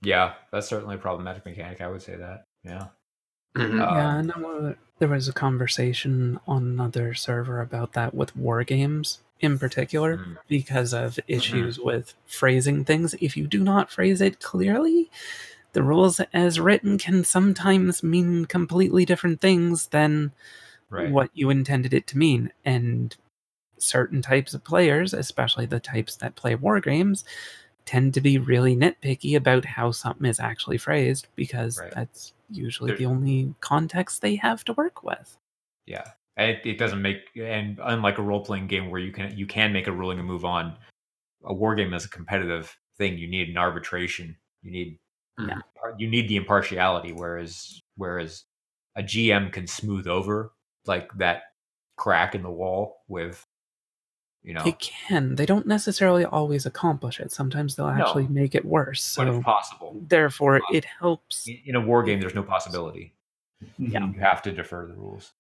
Yeah, 0.02 0.34
that's 0.52 0.68
certainly 0.68 0.96
a 0.96 1.00
problematic 1.00 1.46
mechanic. 1.46 1.82
I 1.82 1.88
would 1.88 2.02
say 2.02 2.16
that. 2.16 2.44
Yeah. 2.64 2.88
Mhm. 3.56 3.74
Uh, 3.82 3.96
yeah, 3.96 4.08
I 4.08 4.22
know 4.22 4.76
there 5.00 5.08
was 5.08 5.28
a 5.28 5.34
conversation 5.34 6.40
on 6.48 6.64
another 6.64 7.14
server 7.14 7.62
about 7.62 7.94
that 7.94 8.14
with 8.14 8.36
war 8.36 8.64
games 8.64 9.20
in 9.40 9.58
particular 9.58 10.18
Mm. 10.18 10.38
because 10.48 10.94
of 10.94 11.18
issues 11.28 11.80
with 11.80 12.14
phrasing 12.28 12.84
things. 12.86 13.16
If 13.22 13.36
you 13.38 13.48
do 13.48 13.64
not 13.64 13.90
phrase 13.92 14.20
it 14.22 14.40
clearly, 14.42 15.10
the 15.74 15.82
rules 15.84 16.20
as 16.34 16.60
written 16.60 16.98
can 16.98 17.24
sometimes 17.24 18.04
mean 18.04 18.46
completely 18.46 19.06
different 19.06 19.40
things 19.42 19.88
than 19.88 20.32
Right. 20.90 21.12
what 21.12 21.30
you 21.34 21.50
intended 21.50 21.94
it 21.94 22.06
to 22.08 22.18
mean. 22.18 22.52
And 22.66 23.16
certain 23.78 24.22
types 24.22 24.54
of 24.54 24.64
players, 24.64 25.14
especially 25.14 25.66
the 25.66 25.80
types 25.80 26.16
that 26.18 26.36
play 26.36 26.56
war 26.56 26.80
games, 26.82 27.24
tend 27.90 28.14
to 28.14 28.22
be 28.22 28.38
really 28.38 28.76
nitpicky 28.76 29.36
about 29.36 29.66
how 29.66 29.90
something 29.90 30.28
is 30.28 30.40
actually 30.40 30.78
phrased 30.78 31.28
because 31.36 31.80
Right. 31.80 31.92
that's 31.92 32.34
usually 32.52 32.92
There- 32.92 32.98
the 33.00 33.06
only 33.08 33.56
context 33.62 34.22
they 34.22 34.36
have 34.36 34.64
to 34.66 34.74
work 34.74 35.02
with. 35.04 35.36
Yeah, 35.88 36.06
it, 36.38 36.62
it 36.66 36.78
doesn't 36.78 37.02
make 37.02 37.22
and 37.36 37.80
unlike 37.82 38.20
a 38.20 38.22
role 38.22 38.46
playing 38.46 38.68
game 38.68 38.92
where 38.92 39.02
you 39.02 39.12
can 39.12 39.36
you 39.36 39.48
can 39.48 39.74
make 39.74 39.88
a 39.88 39.92
ruling 39.92 40.20
and 40.20 40.28
move 40.28 40.46
on. 40.46 40.78
A 41.46 41.54
war 41.54 41.74
game 41.74 41.94
is 41.96 42.06
a 42.06 42.10
competitive 42.10 42.78
thing. 43.00 43.18
You 43.18 43.28
need 43.28 43.50
an 43.50 43.58
arbitration. 43.58 44.38
You 44.62 44.72
need 44.72 45.00
Yeah. 45.40 45.62
you 45.98 46.08
need 46.08 46.28
the 46.30 46.36
impartiality. 46.36 47.12
Whereas 47.12 47.82
whereas 47.96 48.46
a 48.96 49.02
GM 49.02 49.52
can 49.52 49.66
smooth 49.66 50.06
over 50.08 50.52
like 50.86 51.12
that 51.18 51.42
crack 51.98 52.36
in 52.36 52.44
the 52.44 52.52
wall 52.52 53.02
with 53.08 53.44
you 54.50 54.56
know 54.56 54.64
They 54.64 54.72
can. 54.74 55.36
They 55.36 55.46
don't 55.46 55.68
necessarily 55.68 56.26
always 56.26 56.66
accomplish 56.66 57.20
it. 57.20 57.32
Sometimes 57.32 57.76
they'll 57.76 57.94
No. 57.94 58.02
actually 58.04 58.28
make 58.28 58.56
it 58.56 58.66
worse. 58.66 59.04
So 59.04 59.22
it's 59.22 59.44
possible. 59.46 59.96
therefore 60.08 60.60
it 60.74 60.86
helps. 60.86 61.48
In 61.48 61.60
in 61.66 61.76
a 61.76 61.82
war 61.82 62.02
game, 62.02 62.20
there's 62.20 62.34
no 62.34 62.42
possibility. 62.42 63.14
Yeah. 63.78 64.08
You 64.08 64.20
have 64.20 64.42
to 64.42 64.52
defer 64.52 64.88
the 64.88 64.96
rules. 64.96 65.34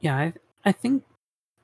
Yeah, 0.00 0.16
I, 0.16 0.32
I 0.64 0.72
think 0.72 1.04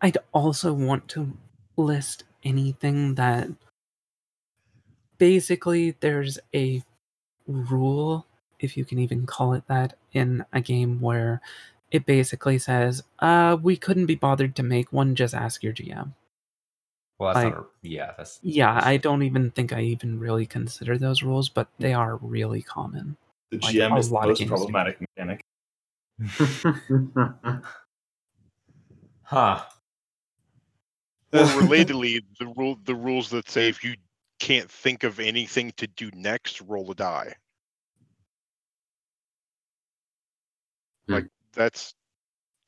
I'd 0.02 0.18
also 0.32 0.72
want 0.74 1.08
to 1.08 1.32
list 1.78 2.24
anything 2.44 3.14
that 3.14 3.48
basically 5.16 5.92
there's 6.00 6.38
a 6.54 6.82
rule, 7.46 8.26
if 8.58 8.76
you 8.76 8.84
can 8.84 8.98
even 8.98 9.24
call 9.26 9.54
it 9.54 9.66
that, 9.68 9.96
in 10.12 10.44
a 10.52 10.60
game 10.60 11.00
where 11.00 11.40
it 11.92 12.06
basically 12.06 12.58
says, 12.58 13.02
uh, 13.20 13.56
we 13.62 13.76
couldn't 13.76 14.06
be 14.06 14.14
bothered 14.14 14.56
to 14.56 14.62
make 14.62 14.92
one, 14.92 15.14
just 15.14 15.34
ask 15.34 15.62
your 15.62 15.72
GM. 15.72 16.14
Well, 17.18 17.34
that's 17.34 17.44
I- 17.44 17.50
not 17.50 17.58
a, 17.58 17.64
yeah. 17.82 18.12
That's 18.16 18.40
Yeah, 18.42 18.74
that's- 18.74 18.88
I 18.88 18.96
don't 18.96 19.22
even 19.22 19.50
think 19.52 19.72
I 19.72 19.82
even 19.82 20.18
really 20.18 20.46
consider 20.46 20.98
those 20.98 21.22
rules, 21.22 21.48
but 21.48 21.68
they 21.78 21.92
are 21.94 22.16
really 22.16 22.62
common. 22.62 23.16
The 23.50 23.58
Like, 23.58 23.74
GM 23.74 23.92
a 23.94 23.98
is 23.98 24.08
the 24.08 24.14
most 24.14 24.38
games 24.38 24.50
do. 24.50 24.56
problematic 24.56 24.98
mechanic. 25.00 25.44
Huh. 29.24 29.62
Or 31.32 31.38
relatedly, 31.62 32.22
the 32.38 32.46
rule 32.48 32.78
the 32.84 32.94
rules 32.94 33.30
that 33.30 33.48
say 33.48 33.68
if 33.68 33.82
you 33.82 33.94
can't 34.40 34.70
think 34.70 35.04
of 35.04 35.20
anything 35.20 35.72
to 35.78 35.86
do 35.86 36.10
next, 36.14 36.60
roll 36.60 36.90
a 36.90 36.94
die. 36.94 37.34
Hmm. 41.06 41.14
Like 41.14 41.26
that's 41.52 41.94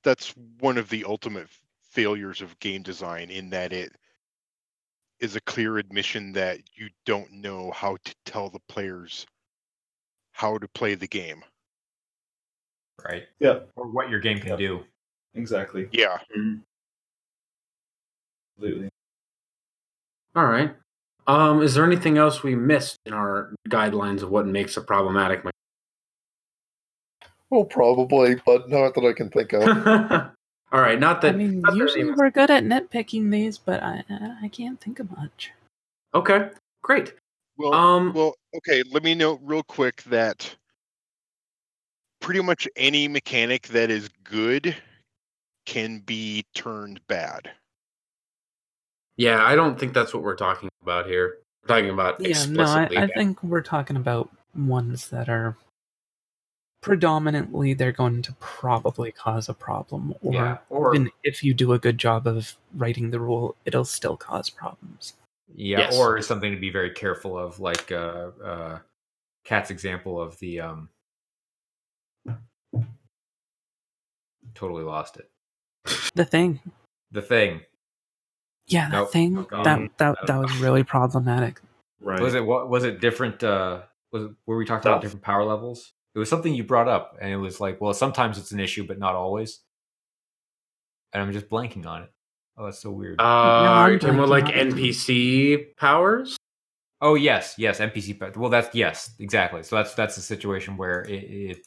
that's 0.02 0.34
one 0.60 0.78
of 0.78 0.88
the 0.90 1.04
ultimate 1.04 1.48
failures 1.90 2.40
of 2.40 2.58
game 2.58 2.82
design 2.82 3.30
in 3.30 3.50
that 3.50 3.72
it 3.72 3.92
is 5.20 5.36
a 5.36 5.40
clear 5.42 5.78
admission 5.78 6.32
that 6.32 6.58
you 6.74 6.88
don't 7.06 7.32
know 7.32 7.70
how 7.70 7.96
to 8.04 8.14
tell 8.26 8.50
the 8.50 8.60
players 8.68 9.26
how 10.32 10.58
to 10.58 10.68
play 10.68 10.94
the 10.94 11.06
game. 11.06 11.42
Right. 13.04 13.24
Yeah, 13.38 13.60
Or 13.76 13.86
what 13.86 14.10
your 14.10 14.20
game 14.20 14.38
can 14.38 14.50
Yeah. 14.50 14.56
do. 14.56 14.84
exactly. 15.34 15.88
Yeah. 15.92 16.18
Absolutely. 18.56 18.88
All 20.36 20.46
right. 20.46 20.76
Um, 21.26 21.62
is 21.62 21.74
there 21.74 21.84
anything 21.84 22.18
else 22.18 22.42
we 22.42 22.54
missed 22.54 22.98
in 23.06 23.12
our 23.12 23.54
guidelines 23.68 24.22
of 24.22 24.30
what 24.30 24.46
makes 24.46 24.76
a 24.76 24.80
problematic? 24.80 25.44
Me- 27.50 27.56
Well, 27.56 27.64
probably, 27.64 28.36
but 28.46 28.68
not 28.68 28.94
that 28.94 29.04
I 29.04 29.12
can 29.12 29.30
think 29.30 29.52
of. 29.52 29.62
All 30.72 30.80
right, 30.80 30.98
not 30.98 31.20
that. 31.22 31.34
I 31.34 31.36
mean, 31.36 31.60
not 31.60 31.72
that 31.72 31.78
usually 31.78 32.04
we're 32.12 32.30
good 32.30 32.50
at 32.50 32.64
nitpicking 32.64 33.30
these, 33.30 33.58
but 33.58 33.82
I 33.82 34.02
I 34.42 34.48
can't 34.48 34.80
think 34.80 34.98
of 34.98 35.10
much. 35.16 35.52
Okay, 36.14 36.50
great. 36.82 37.14
Well, 37.56 37.72
Um, 37.74 38.12
well, 38.12 38.34
okay. 38.56 38.82
Let 38.90 39.04
me 39.04 39.14
note 39.14 39.38
real 39.42 39.62
quick 39.62 40.02
that 40.04 40.54
pretty 42.20 42.40
much 42.40 42.66
any 42.76 43.06
mechanic 43.06 43.68
that 43.68 43.90
is 43.90 44.08
good 44.24 44.74
can 45.66 46.00
be 46.00 46.44
turned 46.54 47.00
bad. 47.06 47.50
yeah, 49.16 49.44
I 49.44 49.54
don't 49.54 49.78
think 49.78 49.94
that's 49.94 50.12
what 50.12 50.24
we're 50.24 50.34
talking 50.34 50.68
about 50.82 51.06
here. 51.06 51.38
We're 51.62 51.68
talking 51.76 51.90
about 51.90 52.20
Yeah, 52.20 52.44
no, 52.46 52.62
explicitly. 52.62 52.96
I, 52.96 53.02
I 53.04 53.06
think 53.08 53.40
we're 53.44 53.62
talking 53.62 53.96
about 53.96 54.30
ones 54.56 55.08
that 55.10 55.28
are 55.28 55.56
predominantly 56.84 57.72
they're 57.72 57.92
going 57.92 58.20
to 58.20 58.32
probably 58.40 59.10
cause 59.10 59.48
a 59.48 59.54
problem, 59.54 60.14
or 60.22 60.34
yeah. 60.34 60.58
Or 60.68 60.94
even 60.94 61.10
if 61.22 61.42
you 61.42 61.54
do 61.54 61.72
a 61.72 61.78
good 61.78 61.96
job 61.96 62.26
of 62.26 62.54
writing 62.74 63.10
the 63.10 63.18
rule, 63.18 63.56
it'll 63.64 63.86
still 63.86 64.16
cause 64.18 64.50
problems. 64.50 65.14
yeah, 65.54 65.78
Yes. 65.78 65.98
or 65.98 66.20
something 66.20 66.52
to 66.52 66.60
be 66.60 66.68
very 66.70 66.90
careful 66.90 67.38
of, 67.38 67.58
like 67.58 67.90
uh, 67.90 68.30
uh, 68.44 68.78
Cat's 69.44 69.70
example 69.70 70.20
of 70.20 70.38
the 70.40 70.60
um. 70.60 70.88
Totally 74.54 74.84
lost 74.84 75.16
it. 75.16 75.30
The 76.14 76.24
thing, 76.26 76.60
The 77.12 77.22
thing 77.22 77.62
yeah, 78.66 78.88
that 78.90 78.92
Nope. 78.98 79.10
thing, 79.10 79.46
Oh, 79.52 79.64
that 79.64 79.90
that 79.96 80.16
that 80.26 80.38
was 80.38 80.54
really 80.58 80.84
problematic. 80.84 81.60
Right. 82.00 82.20
was 82.20 82.34
it. 82.34 82.44
What 82.44 82.68
was 82.68 82.84
it? 82.84 83.00
Different? 83.00 83.42
uh 83.42 83.82
Was 84.12 84.24
it, 84.24 84.30
were 84.44 84.58
we 84.58 84.66
talking 84.66 84.86
about 84.86 85.00
different 85.00 85.22
power 85.24 85.44
levels? 85.44 85.93
It 86.14 86.18
was 86.18 86.28
something 86.28 86.54
you 86.54 86.64
brought 86.64 86.88
up, 86.88 87.16
and 87.20 87.30
it 87.30 87.36
was 87.36 87.60
like, 87.60 87.80
well, 87.80 87.92
sometimes 87.92 88.38
it's 88.38 88.52
an 88.52 88.60
issue, 88.60 88.86
but 88.86 88.98
not 88.98 89.14
always. 89.14 89.60
And 91.12 91.22
I'm 91.22 91.32
just 91.32 91.48
blanking 91.48 91.86
on 91.86 92.02
it. 92.04 92.10
Oh, 92.56 92.66
that's 92.66 92.78
so 92.78 92.90
weird. 92.90 93.20
Uh, 93.20 93.24
I'm 93.24 93.90
you're 93.90 93.98
talking 93.98 94.16
about 94.16 94.28
like 94.28 94.44
blanking 94.46 94.56
it. 94.56 94.74
NPC 94.74 95.76
powers? 95.76 96.36
Oh 97.00 97.16
yes, 97.16 97.54
yes, 97.58 97.80
NPC. 97.80 98.18
pa- 98.18 98.30
Well, 98.38 98.50
that's 98.50 98.74
yes, 98.74 99.12
exactly. 99.18 99.62
So 99.64 99.76
that's 99.76 99.94
that's 99.94 100.16
a 100.16 100.22
situation 100.22 100.76
where 100.76 101.02
it, 101.02 101.22
it 101.24 101.66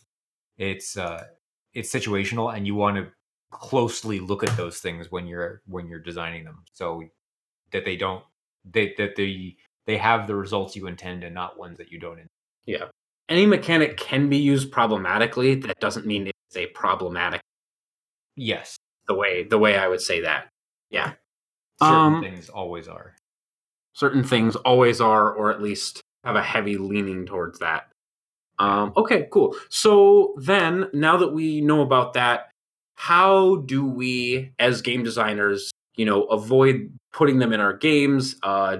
it's 0.57 0.97
uh 0.97 1.25
it's 1.73 1.93
situational, 1.93 2.55
and 2.55 2.65
you 2.65 2.75
want 2.75 2.97
to 2.97 3.07
closely 3.51 4.19
look 4.19 4.43
at 4.43 4.55
those 4.57 4.79
things 4.79 5.11
when 5.11 5.27
you're 5.27 5.61
when 5.67 5.87
you're 5.87 5.99
designing 5.99 6.45
them, 6.45 6.63
so 6.73 7.03
that 7.71 7.83
they 7.83 7.97
don't 7.97 8.23
they 8.63 8.93
that 8.97 9.15
they 9.17 9.55
they 9.85 9.97
have 9.97 10.27
the 10.27 10.35
results 10.35 10.75
you 10.75 10.87
intend 10.87 11.23
and 11.23 11.35
not 11.35 11.59
ones 11.59 11.77
that 11.77 11.91
you 11.91 11.99
don't. 11.99 12.13
intend. 12.13 12.29
Yeah. 12.65 12.85
Any 13.29 13.45
mechanic 13.45 13.97
can 13.97 14.29
be 14.29 14.37
used 14.37 14.71
problematically. 14.71 15.55
That 15.55 15.79
doesn't 15.79 16.05
mean 16.05 16.27
it's 16.27 16.57
a 16.57 16.67
problematic 16.67 17.41
Yes, 18.35 18.77
the 19.07 19.15
way 19.15 19.43
the 19.43 19.57
way 19.57 19.77
I 19.77 19.87
would 19.87 20.01
say 20.01 20.21
that. 20.21 20.49
Yeah. 20.91 21.13
certain 21.81 21.95
Um, 22.15 22.21
things 22.21 22.49
always 22.49 22.87
are. 22.87 23.15
certain 23.93 24.23
things 24.23 24.55
always 24.57 25.01
are, 25.01 25.33
or 25.33 25.51
at 25.51 25.61
least 25.61 26.01
have 26.23 26.35
a 26.35 26.43
heavy 26.43 26.77
leaning 26.77 27.25
towards 27.25 27.59
that. 27.59 27.89
Um, 28.59 28.93
okay, 28.95 29.27
cool. 29.31 29.55
So 29.69 30.35
then, 30.37 30.87
now 30.93 31.17
that 31.17 31.33
we 31.33 31.61
know 31.61 31.81
about 31.81 32.13
that, 32.13 32.51
how 32.95 33.57
do 33.57 33.85
we, 33.85 34.51
as 34.59 34.81
game 34.81 35.03
designers, 35.03 35.71
you 35.95 36.05
know, 36.05 36.23
avoid 36.25 36.91
putting 37.13 37.39
them 37.39 37.53
in 37.53 37.59
our 37.59 37.73
games, 37.73 38.35
uh, 38.43 38.77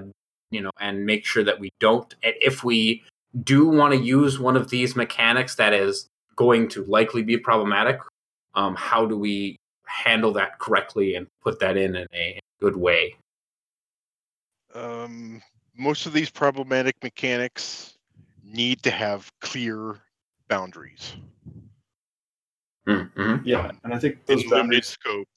you 0.50 0.60
know, 0.60 0.70
and 0.80 1.04
make 1.04 1.24
sure 1.26 1.44
that 1.44 1.60
we 1.60 1.70
don't, 1.80 2.14
if 2.22 2.62
we 2.64 3.02
do 3.42 3.68
want 3.68 3.92
to 3.94 4.00
use 4.00 4.38
one 4.38 4.56
of 4.56 4.70
these 4.70 4.96
mechanics 4.96 5.54
that 5.56 5.72
is 5.72 6.08
going 6.36 6.68
to 6.68 6.84
likely 6.84 7.22
be 7.22 7.36
problematic, 7.36 8.00
um, 8.54 8.74
how 8.74 9.04
do 9.06 9.16
we 9.16 9.56
handle 9.86 10.32
that 10.32 10.58
correctly 10.58 11.14
and 11.14 11.26
put 11.42 11.58
that 11.60 11.76
in 11.76 11.96
in 11.96 12.06
a 12.14 12.40
good 12.60 12.76
way? 12.76 13.14
Um, 14.74 15.42
most 15.76 16.06
of 16.06 16.12
these 16.12 16.30
problematic 16.30 16.94
mechanics 17.02 17.94
need 18.44 18.82
to 18.82 18.90
have 18.90 19.30
clear 19.40 19.98
boundaries 20.48 21.16
Mm-hmm. 22.88 23.46
Yeah, 23.46 23.70
and 23.84 23.92
I 23.92 23.98
think 23.98 24.24
those 24.24 24.46
limited 24.46 24.50
boundaries. 24.50 24.86
scope. 24.86 25.28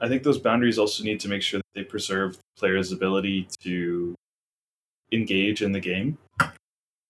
I 0.00 0.08
think 0.08 0.22
those 0.22 0.38
boundaries 0.38 0.78
also 0.78 1.04
need 1.04 1.20
to 1.20 1.28
make 1.28 1.42
sure 1.42 1.58
that 1.58 1.66
they 1.74 1.84
preserve 1.84 2.36
the 2.36 2.42
player's 2.56 2.92
ability 2.92 3.48
to 3.62 4.14
engage 5.12 5.62
in 5.62 5.72
the 5.72 5.80
game. 5.80 6.18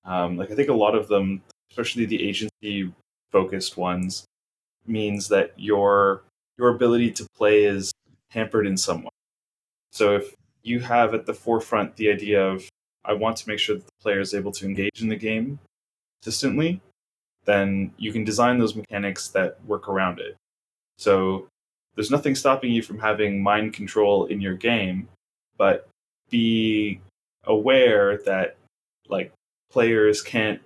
Um, 0.04 0.36
like 0.36 0.50
I 0.50 0.54
think 0.54 0.68
a 0.68 0.74
lot 0.74 0.94
of 0.94 1.08
them, 1.08 1.42
especially 1.70 2.06
the 2.06 2.26
agency 2.26 2.92
focused 3.30 3.76
ones, 3.76 4.24
means 4.86 5.28
that 5.28 5.52
your 5.56 6.22
your 6.58 6.68
ability 6.68 7.10
to 7.12 7.26
play 7.36 7.64
is 7.64 7.92
hampered 8.30 8.66
in 8.66 8.76
some 8.76 9.02
way. 9.02 9.10
So 9.92 10.16
if 10.16 10.34
you 10.62 10.80
have 10.80 11.14
at 11.14 11.26
the 11.26 11.34
forefront 11.34 11.96
the 11.96 12.10
idea 12.10 12.44
of 12.44 12.68
I 13.04 13.14
want 13.14 13.36
to 13.38 13.48
make 13.48 13.58
sure 13.58 13.76
that 13.76 13.86
the 13.86 14.02
player 14.02 14.20
is 14.20 14.34
able 14.34 14.52
to 14.52 14.66
engage 14.66 15.00
in 15.00 15.08
the 15.08 15.16
game 15.16 15.58
consistently, 16.22 16.80
then 17.44 17.92
you 17.96 18.12
can 18.12 18.24
design 18.24 18.58
those 18.58 18.76
mechanics 18.76 19.28
that 19.28 19.64
work 19.64 19.88
around 19.88 20.20
it. 20.20 20.36
So 20.98 21.48
there's 21.94 22.10
nothing 22.10 22.34
stopping 22.34 22.72
you 22.72 22.82
from 22.82 22.98
having 22.98 23.42
mind 23.42 23.72
control 23.72 24.26
in 24.26 24.40
your 24.40 24.54
game, 24.54 25.08
but 25.56 25.88
be 26.28 27.00
aware 27.44 28.18
that 28.18 28.56
like 29.08 29.32
players 29.70 30.22
can't 30.22 30.60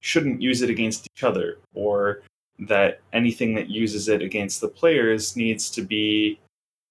shouldn't 0.00 0.40
use 0.40 0.62
it 0.62 0.70
against 0.70 1.06
each 1.14 1.24
other 1.24 1.58
or 1.74 2.22
that 2.58 3.00
anything 3.12 3.54
that 3.54 3.68
uses 3.68 4.08
it 4.08 4.22
against 4.22 4.60
the 4.60 4.68
players 4.68 5.36
needs 5.36 5.70
to 5.70 5.82
be 5.82 6.38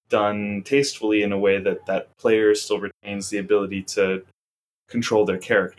done 0.08 0.62
tastefully 0.64 1.22
in 1.22 1.32
a 1.32 1.38
way 1.38 1.58
that 1.58 1.86
that 1.86 2.16
player 2.18 2.54
still 2.54 2.80
retains 2.80 3.30
the 3.30 3.38
ability 3.38 3.82
to 3.82 4.22
control 4.88 5.24
their 5.24 5.38
character 5.38 5.78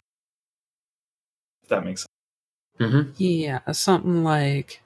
if 1.64 1.70
that 1.70 1.86
makes 1.86 2.01
sense 2.01 2.07
Mm-hmm. 2.82 3.12
Yeah, 3.18 3.59
something 3.72 4.24
like 4.24 4.82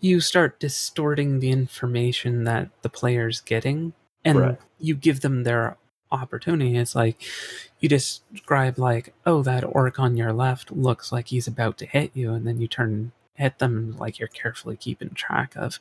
you 0.00 0.20
start 0.20 0.58
distorting 0.58 1.38
the 1.38 1.50
information 1.50 2.44
that 2.44 2.70
the 2.82 2.88
player's 2.88 3.40
getting 3.40 3.92
and 4.24 4.38
Correct. 4.38 4.62
you 4.80 4.96
give 4.96 5.20
them 5.20 5.44
their 5.44 5.76
opportunity. 6.12 6.76
It's 6.76 6.94
like 6.94 7.16
you 7.80 7.88
describe 7.88 8.78
like, 8.78 9.14
oh, 9.26 9.42
that 9.42 9.64
orc 9.64 9.98
on 9.98 10.16
your 10.16 10.32
left 10.32 10.72
looks 10.72 11.12
like 11.12 11.28
he's 11.28 11.46
about 11.46 11.78
to 11.78 11.86
hit 11.86 12.10
you, 12.14 12.32
and 12.32 12.46
then 12.46 12.60
you 12.60 12.68
turn 12.68 13.12
hit 13.34 13.58
them 13.58 13.96
like 13.98 14.18
you're 14.18 14.28
carefully 14.28 14.76
keeping 14.76 15.10
track 15.10 15.54
of. 15.56 15.78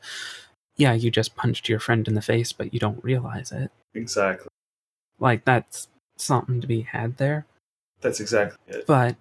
Yeah, 0.78 0.94
you 0.94 1.12
just 1.12 1.36
punched 1.36 1.68
your 1.68 1.80
friend 1.80 2.08
in 2.08 2.14
the 2.14 2.22
face, 2.22 2.54
but 2.54 2.74
you 2.74 2.80
don't 2.80 3.04
realize 3.04 3.52
it. 3.52 3.72
exactly 3.94 4.48
Like 5.20 5.44
that's 5.46 5.88
something 6.18 6.62
to 6.62 6.68
be 6.68 6.82
had 6.82 7.18
there. 7.18 7.46
that's 8.02 8.20
exactly 8.20 8.58
it 8.68 8.86
but 8.88 9.16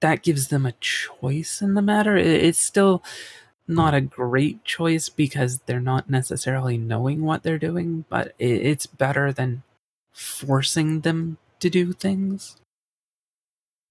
that 0.00 0.22
gives 0.22 0.48
them 0.48 0.66
a 0.66 0.74
choice 0.80 1.62
in 1.62 1.74
the 1.74 1.82
matter. 1.82 2.16
It's 2.16 2.58
still 2.58 3.02
not 3.66 3.94
a 3.94 4.00
great 4.02 4.62
choice 4.64 5.08
because 5.08 5.60
they're 5.60 5.80
not 5.80 6.10
necessarily 6.10 6.76
knowing 6.76 7.22
what 7.22 7.42
they're 7.42 7.58
doing, 7.58 8.04
but 8.10 8.34
it's 8.38 8.84
better 8.86 9.32
than 9.32 9.62
forcing 10.14 11.00
them 11.00 11.36
to 11.60 11.68
do 11.68 11.92
things. 11.92 12.56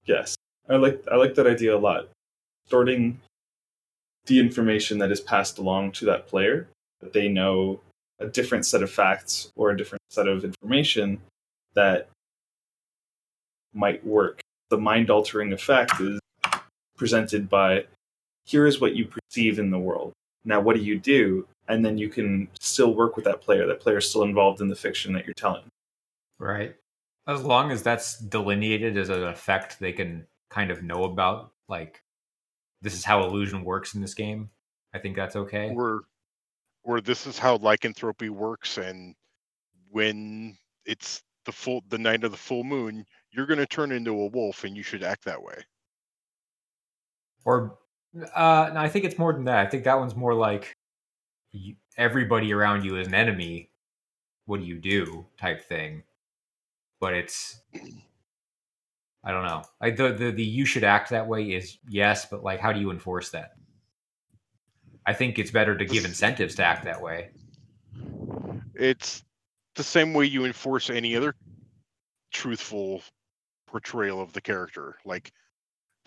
Yes, 0.06 0.36
I 0.68 0.76
like 0.76 1.04
I 1.10 1.16
like 1.16 1.34
that 1.34 1.46
idea 1.46 1.76
a 1.76 1.78
lot. 1.78 2.08
Sorting 2.68 3.20
the 4.26 4.40
information 4.40 4.98
that 4.98 5.12
is 5.12 5.20
passed 5.20 5.58
along 5.58 5.92
to 5.92 6.06
that 6.06 6.26
player, 6.26 6.66
that 7.00 7.12
they 7.12 7.28
know 7.28 7.80
a 8.18 8.26
different 8.26 8.64
set 8.64 8.82
of 8.82 8.90
facts 8.90 9.50
or 9.56 9.70
a 9.70 9.76
different 9.76 10.02
set 10.10 10.26
of 10.26 10.44
information 10.44 11.20
that 11.74 12.08
might 13.74 14.04
work. 14.06 14.40
The 14.70 14.78
mind 14.78 15.10
altering 15.10 15.52
effect 15.52 16.00
is 16.00 16.20
presented 16.96 17.50
by 17.50 17.84
here 18.44 18.66
is 18.66 18.80
what 18.80 18.94
you 18.94 19.06
perceive 19.06 19.58
in 19.58 19.70
the 19.70 19.78
world. 19.78 20.12
Now, 20.44 20.60
what 20.60 20.76
do 20.76 20.82
you 20.82 20.98
do? 20.98 21.46
And 21.68 21.84
then 21.84 21.98
you 21.98 22.08
can 22.08 22.48
still 22.60 22.94
work 22.94 23.16
with 23.16 23.24
that 23.24 23.40
player. 23.40 23.66
That 23.66 23.80
player 23.80 23.98
is 23.98 24.08
still 24.08 24.22
involved 24.22 24.60
in 24.60 24.68
the 24.68 24.76
fiction 24.76 25.12
that 25.14 25.26
you're 25.26 25.34
telling. 25.34 25.64
Right. 26.38 26.74
As 27.26 27.42
long 27.42 27.70
as 27.70 27.82
that's 27.82 28.18
delineated 28.18 28.98
as 28.98 29.08
an 29.08 29.24
effect 29.24 29.78
they 29.80 29.92
can 29.92 30.26
kind 30.50 30.70
of 30.70 30.82
know 30.82 31.04
about, 31.04 31.52
like 31.68 32.02
this 32.82 32.94
is 32.94 33.04
how 33.04 33.24
illusion 33.24 33.64
works 33.64 33.94
in 33.94 34.00
this 34.00 34.14
game. 34.14 34.50
I 34.94 34.98
think 34.98 35.16
that's 35.16 35.36
okay. 35.36 35.72
Or, 35.74 36.02
or 36.82 37.00
this 37.00 37.26
is 37.26 37.38
how 37.38 37.56
lycanthropy 37.56 38.28
works, 38.28 38.76
and 38.78 39.14
when 39.90 40.56
it's 40.84 41.22
the 41.46 41.52
full 41.52 41.82
the 41.88 41.98
night 41.98 42.24
of 42.24 42.30
the 42.30 42.36
full 42.36 42.62
moon, 42.62 43.06
you're 43.30 43.46
going 43.46 43.58
to 43.58 43.66
turn 43.66 43.90
into 43.90 44.12
a 44.12 44.26
wolf, 44.26 44.64
and 44.64 44.76
you 44.76 44.82
should 44.82 45.02
act 45.02 45.24
that 45.24 45.42
way. 45.42 45.56
Or, 47.44 47.78
uh, 48.34 48.70
no, 48.72 48.80
I 48.80 48.88
think 48.88 49.04
it's 49.04 49.18
more 49.18 49.32
than 49.32 49.44
that. 49.44 49.66
I 49.66 49.70
think 49.70 49.84
that 49.84 49.98
one's 49.98 50.14
more 50.14 50.34
like 50.34 50.76
you, 51.52 51.74
everybody 51.96 52.52
around 52.52 52.84
you 52.84 52.96
is 52.98 53.06
an 53.06 53.14
enemy. 53.14 53.70
What 54.46 54.60
do 54.60 54.66
you 54.66 54.78
do? 54.78 55.26
Type 55.38 55.62
thing. 55.62 56.02
But 57.04 57.12
it's 57.12 57.60
I 59.22 59.30
don't 59.30 59.44
know. 59.44 59.62
Like 59.78 59.98
the, 59.98 60.14
the 60.14 60.30
the 60.30 60.42
you 60.42 60.64
should 60.64 60.84
act 60.84 61.10
that 61.10 61.28
way 61.28 61.44
is 61.44 61.76
yes, 61.86 62.24
but 62.24 62.42
like 62.42 62.60
how 62.60 62.72
do 62.72 62.80
you 62.80 62.90
enforce 62.90 63.28
that? 63.32 63.50
I 65.04 65.12
think 65.12 65.38
it's 65.38 65.50
better 65.50 65.76
to 65.76 65.84
give 65.84 66.06
incentives 66.06 66.54
to 66.54 66.64
act 66.64 66.82
that 66.84 67.02
way. 67.02 67.32
It's 68.74 69.22
the 69.74 69.82
same 69.82 70.14
way 70.14 70.24
you 70.24 70.46
enforce 70.46 70.88
any 70.88 71.14
other 71.14 71.34
truthful 72.32 73.02
portrayal 73.66 74.22
of 74.22 74.32
the 74.32 74.40
character. 74.40 74.96
Like 75.04 75.30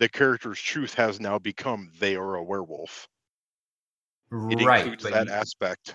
the 0.00 0.08
character's 0.08 0.60
truth 0.60 0.94
has 0.94 1.20
now 1.20 1.38
become 1.38 1.92
they 2.00 2.16
are 2.16 2.34
a 2.34 2.42
werewolf. 2.42 3.06
It 4.32 4.66
right. 4.66 4.80
includes 4.80 5.04
that 5.04 5.28
you- 5.28 5.32
aspect. 5.32 5.94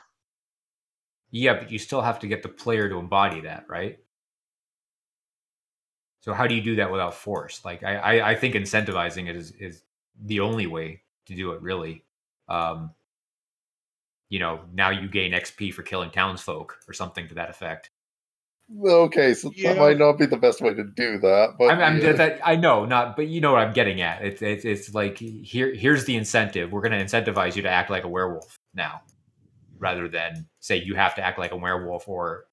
yeah, 1.32 1.56
but 1.56 1.70
you 1.70 1.78
still 1.78 2.02
have 2.02 2.20
to 2.20 2.28
get 2.28 2.42
the 2.42 2.48
player 2.48 2.88
to 2.88 2.96
embody 2.96 3.42
that, 3.42 3.66
right? 3.68 4.00
So 6.24 6.34
how 6.34 6.48
do 6.48 6.56
you 6.56 6.62
do 6.62 6.78
that 6.78 6.90
without 6.90 7.14
force? 7.14 7.66
Like 7.66 7.84
I, 7.84 7.96
I, 7.96 8.30
I 8.32 8.36
think 8.36 8.56
incentivizing 8.56 9.28
it 9.28 9.36
is 9.36 9.52
is 9.60 9.84
the 10.24 10.40
only 10.40 10.68
way 10.68 11.02
to 11.26 11.36
do 11.36 11.52
it 11.52 11.62
really. 11.62 12.06
Um, 12.48 12.92
you 14.30 14.40
know, 14.40 14.62
now 14.74 14.90
you 14.90 15.10
gain 15.10 15.34
XP 15.34 15.74
for 15.74 15.84
killing 15.84 16.12
townsfolk 16.12 16.80
or 16.88 16.94
something 16.94 17.28
to 17.28 17.36
that 17.36 17.50
effect. 17.50 17.92
Okay, 18.86 19.34
so 19.34 19.52
Yeah. 19.54 19.74
that 19.74 19.80
might 19.80 19.98
not 19.98 20.14
be 20.14 20.26
the 20.26 20.38
best 20.38 20.62
way 20.62 20.74
to 20.74 20.86
do 20.86 21.18
that, 21.20 21.56
but 21.60 21.70
I'm, 21.70 21.82
I'm 21.82 22.02
yeah. 22.02 22.14
that 22.14 22.40
I 22.42 22.56
know 22.56 22.86
not, 22.86 23.18
but 23.18 23.28
you 23.28 23.42
know 23.42 23.52
what 23.52 23.62
I'm 23.62 23.74
getting 23.74 24.00
at. 24.00 24.24
It's 24.24 24.42
it's, 24.42 24.64
it's 24.64 24.94
like 24.96 25.18
here 25.18 25.74
here's 25.74 26.06
the 26.06 26.16
incentive. 26.16 26.72
We're 26.72 26.82
going 26.82 26.94
to 26.94 27.04
incentivize 27.04 27.58
you 27.58 27.64
to 27.64 27.70
act 27.70 27.90
like 27.90 28.06
a 28.06 28.08
werewolf 28.08 28.56
now, 28.74 29.02
rather 29.78 30.08
than 30.08 30.48
say 30.62 30.78
you 30.78 30.96
have 30.96 31.16
to 31.16 31.22
act 31.22 31.38
like 31.38 31.52
a 31.52 31.58
werewolf 31.58 32.08
or 32.08 32.46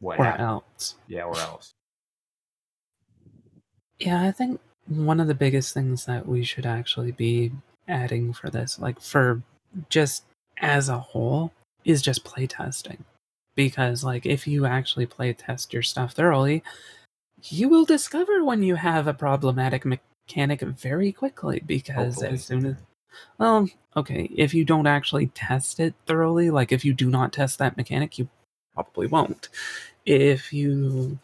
what? 0.00 0.20
or 0.20 0.26
else. 0.26 0.96
Yeah, 1.08 1.22
or 1.22 1.38
else. 1.38 1.72
Yeah, 3.98 4.22
I 4.22 4.32
think 4.32 4.60
one 4.86 5.20
of 5.20 5.28
the 5.28 5.34
biggest 5.34 5.72
things 5.72 6.04
that 6.06 6.26
we 6.26 6.44
should 6.44 6.66
actually 6.66 7.12
be 7.12 7.52
adding 7.88 8.32
for 8.32 8.50
this, 8.50 8.78
like 8.78 9.00
for 9.00 9.42
just 9.88 10.24
as 10.58 10.88
a 10.88 10.98
whole, 10.98 11.52
is 11.84 12.02
just 12.02 12.24
playtesting. 12.24 12.98
Because, 13.54 14.02
like, 14.02 14.26
if 14.26 14.48
you 14.48 14.66
actually 14.66 15.06
play 15.06 15.32
test 15.32 15.72
your 15.72 15.82
stuff 15.82 16.12
thoroughly, 16.12 16.62
you 17.44 17.68
will 17.68 17.84
discover 17.84 18.44
when 18.44 18.62
you 18.62 18.74
have 18.74 19.06
a 19.06 19.14
problematic 19.14 19.84
mechanic 19.84 20.60
very 20.60 21.12
quickly. 21.12 21.62
Because 21.64 22.16
Hopefully. 22.16 22.30
as 22.30 22.44
soon 22.44 22.66
as, 22.66 22.76
well, 23.38 23.68
okay, 23.96 24.28
if 24.34 24.54
you 24.54 24.64
don't 24.64 24.88
actually 24.88 25.28
test 25.28 25.78
it 25.78 25.94
thoroughly, 26.06 26.50
like 26.50 26.72
if 26.72 26.84
you 26.84 26.94
do 26.94 27.08
not 27.08 27.32
test 27.32 27.58
that 27.60 27.76
mechanic, 27.76 28.18
you 28.18 28.28
probably 28.74 29.06
won't. 29.06 29.48
If 30.04 30.52
you 30.52 31.18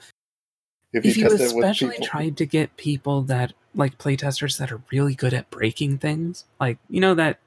if 0.92 1.04
if 1.04 1.16
you, 1.16 1.24
you 1.24 1.28
test 1.30 1.40
it 1.52 1.56
with 1.56 1.64
especially 1.64 1.90
people, 1.92 2.06
tried 2.06 2.36
to 2.36 2.46
get 2.46 2.76
people 2.76 3.22
that 3.22 3.52
like 3.74 3.98
playtesters 3.98 4.58
that 4.58 4.72
are 4.72 4.82
really 4.90 5.14
good 5.14 5.32
at 5.34 5.48
breaking 5.50 5.98
things 5.98 6.44
like 6.60 6.78
you 6.88 7.00
know 7.00 7.14
that 7.14 7.38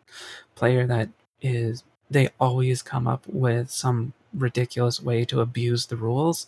player 0.56 0.86
that 0.88 1.10
is 1.42 1.84
they 2.10 2.30
always 2.40 2.82
come 2.82 3.08
up 3.08 3.24
with 3.28 3.70
some 3.70 4.14
ridiculous 4.34 5.02
way 5.02 5.26
to 5.26 5.42
abuse 5.42 5.86
the 5.88 5.98
rules 5.98 6.48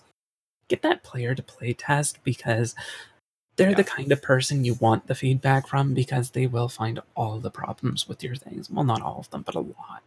get 0.70 0.82
that 0.82 1.04
player 1.04 1.36
to 1.36 1.43
play 1.43 1.74
test 1.74 2.24
because 2.24 2.74
they're 3.58 3.70
Yeah. 3.72 3.76
the 3.78 3.84
kind 3.84 4.12
of 4.12 4.22
person 4.22 4.66
you 4.66 4.74
want 4.76 5.08
the 5.08 5.16
feedback 5.16 5.68
from 5.68 5.93
because 5.93 6.32
they 6.32 6.48
will 6.48 6.68
find 6.70 7.00
all 7.16 7.39
the 7.39 7.52
problems 7.52 8.08
with 8.08 8.24
your 8.24 8.36
things 8.36 8.70
well 8.70 8.84
not 8.86 9.02
all 9.02 9.20
of 9.20 9.30
them 9.32 9.41
but 9.41 9.56
a 9.56 9.60
lot 9.60 10.02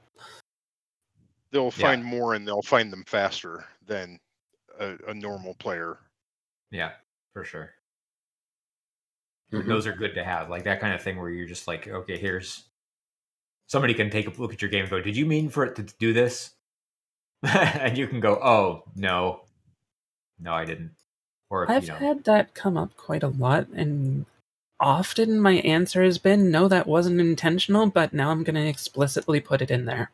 They'll 1.51 1.73
Yeah. 1.77 1.89
find 1.89 2.05
more 2.05 2.35
and 2.35 2.47
they'll 2.47 2.61
find 2.63 2.93
them 2.93 3.05
faster 3.07 3.65
than 3.87 4.19
a, 4.79 4.97
a 5.09 5.15
normal 5.15 5.55
player. 5.55 5.99
Yeah, 6.71 6.93
for 7.33 7.45
sure. 7.45 7.71
Mhm. 9.53 9.67
Those 9.67 9.87
are 9.87 9.93
good 9.93 10.15
to 10.15 10.25
have. 10.25 10.51
Like 10.51 10.65
that 10.65 10.81
kind 10.81 10.95
of 10.95 11.03
thing 11.03 11.19
where 11.19 11.31
you're 11.31 11.47
just 11.47 11.67
like, 11.67 11.89
okay, 11.89 12.19
here's 12.19 12.65
somebody 13.67 13.95
can 13.95 14.11
take 14.11 14.27
a 14.27 14.41
look 14.41 14.53
at 14.53 14.63
your 14.63 14.71
game 14.71 14.83
and 14.83 14.91
go, 14.91 15.01
Did 15.01 15.17
you 15.17 15.27
mean 15.27 15.49
for 15.49 15.65
it 15.65 15.77
to 15.77 15.83
do 15.83 16.13
this? 16.13 16.55
and 17.43 17.97
you 17.97 18.07
can 18.07 18.21
go, 18.21 18.35
Oh, 18.43 18.85
no. 18.95 19.43
No, 20.39 20.53
I 20.53 20.65
didn't. 20.65 20.93
Or 21.51 21.71
I've 21.71 21.85
you 21.85 21.89
know, 21.89 21.97
had 21.97 22.25
that 22.25 22.55
come 22.55 22.77
up 22.77 22.97
quite 22.97 23.23
a 23.23 23.29
lot, 23.29 23.69
and 23.69 24.27
often 24.79 25.41
my 25.41 25.55
answer 25.55 26.03
has 26.03 26.19
been, 26.19 26.51
no, 26.51 26.69
that 26.69 26.87
wasn't 26.87 27.21
intentional, 27.21 27.87
but 27.87 28.13
now 28.13 28.31
I'm 28.31 28.45
going 28.45 28.55
to 28.55 28.67
explicitly 28.67 29.41
put 29.41 29.63
it 29.63 29.71
in 29.71 29.87
there. 29.87 30.11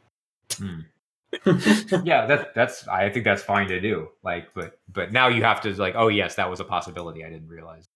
yeah, 2.05 2.27
that 2.27 2.55
that's 2.55 2.87
I 2.89 3.09
think 3.11 3.25
that's 3.25 3.43
fine 3.43 3.69
to 3.69 3.81
do. 3.81 4.09
Like, 4.23 4.53
but 4.55 4.79
but 4.93 5.13
now 5.13 5.29
you 5.29 5.43
have 5.43 5.61
to 5.63 5.73
like, 5.75 5.95
oh 5.97 6.09
yes, 6.09 6.35
that 6.37 6.49
was 6.49 6.61
a 6.61 6.65
possibility. 6.65 7.25
I 7.25 7.31
didn't 7.31 7.49
realize. 7.49 7.87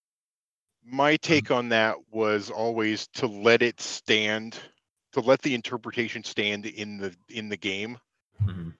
My 0.83 1.17
take 1.17 1.51
on 1.51 1.69
that 1.69 1.95
was 2.11 2.49
always 2.49 3.07
to 3.15 3.27
let 3.27 3.61
it 3.61 3.79
stand, 3.79 4.57
to 5.13 5.19
let 5.19 5.41
the 5.41 5.53
interpretation 5.53 6.23
stand 6.23 6.65
in 6.65 6.97
the 6.97 7.15
in 7.29 7.49
the 7.49 7.57
game, 7.57 7.97
Mhm. 8.43 8.73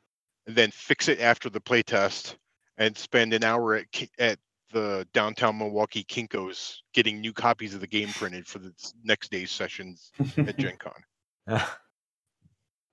and 0.48 0.56
then 0.56 0.72
fix 0.72 1.08
it 1.08 1.20
after 1.20 1.50
the 1.50 1.62
playtest, 1.62 2.36
and 2.78 2.98
spend 2.98 3.34
an 3.34 3.44
hour 3.44 3.76
at 3.76 3.86
at 4.18 4.40
the 4.72 5.08
downtown 5.14 5.58
Milwaukee 5.58 6.04
Kinkos 6.04 6.78
getting 6.94 7.20
new 7.20 7.34
copies 7.34 7.74
of 7.74 7.82
the 7.82 7.88
game 7.88 8.10
printed 8.10 8.46
for 8.48 8.60
the 8.60 8.72
next 9.04 9.32
day's 9.32 9.50
sessions 9.52 10.12
at 10.38 10.58
Gen 10.60 10.78
Con. 10.78 11.04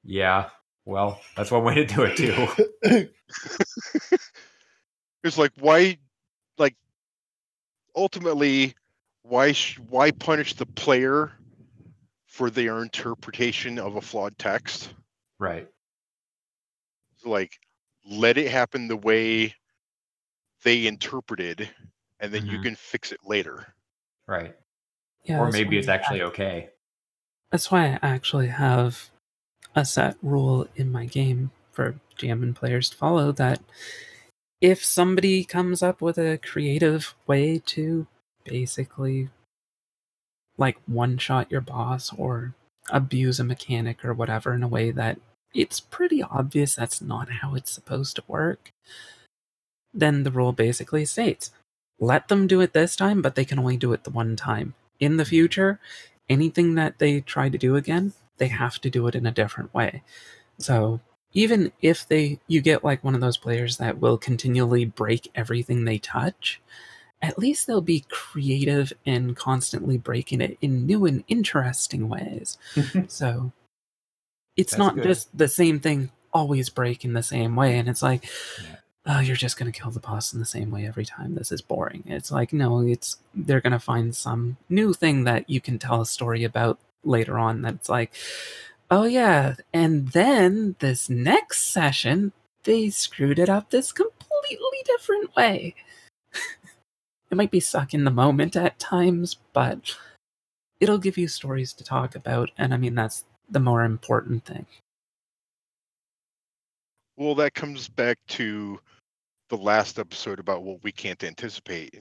yeah. 0.03 0.49
Well, 0.87 1.21
that's 1.37 1.51
one 1.51 1.65
way 1.65 1.75
to 1.75 1.85
do 1.85 2.05
it 2.05 2.17
too. 2.17 2.49
it's 5.25 5.37
like 5.37 5.53
why 5.59 5.99
like 6.59 6.77
ultimately 7.95 8.75
why 9.23 9.53
sh- 9.53 9.79
why 9.89 10.11
punish 10.13 10.55
the 10.55 10.65
player 10.67 11.33
for 12.27 12.49
their 12.51 12.83
interpretation 12.83 13.79
of 13.79 13.97
a 13.97 14.01
flawed 14.01 14.39
text 14.39 14.95
right. 15.41 15.67
like 17.25 17.59
let 18.09 18.37
it 18.39 18.49
happen 18.51 18.87
the 18.87 18.97
way 18.97 19.53
they 20.63 20.87
interpreted 20.87 21.69
and 22.21 22.33
then 22.33 22.47
you 22.47 22.59
Mhm. 22.59 22.63
can 22.63 22.77
fix 22.77 23.11
it 23.13 23.21
later 23.25 23.75
Right. 24.29 24.55
Yeah, 25.25 25.39
or 25.41 25.51
maybe 25.51 25.77
why 25.77 25.79
it's 25.81 25.89
I- 25.89 25.95
actually 25.95 26.23
okay. 26.23 26.71
That's 27.51 27.71
why 27.71 27.99
I 28.03 28.09
actually 28.15 28.49
have 28.49 29.11
a 29.77 29.85
set 29.85 30.17
rule 30.23 30.67
in 30.75 30.91
my 30.91 31.05
game 31.05 31.53
for 31.71 32.01
GM 32.19 32.43
and 32.43 32.57
players 32.57 32.91
to 32.91 32.97
follow 32.97 33.31
that 33.33 33.61
if 34.61 34.85
somebody 34.85 35.45
comes 35.45 35.83
up 35.83 36.01
with 36.01 36.19
a 36.19 36.39
creative 36.39 37.15
way 37.27 37.61
to 37.67 38.07
basically 38.45 39.29
like 40.57 40.79
one 40.87 41.19
shot 41.19 41.51
your 41.51 41.61
boss 41.61 42.13
or 42.17 42.55
abuse 42.91 43.39
a 43.39 43.45
mechanic 43.45 44.05
or 44.05 44.15
whatever 44.15 44.55
in 44.55 44.63
a 44.63 44.69
way 44.69 44.91
that 44.91 45.19
it's 45.55 45.81
pretty 45.81 46.23
obvious 46.23 46.75
that's 46.75 47.01
not 47.01 47.29
how 47.41 47.55
it's 47.55 47.71
supposed 47.71 48.17
to 48.17 48.25
work, 48.27 48.71
then 49.93 50.23
the 50.23 50.31
rule 50.31 50.53
basically 50.53 51.05
states 51.05 51.51
let 51.99 52.29
them 52.29 52.47
do 52.47 52.61
it 52.61 52.75
this 52.75 52.95
time, 52.95 53.23
but 53.23 53.35
they 53.35 53.45
can 53.45 53.59
only 53.59 53.77
do 53.79 53.93
it 53.95 54.05
the 54.05 54.11
one 54.11 54.37
time. 54.37 54.75
In 55.01 55.17
the 55.17 55.25
future, 55.25 55.81
anything 56.29 56.75
that 56.75 56.99
they 56.99 57.21
try 57.21 57.49
to 57.49 57.57
do 57.57 57.75
again, 57.75 58.13
they 58.39 58.49
have 58.49 58.81
to 58.81 58.91
do 58.91 59.07
it 59.07 59.15
in 59.15 59.27
a 59.27 59.33
different 59.33 59.73
way. 59.75 60.03
So 60.59 61.01
even 61.33 61.73
if 61.83 62.07
they 62.09 62.39
you 62.47 62.61
get 62.61 62.85
like 62.85 63.05
one 63.05 63.15
of 63.15 63.21
those 63.21 63.37
players 63.37 63.77
that 63.79 63.99
will 64.01 64.17
continually 64.19 64.85
break 64.85 65.31
everything 65.35 65.85
they 65.85 65.99
touch, 65.99 66.61
at 67.23 67.39
least 67.39 67.67
they'll 67.67 67.81
be 67.81 68.05
creative 68.09 68.93
and 69.05 69.37
constantly 69.37 69.99
breaking 69.99 70.41
it 70.41 70.57
in 70.63 70.87
new 70.87 71.07
and 71.07 71.25
interesting 71.29 72.09
ways. 72.09 72.59
so 73.09 73.53
it's 74.57 74.73
That's 74.73 74.79
not 74.79 74.95
good. 74.97 75.05
just 75.05 75.37
the 75.37 75.49
same 75.49 75.81
thing 75.81 76.11
always 76.33 76.69
breaking 76.71 77.13
the 77.15 77.23
same 77.23 77.57
way 77.57 77.79
and 77.79 77.89
it's 77.89 78.03
like 78.03 78.25
Yeah. 78.63 78.77
oh, 79.07 79.21
you're 79.21 79.37
just 79.37 79.59
going 79.59 79.71
to 79.71 79.79
kill 79.79 79.91
the 79.91 80.01
boss 80.01 80.33
in 80.35 80.41
the 80.41 80.45
same 80.47 80.71
way 80.71 80.87
every 80.87 81.05
time. 81.05 81.35
This 81.35 81.53
is 81.53 81.63
boring. 81.63 82.03
It's 82.07 82.31
like, 82.33 82.53
no, 82.53 82.81
it's 82.81 83.17
they're 83.35 83.61
going 83.61 83.73
to 83.73 83.79
find 83.79 84.15
some 84.17 84.57
new 84.69 84.93
thing 84.93 85.25
that 85.25 85.49
you 85.49 85.61
can 85.61 85.79
tell 85.79 86.01
a 86.01 86.07
story 86.07 86.45
about 86.45 86.79
later 87.07 87.39
on 87.39 87.63
that's 87.63 87.89
like, 87.89 88.13
oh, 88.91 89.05
yeah. 89.05 89.55
And 89.73 90.09
then 90.09 90.77
this 90.79 91.09
next 91.09 91.73
session, 91.73 92.33
they 92.65 92.91
screwed 92.91 93.39
it 93.39 93.49
up 93.49 93.71
this 93.71 93.93
completely 93.93 94.83
different 94.85 95.35
way. 95.37 95.75
it 97.31 97.37
might 97.37 97.51
be 97.51 97.61
suck 97.61 97.95
in 97.95 98.05
the 98.05 98.11
moment 98.11 98.57
at 98.57 98.79
times, 98.79 99.37
but 99.53 99.97
it'll 100.81 100.99
give 100.99 101.19
you 101.19 101.29
stories 101.29 101.73
to 101.75 101.85
talk 101.85 102.15
about. 102.15 102.51
And 102.59 102.75
I 102.75 102.77
mean, 102.77 102.95
that's 102.95 103.25
the 103.49 103.61
more 103.61 103.85
important 103.85 104.45
thing. 104.45 104.67
Well, 107.17 107.35
that 107.37 107.55
comes 107.55 107.89
back 107.89 108.19
to 108.29 108.79
the 109.49 109.57
last 109.57 109.99
episode 109.99 110.39
about 110.39 110.65
what 110.65 110.83
we 110.83 110.93
can't 110.93 111.23
anticipate 111.25 111.95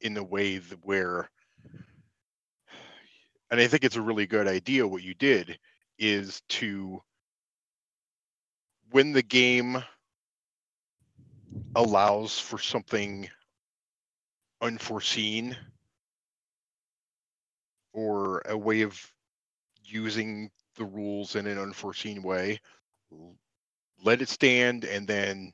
in, 0.00 0.16
a 0.16 0.22
way 0.22 0.58
where 0.82 1.28
and 3.50 3.60
I 3.60 3.66
think 3.66 3.84
it's 3.84 3.96
a 3.96 4.02
really 4.02 4.26
good 4.26 4.48
idea 4.48 4.86
what 4.86 5.02
you 5.02 5.14
did 5.14 5.58
is 5.98 6.42
to 6.50 7.02
when 8.90 9.12
the 9.12 9.22
game 9.22 9.82
allows 11.74 12.38
for 12.38 12.58
something 12.58 13.28
unforeseen 14.60 15.56
or 17.92 18.42
a 18.46 18.56
way 18.56 18.82
of 18.82 19.00
using 19.84 20.50
the 20.76 20.84
rules 20.84 21.36
in 21.36 21.46
an 21.46 21.58
unforeseen 21.58 22.22
way 22.22 22.58
let 24.02 24.22
it 24.22 24.28
stand 24.28 24.84
and 24.84 25.06
then 25.06 25.52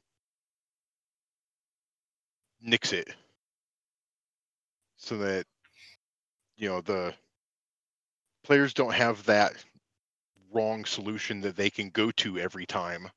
nix 2.60 2.92
it. 2.92 3.08
So 4.96 5.18
that 5.18 5.46
you 6.56 6.68
know 6.68 6.80
the 6.80 7.14
players 8.42 8.74
don't 8.74 8.94
have 8.94 9.24
that 9.26 9.64
wrong 10.50 10.84
solution 10.84 11.40
that 11.42 11.56
they 11.56 11.70
can 11.70 11.90
go 11.90 12.10
to 12.12 12.38
every 12.38 12.66
time. 12.66 13.10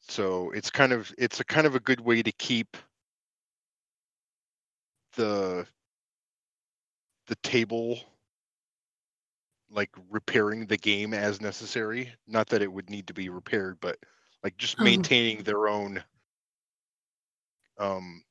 So 0.00 0.50
it's 0.50 0.70
kind 0.70 0.92
of 0.92 1.12
it's 1.18 1.40
a 1.40 1.44
kind 1.44 1.66
of 1.66 1.74
a 1.74 1.80
good 1.80 2.00
way 2.00 2.22
to 2.22 2.32
keep 2.32 2.76
the 5.16 5.66
the 7.26 7.36
table 7.36 7.98
like 9.70 9.90
repairing 10.10 10.66
the 10.66 10.76
game 10.76 11.14
as 11.14 11.40
necessary. 11.40 12.12
Not 12.26 12.48
that 12.48 12.62
it 12.62 12.72
would 12.72 12.90
need 12.90 13.06
to 13.08 13.14
be 13.14 13.28
repaired 13.28 13.80
but 13.80 13.98
like 14.42 14.56
just 14.56 14.78
Oh. 14.78 14.80
maintaining 14.80 15.42
their 15.44 15.68
own 15.68 16.02
um 17.78 18.22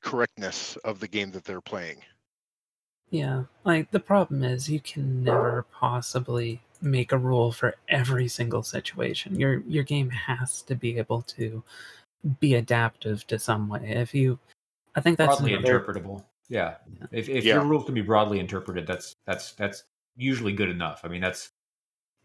correctness 0.00 0.76
of 0.78 0.98
the 1.00 1.08
game 1.08 1.30
that 1.32 1.44
they're 1.44 1.60
playing 1.60 2.02
Yeah, 3.10 3.44
like 3.64 3.90
the 3.90 4.00
problem 4.00 4.44
is 4.44 4.68
you 4.68 4.80
can 4.80 5.24
never 5.24 5.64
possibly 5.72 6.60
make 6.82 7.10
a 7.12 7.18
rule 7.18 7.50
for 7.52 7.74
every 7.88 8.28
single 8.28 8.62
situation. 8.62 9.38
Your 9.40 9.60
your 9.66 9.84
game 9.84 10.10
has 10.10 10.62
to 10.62 10.74
be 10.74 10.98
able 10.98 11.22
to 11.22 11.62
be 12.40 12.54
adaptive 12.54 13.26
to 13.28 13.38
some 13.38 13.68
way. 13.68 13.80
If 13.88 14.14
you 14.14 14.38
I 14.94 15.00
think 15.00 15.16
that's 15.16 15.36
broadly 15.36 15.54
another- 15.54 15.80
interpretable. 15.80 16.24
Yeah. 16.48 16.76
If 17.10 17.28
if 17.28 17.44
Yeah. 17.44 17.54
your 17.54 17.64
rule 17.64 17.82
can 17.82 17.94
be 17.94 18.02
broadly 18.02 18.40
interpreted, 18.40 18.86
that's 18.86 19.14
that's 19.26 19.52
that's 19.52 19.84
usually 20.16 20.52
good 20.52 20.68
enough. 20.70 21.00
I 21.04 21.08
mean, 21.08 21.20
that's 21.22 21.50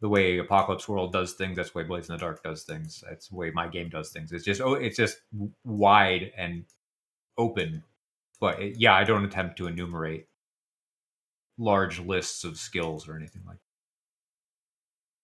the 0.02 0.10
way 0.10 0.38
Apocalypse 0.40 0.90
World 0.90 1.14
does 1.14 1.34
things. 1.34 1.56
That's 1.56 1.72
the 1.72 1.78
way 1.78 1.84
Blades 1.86 2.10
in 2.10 2.16
the 2.16 2.20
Dark 2.20 2.44
does 2.44 2.64
things. 2.64 3.04
That's 3.08 3.30
the 3.30 3.36
way 3.36 3.52
my 3.52 3.68
game 3.70 3.88
does 3.90 4.12
things. 4.12 4.34
It's 4.34 4.44
just 4.44 4.60
oh, 4.62 4.74
it's 4.74 4.98
just 4.98 5.22
wide 5.64 6.34
and 6.38 6.66
open. 7.38 7.84
But 8.42 8.62
it, 8.62 8.78
yeah, 8.78 8.96
I 8.96 9.04
don't 9.06 9.24
attempt 9.24 9.58
to 9.58 9.68
enumerate 9.68 10.28
large 11.58 12.00
lists 12.00 12.44
of 12.44 12.58
skills 12.58 13.08
or 13.08 13.16
anything 13.16 13.44
like. 13.48 13.58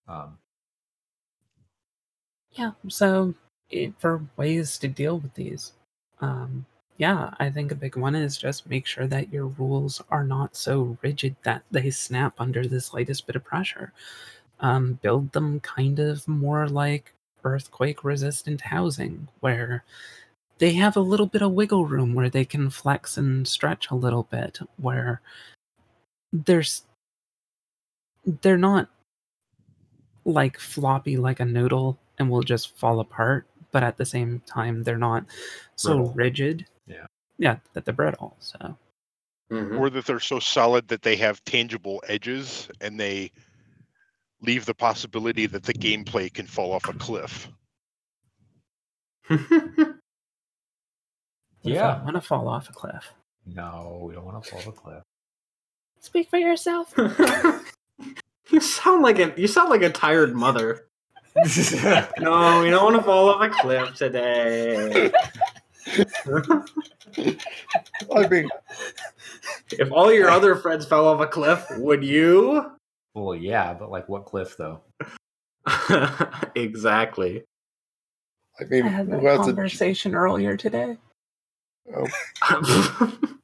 that. 0.07 0.13
Um, 0.13 0.37
Yeah, 2.51 2.71
so 2.87 3.33
it, 3.69 3.93
for 3.99 4.21
ways 4.37 4.77
to 4.79 4.87
deal 4.87 5.19
with 5.19 5.33
these, 5.35 5.73
um, 6.21 6.65
yeah, 6.97 7.33
I 7.39 7.49
think 7.49 7.71
a 7.71 7.75
big 7.75 7.95
one 7.95 8.15
is 8.15 8.37
just 8.37 8.69
make 8.69 8.85
sure 8.85 9.07
that 9.07 9.31
your 9.31 9.47
rules 9.47 10.01
are 10.09 10.23
not 10.23 10.55
so 10.55 10.97
rigid 11.01 11.35
that 11.43 11.63
they 11.71 11.89
snap 11.91 12.33
under 12.39 12.67
the 12.67 12.81
slightest 12.81 13.25
bit 13.27 13.35
of 13.35 13.43
pressure. 13.45 13.93
Um, 14.59 14.99
build 15.01 15.31
them 15.31 15.59
kind 15.61 15.99
of 15.99 16.27
more 16.27 16.67
like 16.67 17.13
earthquake 17.45 18.03
resistant 18.03 18.61
housing, 18.61 19.29
where 19.39 19.83
they 20.59 20.73
have 20.73 20.97
a 20.97 21.01
little 21.01 21.27
bit 21.27 21.41
of 21.41 21.53
wiggle 21.53 21.85
room 21.85 22.13
where 22.13 22.29
they 22.29 22.45
can 22.45 22.69
flex 22.69 23.17
and 23.17 23.47
stretch 23.47 23.89
a 23.89 23.95
little 23.95 24.23
bit, 24.23 24.59
where 24.77 25.21
there's 26.31 26.83
they're 28.41 28.57
not 28.57 28.89
like 30.25 30.59
floppy 30.59 31.17
like 31.17 31.39
a 31.39 31.45
noodle 31.45 31.97
and 32.17 32.29
will 32.29 32.43
just 32.43 32.77
fall 32.77 32.99
apart 32.99 33.47
but 33.71 33.83
at 33.83 33.97
the 33.97 34.05
same 34.05 34.41
time 34.45 34.83
they're 34.83 34.97
not 34.97 35.25
so 35.75 35.97
Brittle. 35.97 36.13
rigid 36.13 36.65
Yeah. 36.85 37.05
yeah 37.37 37.57
that 37.73 37.85
they're 37.85 37.93
brittle 37.93 38.35
so 38.39 38.77
Mhm. 39.51 39.79
or 39.79 39.89
that 39.89 40.05
they're 40.05 40.19
so 40.19 40.39
solid 40.39 40.87
that 40.89 41.01
they 41.01 41.15
have 41.15 41.43
tangible 41.45 42.03
edges 42.07 42.69
and 42.81 42.99
they 42.99 43.31
leave 44.41 44.65
the 44.65 44.75
possibility 44.75 45.47
that 45.47 45.63
the 45.63 45.73
gameplay 45.73 46.31
can 46.31 46.45
fall 46.45 46.71
off 46.73 46.87
a 46.87 46.93
cliff 46.93 47.47
Yeah. 51.63 51.95
i 51.95 52.03
want 52.03 52.15
to 52.15 52.21
fall 52.21 52.47
off 52.47 52.69
a 52.69 52.73
cliff 52.73 53.11
no, 53.45 54.01
we 54.03 54.13
don't 54.13 54.25
want 54.25 54.43
to 54.43 54.49
fall 54.51 54.59
off 54.59 54.67
a 54.67 54.71
cliff. 54.71 55.03
Speak 56.01 56.29
for 56.29 56.37
yourself 56.37 56.93
you 58.49 58.59
sound 58.59 59.03
like 59.03 59.19
a 59.19 59.33
you 59.37 59.47
sound 59.47 59.69
like 59.69 59.81
a 59.81 59.89
tired 59.89 60.35
mother. 60.35 60.85
No, 62.19 62.61
we 62.61 62.69
don't 62.69 62.83
want 62.83 62.97
to 62.97 63.03
fall 63.03 63.29
off 63.29 63.41
a 63.41 63.49
cliff 63.49 63.95
today. 63.95 65.09
I 68.13 68.27
mean, 68.27 68.49
if 69.71 69.91
all 69.91 70.11
your 70.11 70.29
other 70.29 70.55
friends 70.55 70.85
fell 70.85 71.07
off 71.07 71.21
a 71.21 71.27
cliff, 71.27 71.65
would 71.77 72.03
you? 72.03 72.71
well, 73.13 73.35
yeah, 73.35 73.73
but 73.73 73.89
like 73.89 74.09
what 74.09 74.25
cliff 74.25 74.57
though? 74.57 74.81
exactly. 76.55 77.43
I 78.59 78.65
mean, 78.65 78.83
i 78.83 78.89
had 78.89 79.09
that 79.09 79.19
who 79.19 79.27
has 79.27 79.47
a, 79.47 79.53
conversation 79.53 80.15
earlier 80.15 80.57
today 80.57 80.97
oh. 81.95 83.35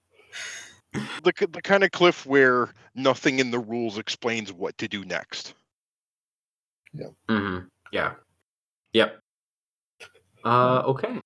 The, 1.24 1.34
the 1.52 1.62
kind 1.62 1.84
of 1.84 1.92
cliff 1.92 2.26
where 2.26 2.74
nothing 2.96 3.40
in 3.40 3.52
the 3.52 3.60
rules 3.60 3.98
explains 3.98 4.52
what 4.52 4.78
to 4.78 4.88
do 4.88 5.04
next 5.06 5.54
Yeah. 6.94 7.08
Mm-hmm. 7.30 7.68
Yeah. 7.92 8.14
Yep. 8.94 9.20
Uh, 10.44 10.84
okay. 10.86 11.20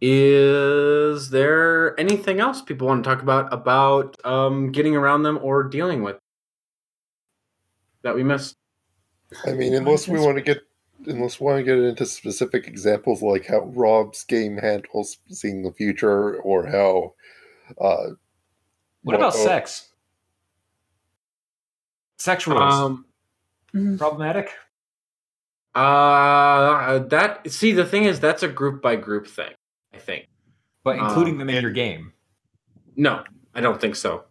Is 0.00 1.30
there 1.30 1.98
anything 1.98 2.38
else 2.38 2.62
people 2.62 2.86
want 2.86 3.02
to 3.02 3.10
talk 3.10 3.22
about 3.22 3.52
about 3.52 4.16
um, 4.24 4.70
getting 4.70 4.94
around 4.94 5.24
them 5.24 5.40
or 5.42 5.64
dealing 5.64 6.02
with 6.02 6.18
that 8.02 8.14
we 8.14 8.22
missed? 8.22 8.54
I 9.44 9.52
mean, 9.52 9.74
unless 9.74 10.06
we 10.06 10.20
want 10.20 10.36
to 10.36 10.42
get 10.42 10.60
unless 11.06 11.40
we 11.40 11.46
want 11.46 11.58
to 11.58 11.64
get 11.64 11.78
into 11.78 12.06
specific 12.06 12.68
examples 12.68 13.22
like 13.22 13.46
how 13.46 13.64
Rob's 13.66 14.24
game 14.24 14.56
handles 14.56 15.18
seeing 15.30 15.62
the 15.62 15.72
future 15.72 16.36
or 16.36 16.66
how 16.66 17.14
uh 17.80 18.06
What 19.02 19.14
about 19.16 19.34
oh, 19.34 19.44
sex? 19.44 19.88
Sexual 22.18 22.58
Um, 22.58 23.04
Mhm. 23.74 23.98
problematic. 23.98 24.50
uh, 25.74 26.98
that 27.00 27.48
see 27.50 27.72
the 27.72 27.84
thing 27.84 28.04
is 28.04 28.18
that's 28.18 28.42
a 28.42 28.48
group 28.48 28.82
by 28.82 28.96
group 28.96 29.26
thing. 29.26 29.52
I 29.92 29.98
think. 29.98 30.26
But 30.84 30.98
including 30.98 31.34
Um, 31.34 31.38
them 31.40 31.50
in 31.50 31.62
your 31.62 31.70
game. 31.70 32.12
No, 32.96 33.22
I 33.54 33.60
don't 33.60 33.80
think 33.80 33.94
so. 33.94 34.24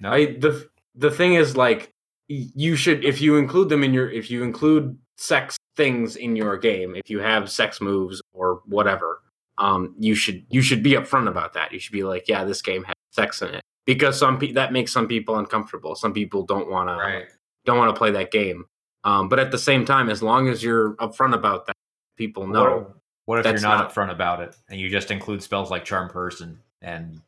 No, 0.00 0.10
I 0.12 0.26
the 0.26 0.68
the 0.94 1.10
thing 1.10 1.34
is 1.34 1.56
like 1.56 1.92
you 2.28 2.76
should 2.76 3.04
if 3.04 3.20
you 3.20 3.36
include 3.36 3.68
them 3.68 3.82
in 3.84 3.92
your 3.92 4.10
if 4.10 4.30
you 4.30 4.42
include 4.42 4.98
sex 5.16 5.56
things 5.76 6.16
in 6.16 6.36
your 6.36 6.56
game 6.56 6.94
if 6.94 7.08
you 7.10 7.18
have 7.20 7.50
sex 7.50 7.80
moves 7.80 8.20
or 8.32 8.62
whatever 8.66 9.22
um 9.58 9.94
you 9.98 10.14
should 10.14 10.44
you 10.48 10.62
should 10.62 10.82
be 10.82 10.92
upfront 10.92 11.28
about 11.28 11.52
that. 11.54 11.72
You 11.72 11.78
should 11.78 11.92
be 11.92 12.04
like 12.04 12.28
yeah 12.28 12.44
this 12.44 12.62
game 12.62 12.84
has 12.84 12.94
sex 13.10 13.42
in 13.42 13.54
it. 13.54 13.62
Because 13.86 14.18
some 14.18 14.38
pe- 14.38 14.52
that 14.52 14.72
makes 14.72 14.92
some 14.92 15.08
people 15.08 15.38
uncomfortable. 15.38 15.94
Some 15.94 16.12
people 16.12 16.44
don't 16.44 16.70
want 16.70 16.88
to 16.88 17.26
don't 17.64 17.78
want 17.78 17.94
to 17.94 17.98
play 17.98 18.10
that 18.12 18.30
game. 18.30 18.64
Um 19.04 19.28
but 19.28 19.38
at 19.38 19.50
the 19.50 19.58
same 19.58 19.84
time 19.84 20.08
as 20.10 20.22
long 20.22 20.48
as 20.48 20.62
you're 20.62 20.94
upfront 20.96 21.34
about 21.34 21.66
that 21.66 21.76
people 22.16 22.46
know 22.46 22.94
What, 23.24 23.44
what 23.44 23.46
if 23.46 23.46
you're 23.46 23.60
not, 23.60 23.78
not- 23.78 23.92
upfront 23.94 24.10
about 24.12 24.40
it 24.40 24.56
and 24.68 24.78
you 24.80 24.88
just 24.88 25.10
include 25.10 25.42
spells 25.42 25.70
like 25.70 25.84
Charm 25.84 26.08
Person 26.08 26.60
and 26.82 27.20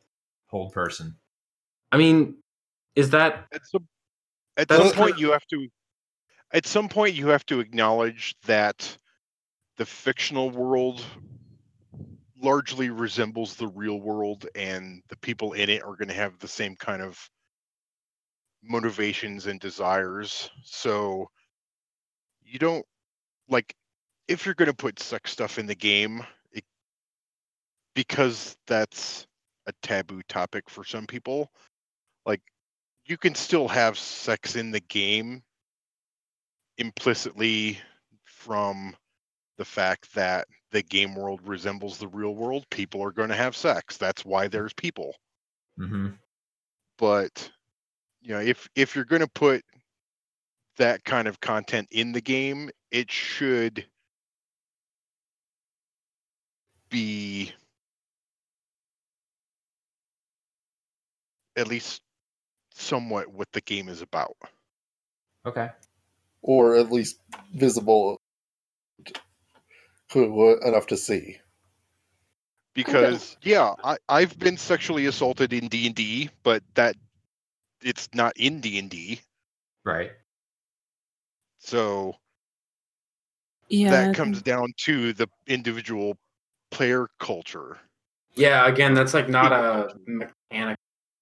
Hold 0.47 0.71
Person? 0.73 1.15
i 1.91 1.97
mean 1.97 2.35
is 2.95 3.09
that 3.09 3.45
at 3.53 3.65
some 3.65 3.87
at 4.57 4.67
That's 4.67 4.89
some 4.89 4.93
point 4.97 5.17
you 5.19 5.31
have 5.31 5.45
to 5.47 5.67
at 6.53 6.65
some 6.65 6.89
point 6.89 7.15
you 7.15 7.27
have 7.27 7.45
to 7.47 7.59
acknowledge 7.61 8.35
that 8.45 8.97
the 9.77 9.85
fictional 9.85 10.49
world 10.51 11.03
largely 12.41 12.89
resembles 12.89 13.55
the 13.55 13.67
real 13.67 14.01
world 14.01 14.47
and 14.55 15.01
the 15.09 15.17
people 15.17 15.53
in 15.53 15.69
it 15.69 15.83
are 15.83 15.95
going 15.95 16.07
to 16.07 16.13
have 16.13 16.37
the 16.39 16.47
same 16.47 16.75
kind 16.75 17.01
of 17.01 17.19
motivations 18.63 19.47
and 19.47 19.59
desires. 19.59 20.49
So 20.63 21.29
you 22.43 22.59
don't 22.59 22.85
like 23.49 23.75
if 24.27 24.45
you're 24.45 24.55
going 24.55 24.67
to 24.71 24.75
put 24.75 24.99
sex 24.99 25.31
stuff 25.31 25.59
in 25.59 25.65
the 25.65 25.75
game 25.75 26.23
it, 26.51 26.63
because 27.95 28.55
that's 28.67 29.27
a 29.67 29.73
taboo 29.83 30.21
topic 30.27 30.69
for 30.69 30.83
some 30.83 31.05
people 31.05 31.51
like 32.25 32.41
you 33.05 33.17
can 33.17 33.35
still 33.35 33.67
have 33.67 33.97
sex 33.97 34.55
in 34.55 34.71
the 34.71 34.79
game 34.81 35.41
implicitly 36.77 37.79
from 38.25 38.95
the 39.57 39.65
fact 39.65 40.13
that 40.15 40.47
the 40.71 40.81
game 40.83 41.15
world 41.15 41.41
resembles 41.43 41.97
the 41.97 42.07
real 42.07 42.33
world 42.35 42.65
people 42.69 43.01
are 43.03 43.11
going 43.11 43.29
to 43.29 43.35
have 43.35 43.55
sex 43.55 43.97
that's 43.97 44.25
why 44.25 44.47
there's 44.47 44.73
people 44.73 45.15
Mm-hmm. 45.79 46.09
but 46.97 47.49
you 48.21 48.33
know 48.33 48.39
if 48.41 48.67
if 48.75 48.95
you're 48.95 49.05
going 49.05 49.21
to 49.21 49.27
put 49.27 49.63
that 50.77 51.03
kind 51.03 51.27
of 51.27 51.39
content 51.39 51.87
in 51.91 52.11
the 52.11 52.21
game 52.21 52.69
it 52.91 53.09
should 53.11 53.85
be 56.89 57.51
at 61.55 61.67
least 61.67 62.01
somewhat 62.73 63.27
what 63.27 63.51
the 63.53 63.61
game 63.61 63.89
is 63.89 64.01
about 64.01 64.35
Okay. 65.45 65.69
or 66.41 66.75
at 66.75 66.91
least 66.91 67.17
visible 67.55 68.19
to- 70.11 70.59
enough 70.65 70.87
to 70.87 70.97
see. 70.97 71.39
because 72.73 73.35
yeah 73.41 73.73
I, 73.83 73.97
i've 74.07 74.37
been 74.39 74.55
sexually 74.57 75.05
assaulted 75.07 75.51
in 75.53 75.67
d&d 75.67 76.29
but 76.43 76.63
that 76.75 76.95
it's 77.81 78.07
not 78.13 78.31
in 78.37 78.61
d&d 78.61 79.19
Right. 79.83 80.11
so 81.59 82.15
Yeah, 83.67 83.89
that 83.89 84.15
comes 84.15 84.41
down 84.41 84.67
to 84.85 85.11
the 85.13 85.27
individual 85.47 86.15
player 86.69 87.07
culture 87.19 87.77
Yeah, 88.35 88.67
again, 88.67 88.93
that's 88.93 89.13
like 89.13 89.27
not 89.27 89.51
a 89.51 89.93
mechanic 90.07 90.77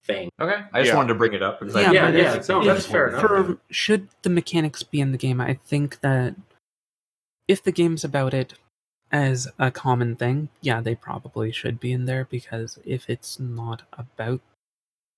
thing. 0.05 0.29
Okay. 0.39 0.61
I 0.73 0.79
just 0.81 0.89
Yeah. 0.89 0.95
wanted 0.97 1.09
to 1.09 1.15
bring 1.15 1.33
it 1.33 1.41
up 1.41 1.59
because 1.59 1.75
I 1.75 1.81
Yeah, 1.81 1.91
Yeah, 1.91 2.09
yeah, 2.09 2.35
if- 2.35 2.49
no, 2.49 2.63
that's 2.63 2.85
fair 2.85 3.07
enough. 3.09 3.21
For 3.21 3.57
should 3.71 4.09
the 4.21 4.29
mechanics 4.29 4.83
be 4.83 4.99
in 5.01 5.11
the 5.11 5.17
game, 5.17 5.41
I 5.41 5.53
think 5.55 6.01
that 6.01 6.35
if 7.47 7.63
the 7.63 7.71
game's 7.71 8.03
about 8.03 8.33
it 8.35 8.53
as 9.11 9.47
a 9.57 9.71
common 9.71 10.15
thing, 10.15 10.49
yeah, 10.61 10.81
they 10.81 10.95
probably 10.95 11.51
should 11.51 11.79
be 11.79 11.91
in 11.91 12.05
there 12.05 12.25
because 12.25 12.79
if 12.85 13.09
it's 13.09 13.39
not 13.39 13.83
about 13.93 14.41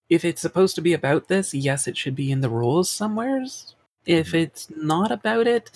if 0.09 0.25
it's 0.25 0.41
supposed 0.41 0.75
to 0.75 0.81
be 0.81 0.91
about 0.91 1.29
this, 1.29 1.53
yes, 1.53 1.87
it 1.87 1.95
should 1.95 2.17
be 2.17 2.31
in 2.31 2.41
the 2.41 2.49
rules 2.49 2.89
somewheres. 2.89 3.75
If 4.05 4.27
mm-hmm. 4.27 4.37
it's 4.37 4.69
not 4.75 5.09
about 5.09 5.47
it, 5.47 5.71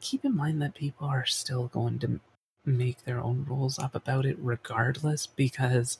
keep 0.00 0.24
in 0.24 0.34
mind 0.34 0.62
that 0.62 0.74
people 0.74 1.06
are 1.06 1.26
still 1.26 1.66
going 1.66 1.98
to 1.98 2.20
make 2.64 3.04
their 3.04 3.20
own 3.20 3.44
rules 3.48 3.78
up 3.78 3.94
about 3.94 4.24
it 4.24 4.38
regardless 4.40 5.26
because 5.26 5.98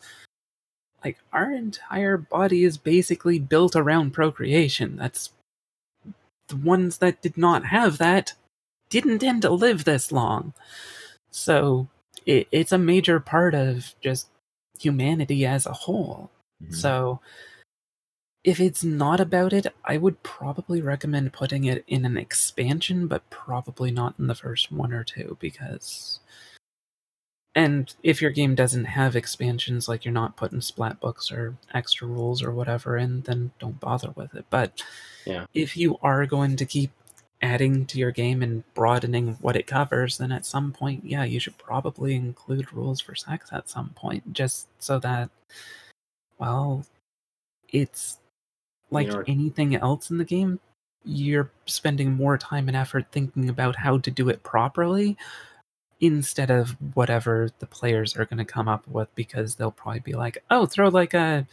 like 1.04 1.18
our 1.32 1.52
entire 1.52 2.16
body 2.16 2.64
is 2.64 2.76
basically 2.78 3.38
built 3.38 3.76
around 3.76 4.12
procreation. 4.12 4.96
That's 4.96 5.30
the 6.48 6.56
ones 6.56 6.98
that 6.98 7.22
did 7.22 7.36
not 7.36 7.66
have 7.66 7.98
that 7.98 8.32
didn't 8.88 9.18
tend 9.18 9.42
to 9.42 9.50
live 9.50 9.84
this 9.84 10.10
long. 10.10 10.54
So 11.30 11.88
it, 12.26 12.48
it's 12.52 12.72
a 12.72 12.78
major 12.78 13.20
part 13.20 13.54
of 13.54 13.94
just 14.00 14.28
humanity 14.78 15.44
as 15.46 15.66
a 15.66 15.72
whole. 15.72 16.30
Mhm. 16.62 16.74
So 16.74 17.20
if 18.44 18.60
it's 18.60 18.84
not 18.84 19.20
about 19.20 19.52
it, 19.52 19.66
I 19.84 19.96
would 19.98 20.22
probably 20.22 20.80
recommend 20.80 21.32
putting 21.32 21.64
it 21.64 21.84
in 21.86 22.04
an 22.04 22.16
expansion, 22.16 23.06
but 23.06 23.28
probably 23.30 23.90
not 23.90 24.14
in 24.18 24.26
the 24.26 24.34
first 24.34 24.70
one 24.72 24.92
or 24.92 25.04
two 25.04 25.36
because. 25.40 26.20
And 27.54 27.92
if 28.04 28.22
your 28.22 28.30
game 28.30 28.54
doesn't 28.54 28.84
have 28.84 29.16
expansions, 29.16 29.88
like 29.88 30.04
you're 30.04 30.14
not 30.14 30.36
putting 30.36 30.60
splat 30.60 31.00
books 31.00 31.32
or 31.32 31.56
extra 31.74 32.06
rules 32.06 32.42
or 32.42 32.52
whatever 32.52 32.96
in, 32.96 33.22
then 33.22 33.50
don't 33.58 33.80
bother 33.80 34.12
with 34.14 34.34
it. 34.34 34.46
But 34.48 34.82
Yeah. 35.24 35.46
if 35.54 35.76
you 35.76 35.98
are 36.02 36.24
going 36.24 36.54
to 36.56 36.64
keep 36.64 36.92
adding 37.40 37.86
to 37.86 37.98
your 37.98 38.10
game 38.10 38.42
and 38.42 38.64
broadening 38.74 39.36
what 39.40 39.56
it 39.56 39.66
covers, 39.66 40.18
then 40.18 40.32
at 40.32 40.46
some 40.46 40.72
point, 40.72 41.04
yeah, 41.04 41.24
you 41.24 41.38
should 41.38 41.56
probably 41.58 42.14
include 42.14 42.72
rules 42.72 43.00
for 43.00 43.14
sex 43.14 43.50
at 43.52 43.68
some 43.68 43.90
point, 43.90 44.32
just 44.32 44.68
so 44.78 44.98
that, 44.98 45.30
well, 46.38 46.84
it's 47.68 48.18
like 48.90 49.08
anything 49.26 49.76
else 49.76 50.10
in 50.10 50.18
the 50.18 50.24
game. 50.24 50.60
You're 51.04 51.50
spending 51.66 52.12
more 52.12 52.36
time 52.36 52.68
and 52.68 52.76
effort 52.76 53.06
thinking 53.12 53.48
about 53.48 53.76
how 53.76 53.98
to 53.98 54.10
do 54.10 54.28
it 54.28 54.42
properly 54.42 55.16
instead 56.00 56.50
of 56.50 56.76
whatever 56.94 57.50
the 57.58 57.66
players 57.66 58.16
are 58.16 58.24
going 58.24 58.38
to 58.38 58.44
come 58.44 58.68
up 58.68 58.86
with 58.88 59.12
because 59.14 59.54
they'll 59.54 59.70
probably 59.70 60.00
be 60.00 60.14
like, 60.14 60.38
"Oh, 60.50 60.66
throw 60.66 60.88
like 60.88 61.14
a 61.14 61.46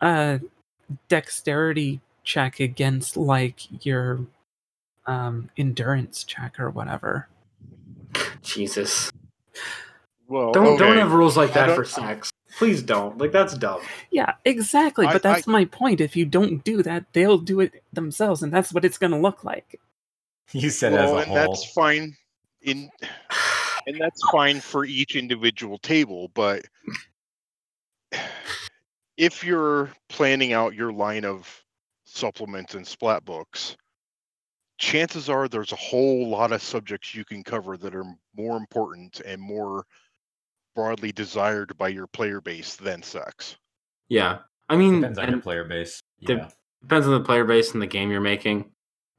a 0.00 0.40
dexterity 1.08 2.00
check 2.24 2.60
against 2.60 3.16
like 3.16 3.84
your 3.84 4.20
um 5.06 5.50
endurance 5.56 6.24
check 6.24 6.58
or 6.58 6.70
whatever." 6.70 7.28
Jesus. 8.42 9.10
well 10.28 10.52
Don't 10.52 10.78
don't 10.78 10.96
have 10.96 11.12
rules 11.12 11.36
like 11.36 11.52
that 11.54 11.74
for 11.74 11.84
sex. 11.84 12.30
Please 12.58 12.82
don't. 12.82 13.18
Like 13.18 13.32
that's 13.32 13.56
dumb. 13.56 13.80
Yeah, 14.10 14.34
exactly. 14.44 15.06
I- 15.06 15.12
but 15.12 15.22
that's 15.22 15.46
my 15.46 15.64
point. 15.64 16.00
If 16.00 16.16
you 16.16 16.24
don't 16.26 16.64
do 16.64 16.82
that, 16.82 17.12
they'll 17.12 17.38
do 17.38 17.60
it 17.60 17.82
themselves, 17.92 18.42
and 18.42 18.52
that's 18.52 18.72
what 18.72 18.84
it's 18.84 18.98
going 18.98 19.12
to 19.12 19.18
look 19.18 19.44
like. 19.44 19.80
You 20.52 20.70
said 20.70 20.92
well, 20.92 21.04
as 21.04 21.10
a 21.12 21.16
and 21.16 21.26
whole. 21.26 21.36
that's 21.36 21.72
fine 21.72 22.16
in 22.62 22.90
and 23.86 24.00
that's 24.00 24.20
fine 24.30 24.60
for 24.60 24.84
each 24.84 25.16
individual 25.16 25.78
table 25.78 26.30
but 26.34 26.64
if 29.16 29.44
you're 29.44 29.90
planning 30.08 30.52
out 30.52 30.74
your 30.74 30.92
line 30.92 31.24
of 31.24 31.62
supplements 32.04 32.74
and 32.74 32.86
splat 32.86 33.24
books 33.24 33.76
chances 34.80 35.28
are 35.28 35.46
there's 35.46 35.72
a 35.72 35.76
whole 35.76 36.26
lot 36.28 36.52
of 36.52 36.62
subjects 36.62 37.14
you 37.14 37.24
can 37.24 37.44
cover 37.44 37.76
that 37.76 37.94
are 37.94 38.04
more 38.34 38.56
important 38.56 39.20
and 39.26 39.40
more 39.40 39.84
broadly 40.74 41.12
desired 41.12 41.76
by 41.76 41.88
your 41.88 42.06
player 42.06 42.40
base 42.40 42.76
than 42.76 43.02
sex 43.02 43.56
Yeah. 44.08 44.38
I 44.68 44.76
mean, 44.76 45.00
Depends 45.00 45.18
on 45.18 45.30
your 45.30 45.40
player 45.40 45.64
base. 45.64 46.00
the- 46.22 46.34
Yeah. 46.34 46.48
depends 46.82 47.06
on 47.06 47.12
the 47.12 47.20
player 47.24 47.44
base 47.44 47.72
and 47.72 47.82
the 47.82 47.86
game 47.86 48.10
you're 48.10 48.20
making. 48.20 48.70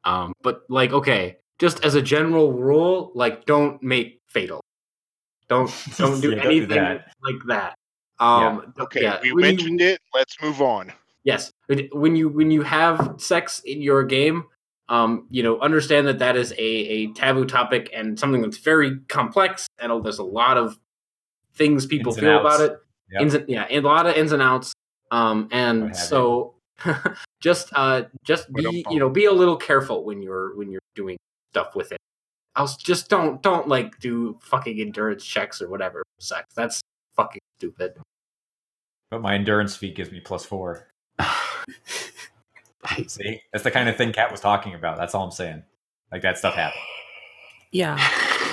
Um, 0.03 0.33
but 0.41 0.61
like, 0.69 0.91
okay, 0.93 1.37
just 1.59 1.83
as 1.85 1.93
a 1.95 2.01
general 2.01 2.53
rule, 2.53 3.11
like, 3.13 3.45
don't 3.45 3.83
make 3.83 4.21
fatal. 4.27 4.61
Don't 5.47 5.69
don't 5.97 6.21
do 6.21 6.29
Yeah, 6.31 6.35
don't 6.35 6.43
do 6.43 6.49
anything 6.49 6.69
that. 6.69 7.13
like 7.21 7.35
that. 7.47 7.75
Um, 8.19 8.73
okay 8.79 9.01
yeah, 9.03 9.19
we 9.21 9.31
when 9.33 9.43
you- 9.43 9.51
mentioned 9.51 9.81
it 9.81 9.99
let's 10.13 10.39
move 10.41 10.61
on 10.61 10.91
Yes, 11.23 11.51
When- 11.67 11.89
when 11.91 12.15
you 12.15 12.29
when 12.29 12.49
you 12.49 12.61
have 12.63 13.15
sex 13.19 13.59
in 13.65 13.81
your 13.81 14.03
game, 14.03 14.45
um, 14.91 15.25
you 15.29 15.41
know, 15.41 15.57
understand 15.61 16.05
that 16.07 16.19
that 16.19 16.35
is 16.35 16.51
a, 16.51 16.61
a 16.61 17.13
taboo 17.13 17.45
topic 17.45 17.89
and 17.95 18.19
something 18.19 18.41
that's 18.41 18.57
very 18.57 18.99
complex, 19.07 19.65
and 19.79 20.03
there's 20.03 20.19
a 20.19 20.23
lot 20.23 20.57
of 20.57 20.77
things 21.55 21.85
people 21.85 22.11
Ins 22.11 22.19
feel 22.19 22.31
outs. 22.31 22.55
about 22.55 22.69
it. 22.69 22.79
Yep. 23.13 23.21
Ins 23.21 23.33
and, 23.33 23.49
yeah, 23.49 23.63
and 23.63 23.85
a 23.85 23.87
lot 23.87 24.05
of 24.05 24.15
ins 24.15 24.33
and 24.33 24.41
outs. 24.41 24.73
Um, 25.09 25.47
and 25.49 25.95
so 25.95 26.55
just 27.39 27.69
uh, 27.73 28.03
just 28.25 28.51
be 28.51 28.85
you 28.89 28.99
know 28.99 29.09
be 29.09 29.25
a 29.25 29.31
little 29.31 29.55
careful 29.55 30.03
when 30.03 30.21
you're 30.21 30.57
when 30.57 30.69
you're 30.69 30.81
doing 30.93 31.17
stuff 31.53 31.73
with 31.73 31.93
it. 31.93 31.97
Else, 32.57 32.75
just 32.75 33.09
don't 33.09 33.41
don't 33.41 33.69
like 33.69 33.97
do 33.99 34.37
fucking 34.41 34.77
endurance 34.81 35.23
checks 35.23 35.61
or 35.61 35.69
whatever 35.69 35.99
for 35.99 36.21
sex. 36.21 36.47
That's 36.53 36.81
fucking 37.15 37.41
stupid. 37.59 37.93
But 39.09 39.21
my 39.21 39.35
endurance 39.35 39.73
feat 39.73 39.95
gives 39.95 40.11
me 40.11 40.19
plus 40.19 40.43
four. 40.43 40.89
I- 42.85 43.03
See, 43.07 43.41
that's 43.51 43.63
the 43.63 43.71
kind 43.71 43.89
of 43.89 43.95
thing 43.97 44.11
Kat 44.13 44.31
was 44.31 44.39
talking 44.41 44.73
about. 44.73 44.97
That's 44.97 45.13
all 45.15 45.23
I'm 45.25 45.31
saying. 45.31 45.63
Like 46.11 46.21
that 46.23 46.37
stuff 46.37 46.55
happened. 46.55 46.81
Yeah, 47.71 47.97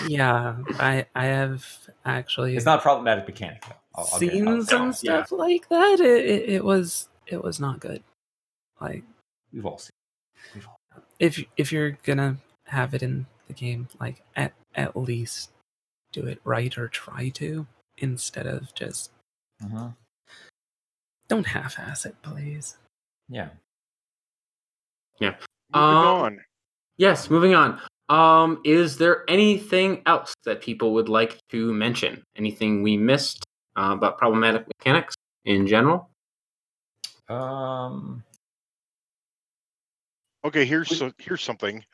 yeah. 0.07 0.57
I 0.79 1.07
I 1.15 1.25
have 1.27 1.67
actually 2.05 2.57
It's 2.57 2.65
not 2.67 2.83
problematic 2.83 3.27
mechanic. 3.27 3.63
Though. 3.67 3.75
I'll, 3.97 4.09
I'll 4.13 4.19
seen 4.21 4.47
I'll- 4.49 4.63
some 4.65 4.87
yeah. 4.89 4.93
stuff 5.25 5.33
like 5.33 5.69
that. 5.71 5.99
It, 6.01 6.25
it 6.27 6.49
it 6.49 6.65
was 6.65 7.09
it 7.27 7.43
was 7.43 7.59
not 7.59 7.81
good. 7.81 8.03
Like 8.81 9.03
We've 9.53 9.67
all 9.67 9.79
seen. 9.79 9.91
We've 10.55 10.69
all. 10.69 10.79
if 11.19 11.43
if 11.57 11.73
you're 11.73 11.99
gonna 12.05 12.37
have 12.67 12.95
it 12.95 13.03
in 13.03 13.27
the 13.49 13.55
game, 13.55 13.89
like 13.99 14.23
at 14.37 14.53
at 14.77 14.97
least 14.97 15.51
do 16.13 16.25
it 16.27 16.41
right 16.45 16.77
or 16.79 16.87
try 16.87 17.29
to 17.31 17.67
instead 17.97 18.47
of 18.47 18.73
just 18.75 19.11
Mhm. 19.65 19.95
don't 21.29 21.47
half-ass 21.47 22.07
it, 22.07 22.15
please. 22.23 22.77
Yeah. 23.29 23.49
Moving 25.21 25.35
Um, 25.75 26.07
on 26.07 26.41
Yes, 26.97 27.31
moving 27.31 27.55
on. 27.55 27.81
Um, 28.09 28.61
is 28.65 28.97
there 28.97 29.25
anything 29.29 30.03
else 30.07 30.35
that 30.45 30.61
people 30.61 30.95
would 30.95 31.09
like 31.09 31.39
to 31.51 31.73
mention? 31.73 32.23
Anything 32.37 32.83
we 32.83 32.97
missed 32.97 33.45
uh, 33.77 33.93
about 33.93 34.19
problematic 34.19 34.67
mechanics 34.67 35.15
in 35.45 35.67
general? 35.67 36.11
Um, 37.29 38.25
Okay, 40.45 40.65
here's 40.65 40.97
so, 40.97 41.13
here's 41.19 41.43
something. 41.43 41.85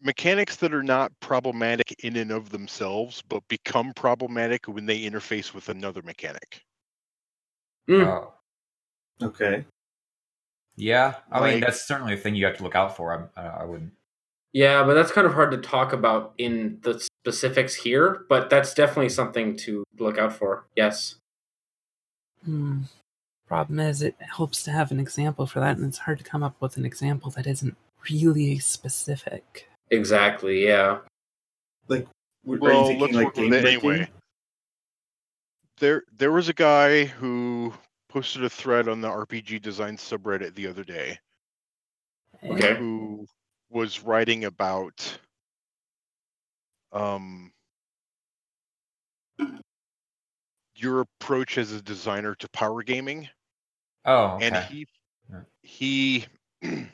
Mechanics 0.00 0.56
that 0.56 0.72
are 0.72 0.82
not 0.82 1.12
problematic 1.20 1.92
in 2.04 2.16
and 2.16 2.30
of 2.30 2.50
themselves, 2.50 3.22
but 3.28 3.46
become 3.48 3.92
problematic 3.94 4.66
when 4.68 4.86
they 4.86 5.02
interface 5.02 5.52
with 5.52 5.68
another 5.68 6.00
mechanic. 6.02 6.62
Mm, 7.88 8.06
oh, 8.06 8.32
Okay. 9.20 9.64
Yeah. 10.78 11.14
I 11.30 11.50
mean, 11.50 11.60
that's 11.60 11.86
certainly 11.86 12.14
a 12.14 12.16
thing 12.16 12.34
you 12.34 12.46
have 12.46 12.56
to 12.58 12.62
look 12.62 12.74
out 12.74 12.96
for. 12.96 13.12
I'm, 13.12 13.28
I, 13.36 13.62
I 13.62 13.64
wouldn't. 13.64 13.92
yeah, 14.52 14.82
but 14.84 14.94
that's 14.94 15.12
kind 15.12 15.26
of 15.26 15.34
hard 15.34 15.50
to 15.50 15.58
talk 15.58 15.92
about 15.92 16.32
in 16.38 16.78
the 16.82 16.98
specifics 17.00 17.74
here. 17.74 18.24
But 18.28 18.48
that's 18.48 18.72
definitely 18.74 19.08
something 19.10 19.56
to 19.58 19.84
look 19.98 20.16
out 20.18 20.32
for. 20.32 20.64
Yes. 20.76 21.16
Hmm. 22.44 22.82
Problem 23.46 23.80
is, 23.80 24.02
it 24.02 24.14
helps 24.20 24.62
to 24.64 24.70
have 24.70 24.90
an 24.90 25.00
example 25.00 25.46
for 25.46 25.58
that, 25.60 25.76
and 25.76 25.86
it's 25.86 25.98
hard 25.98 26.18
to 26.18 26.24
come 26.24 26.42
up 26.42 26.54
with 26.60 26.76
an 26.76 26.84
example 26.84 27.30
that 27.32 27.46
isn't 27.46 27.76
really 28.10 28.58
specific. 28.58 29.68
Exactly. 29.90 30.66
Yeah. 30.66 30.98
Were- 31.88 31.96
are 31.96 32.54
you 32.54 32.58
Well, 32.60 32.86
thinking 32.86 33.00
let's 33.00 33.14
like 33.14 33.24
work 33.26 33.36
with 33.36 33.52
it 33.54 33.64
anyway. 33.64 34.08
There, 35.80 36.02
there 36.16 36.32
was 36.32 36.48
a 36.48 36.52
guy 36.54 37.04
who 37.06 37.72
posted 38.08 38.44
a 38.44 38.50
thread 38.50 38.88
on 38.88 39.00
the 39.00 39.08
RPG 39.08 39.60
design 39.62 39.96
subreddit 39.96 40.54
the 40.54 40.66
other 40.68 40.84
day 40.84 41.18
Okay. 42.50 42.74
who 42.74 43.26
was 43.70 44.02
writing 44.02 44.44
about 44.44 45.18
um 46.92 47.52
your 50.74 51.00
approach 51.00 51.58
as 51.58 51.72
a 51.72 51.82
designer 51.82 52.34
to 52.36 52.48
power 52.50 52.82
gaming 52.82 53.28
Oh, 54.04 54.36
okay. 54.36 54.46
and 54.46 54.56
he 54.56 54.86
he 55.62 56.26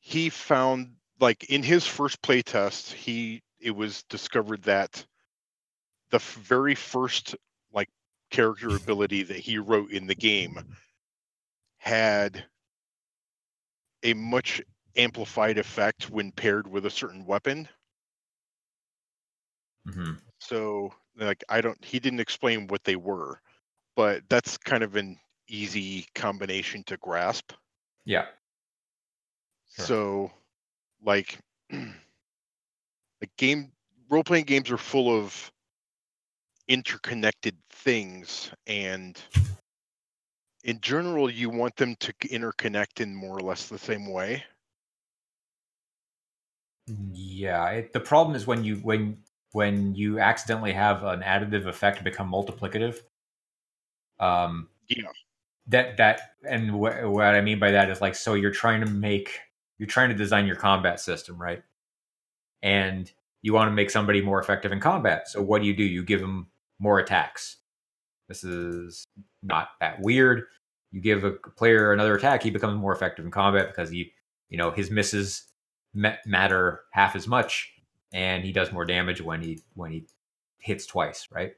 he 0.00 0.28
found 0.30 0.96
like 1.20 1.44
in 1.44 1.62
his 1.62 1.86
first 1.86 2.20
playtest 2.22 2.92
he 2.92 3.42
it 3.60 3.70
was 3.70 4.02
discovered 4.04 4.62
that 4.64 5.04
the 6.10 6.16
f- 6.16 6.34
very 6.42 6.74
first 6.74 7.36
character 8.32 8.74
ability 8.76 9.22
that 9.22 9.38
he 9.38 9.58
wrote 9.58 9.92
in 9.92 10.08
the 10.08 10.16
game 10.16 10.58
had 11.78 12.46
a 14.04 14.14
much 14.14 14.62
amplified 14.96 15.58
effect 15.58 16.10
when 16.10 16.32
paired 16.32 16.68
with 16.68 16.86
a 16.86 16.90
certain 16.90 17.26
weapon 17.26 17.68
hmm 19.86 20.16
so 20.40 20.92
like 21.16 21.44
i 21.48 21.60
don't 21.60 21.84
he 21.84 22.00
didn't 22.00 22.20
explain 22.20 22.66
what 22.68 22.84
they 22.84 22.96
were 22.96 23.40
but 23.96 24.22
that's 24.28 24.58
kind 24.58 24.82
of 24.82 24.96
an 24.96 25.18
easy 25.48 26.06
combination 26.14 26.84
to 26.84 26.96
grasp 26.98 27.52
Yeah. 28.04 28.26
Sure. 29.76 29.86
so 29.86 30.32
like 31.04 31.38
like 31.72 31.92
game 33.38 33.72
role 34.10 34.24
playing 34.24 34.46
games 34.46 34.70
are 34.70 34.78
full 34.78 35.16
of 35.18 35.51
interconnected 36.68 37.56
things 37.70 38.50
and 38.66 39.20
in 40.64 40.80
general 40.80 41.30
you 41.30 41.50
want 41.50 41.74
them 41.76 41.94
to 41.96 42.12
interconnect 42.28 43.00
in 43.00 43.14
more 43.14 43.36
or 43.36 43.40
less 43.40 43.68
the 43.68 43.78
same 43.78 44.10
way 44.10 44.42
Yeah. 47.12 47.68
It, 47.70 47.92
the 47.92 48.00
problem 48.00 48.36
is 48.36 48.46
when 48.46 48.64
you 48.64 48.76
when 48.76 49.18
when 49.52 49.94
you 49.94 50.18
accidentally 50.18 50.72
have 50.72 51.04
an 51.04 51.20
additive 51.20 51.66
effect 51.66 52.02
become 52.04 52.30
multiplicative. 52.30 53.00
Um, 54.18 54.68
Yeah. 54.88 55.10
That 55.68 55.96
that 55.98 56.34
and 56.48 56.70
wh- 56.70 57.10
what 57.10 57.34
I 57.34 57.40
mean 57.40 57.58
by 57.60 57.70
that 57.72 57.88
is 57.90 58.00
like 58.00 58.14
so 58.16 58.34
you're 58.34 58.50
trying 58.50 58.80
to 58.84 58.90
make 58.90 59.38
you're 59.78 59.88
trying 59.88 60.08
to 60.10 60.14
design 60.14 60.46
your 60.46 60.56
combat 60.56 61.00
system 61.00 61.40
right, 61.40 61.62
and 62.62 63.10
you 63.42 63.52
want 63.52 63.68
to 63.70 63.74
make 63.74 63.90
somebody 63.90 64.20
more 64.22 64.40
effective 64.40 64.72
in 64.72 64.80
combat. 64.80 65.28
So 65.28 65.42
what 65.42 65.62
do 65.62 65.68
you 65.68 65.76
do? 65.76 65.84
You 65.84 66.02
give 66.04 66.20
them 66.20 66.48
more 66.82 66.98
attacks. 66.98 67.58
This 68.28 68.42
is 68.42 69.04
not 69.42 69.68
that 69.80 70.00
weird. 70.00 70.44
You 70.90 71.00
give 71.00 71.22
a 71.24 71.30
player 71.30 71.92
another 71.92 72.16
attack, 72.16 72.42
he 72.42 72.50
becomes 72.50 72.78
more 72.78 72.92
effective 72.92 73.24
in 73.24 73.30
combat 73.30 73.68
because 73.68 73.88
he, 73.90 74.12
you 74.50 74.58
know, 74.58 74.70
his 74.72 74.90
misses 74.90 75.44
matter 75.94 76.80
half 76.90 77.14
as 77.14 77.28
much, 77.28 77.72
and 78.12 78.44
he 78.44 78.52
does 78.52 78.72
more 78.72 78.84
damage 78.84 79.20
when 79.22 79.40
he 79.40 79.60
when 79.74 79.92
he 79.92 80.04
hits 80.58 80.84
twice, 80.86 81.28
right? 81.32 81.52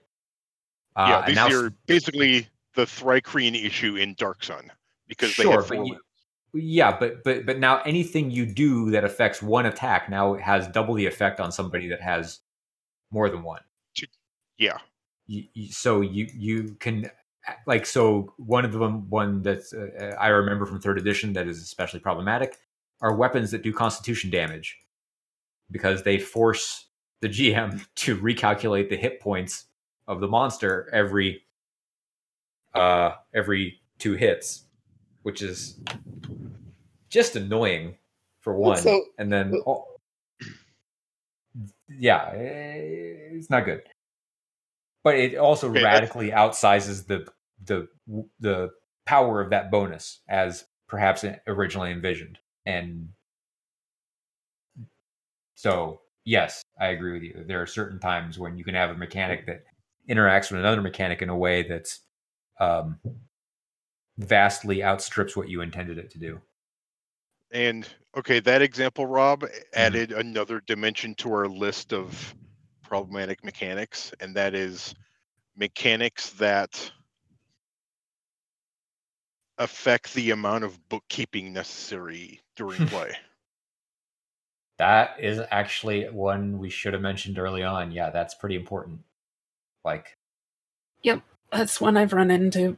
Uh, 0.97 1.07
yeah 1.09 1.27
these 1.27 1.37
now- 1.37 1.49
are 1.51 1.71
basically 1.87 2.47
the 2.75 2.85
thri-kreen 2.87 3.55
issue 3.55 3.97
in 3.97 4.15
dark 4.15 4.45
sun 4.45 4.71
because 5.09 5.37
they 5.37 5.43
Sure, 5.45 5.55
have 5.61 5.67
four 5.67 5.85
you- 5.87 5.99
Yeah, 6.53 6.97
but 6.99 7.25
but 7.25 7.47
but 7.47 7.59
now 7.59 7.81
anything 7.83 8.31
you 8.31 8.47
do 8.47 8.91
that 8.91 9.05
affects 9.05 9.41
one 9.43 9.67
attack 9.67 10.09
now 10.11 10.35
has 10.35 10.69
double 10.69 10.95
the 10.95 11.07
effect 11.07 11.41
on 11.41 11.51
somebody 11.51 11.89
that 11.89 12.01
has 12.01 12.41
more 13.11 13.29
than 13.31 13.43
one. 13.43 13.63
yeah 14.59 14.79
You, 15.27 15.45
you, 15.55 15.73
so 15.73 16.01
you 16.03 16.29
you 16.35 16.77
can 16.81 17.11
like 17.67 17.87
so 17.87 18.33
one 18.37 18.65
of 18.65 18.73
them 18.73 19.09
one 19.09 19.43
that's 19.43 19.73
uh, 19.73 20.15
I 20.19 20.29
remember 20.29 20.67
from 20.67 20.81
third 20.81 20.99
edition 20.99 21.33
that 21.35 21.47
is 21.47 21.63
especially 21.63 22.01
problematic 22.01 22.59
are 23.01 23.15
weapons 23.15 23.51
that 23.51 23.63
do 23.63 23.73
constitution 23.73 24.31
damage 24.31 24.79
because 25.71 26.03
they 26.03 26.19
force 26.19 26.87
the 27.21 27.29
GM 27.29 27.85
to 27.97 28.17
recalculate 28.17 28.89
the 28.91 28.97
hit 28.97 29.21
points 29.21 29.67
of 30.07 30.21
the 30.21 30.29
monster 30.29 30.89
every 30.93 31.43
uh 32.75 33.13
every 33.35 33.81
two 33.99 34.15
hits, 34.15 34.65
which 35.23 35.41
is 35.43 35.81
just 37.09 37.37
annoying 37.37 37.97
for 38.41 38.55
one. 38.55 38.77
So- 38.77 39.05
and 39.19 39.33
then 39.33 39.63
oh, 39.67 39.85
yeah, 41.89 42.31
eh, 42.35 43.37
it's 43.37 43.51
not 43.51 43.65
good. 43.65 43.83
But 45.05 45.17
it 45.17 45.37
also 45.37 45.69
Okay, 45.69 45.81
radically 45.83 46.31
outsizes 46.31 47.07
the 47.07 47.29
the 47.63 47.89
the 48.41 48.71
power 49.07 49.41
of 49.41 49.51
that 49.51 49.71
bonus 49.71 50.21
as 50.29 50.65
perhaps 50.89 51.25
originally 51.47 51.93
envisioned. 51.93 52.39
And 52.67 53.11
so, 55.55 56.01
yes, 56.25 56.63
I 56.81 56.89
agree 56.89 57.13
with 57.13 57.23
you. 57.23 57.45
There 57.47 57.63
are 57.63 57.67
certain 57.67 58.01
times 58.01 58.39
when 58.39 58.57
you 58.59 58.65
can 58.65 58.75
have 58.75 58.91
a 58.91 58.95
mechanic 58.95 59.47
that 59.47 59.65
interacts 60.11 60.51
with 60.51 60.61
another 60.61 60.83
mechanic 60.83 61.23
in 61.23 61.29
a 61.29 61.37
way 61.37 61.63
that's 61.63 62.01
um, 62.61 62.99
vastly 64.19 64.83
outstrips 64.83 65.37
what 65.37 65.49
you 65.49 65.61
intended 65.61 65.99
it 65.99 66.11
to 66.13 66.19
do. 66.19 66.41
And 67.51 67.89
okay, 68.17 68.41
that 68.41 68.63
example, 68.63 69.07
Rob, 69.07 69.45
Mm-hmm. 69.79 69.97
added 69.97 70.13
another 70.13 70.61
dimension 70.61 71.15
to 71.17 71.33
our 71.33 71.47
list 71.49 71.93
of 71.93 72.35
problematic 72.95 73.43
mechanics, 73.43 74.13
and 74.21 74.37
that 74.37 74.55
is 74.55 74.95
mechanics 75.57 76.31
that 76.31 76.93
affect 79.59 80.15
the 80.15 80.31
amount 80.31 80.63
of 80.63 80.79
bookkeeping 80.89 81.53
necessary 81.53 82.41
during 82.55 82.87
play. 82.87 83.13
That 84.79 85.17
is 85.19 85.41
actually 85.51 86.05
one 86.09 86.59
we 86.59 86.71
should 86.71 86.93
have 86.93 87.03
mentioned 87.03 87.37
early 87.37 87.65
on. 87.65 87.91
Yeah, 87.91 88.11
that's 88.11 88.37
pretty 88.37 88.55
important. 88.55 89.01
Like, 89.85 90.17
yep, 91.03 91.23
That's 91.51 91.81
one 91.81 91.97
I've 91.97 92.13
run 92.13 92.31
into 92.31 92.77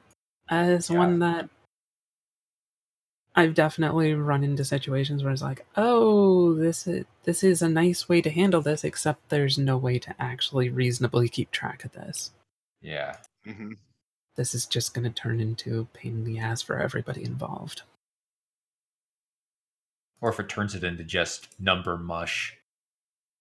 as 0.49 0.89
Yeah. 0.89 0.99
one 0.99 1.19
that 1.19 1.51
I've 3.37 3.55
definitely 3.55 4.14
run 4.14 4.43
into 4.43 4.64
situations 4.64 5.22
where 5.22 5.32
it's 5.32 5.43
like, 5.43 5.66
oh, 5.76 6.55
this 6.55 6.87
is 6.87 7.05
this 7.24 7.45
is 7.45 7.61
a 7.62 7.68
nice 7.68 8.09
way 8.09 8.22
to 8.22 8.30
handle 8.30 8.62
this, 8.62 8.82
except 8.84 9.28
there's 9.28 9.59
no 9.59 9.76
way 9.76 9.99
to 10.01 10.14
actually 10.18 10.70
reasonably 10.70 11.28
keep 11.28 11.51
track 11.51 11.84
of 11.84 11.93
this. 11.93 12.30
yeah, 12.80 13.16
hmm 13.45 13.72
This 14.37 14.55
is 14.55 14.66
just 14.66 14.95
going 14.95 15.05
to 15.05 15.11
turn 15.22 15.41
into 15.41 15.80
a 15.80 15.84
pain 15.84 16.12
in 16.18 16.24
the 16.24 16.39
ass 16.39 16.62
for 16.62 16.78
everybody 16.78 17.24
involved. 17.24 17.82
or 20.20 20.30
if 20.30 20.41
it 20.41 20.49
turns 20.49 20.74
it 20.74 20.82
into 20.82 21.05
just 21.05 21.49
number 21.61 21.97
mush, 21.99 22.57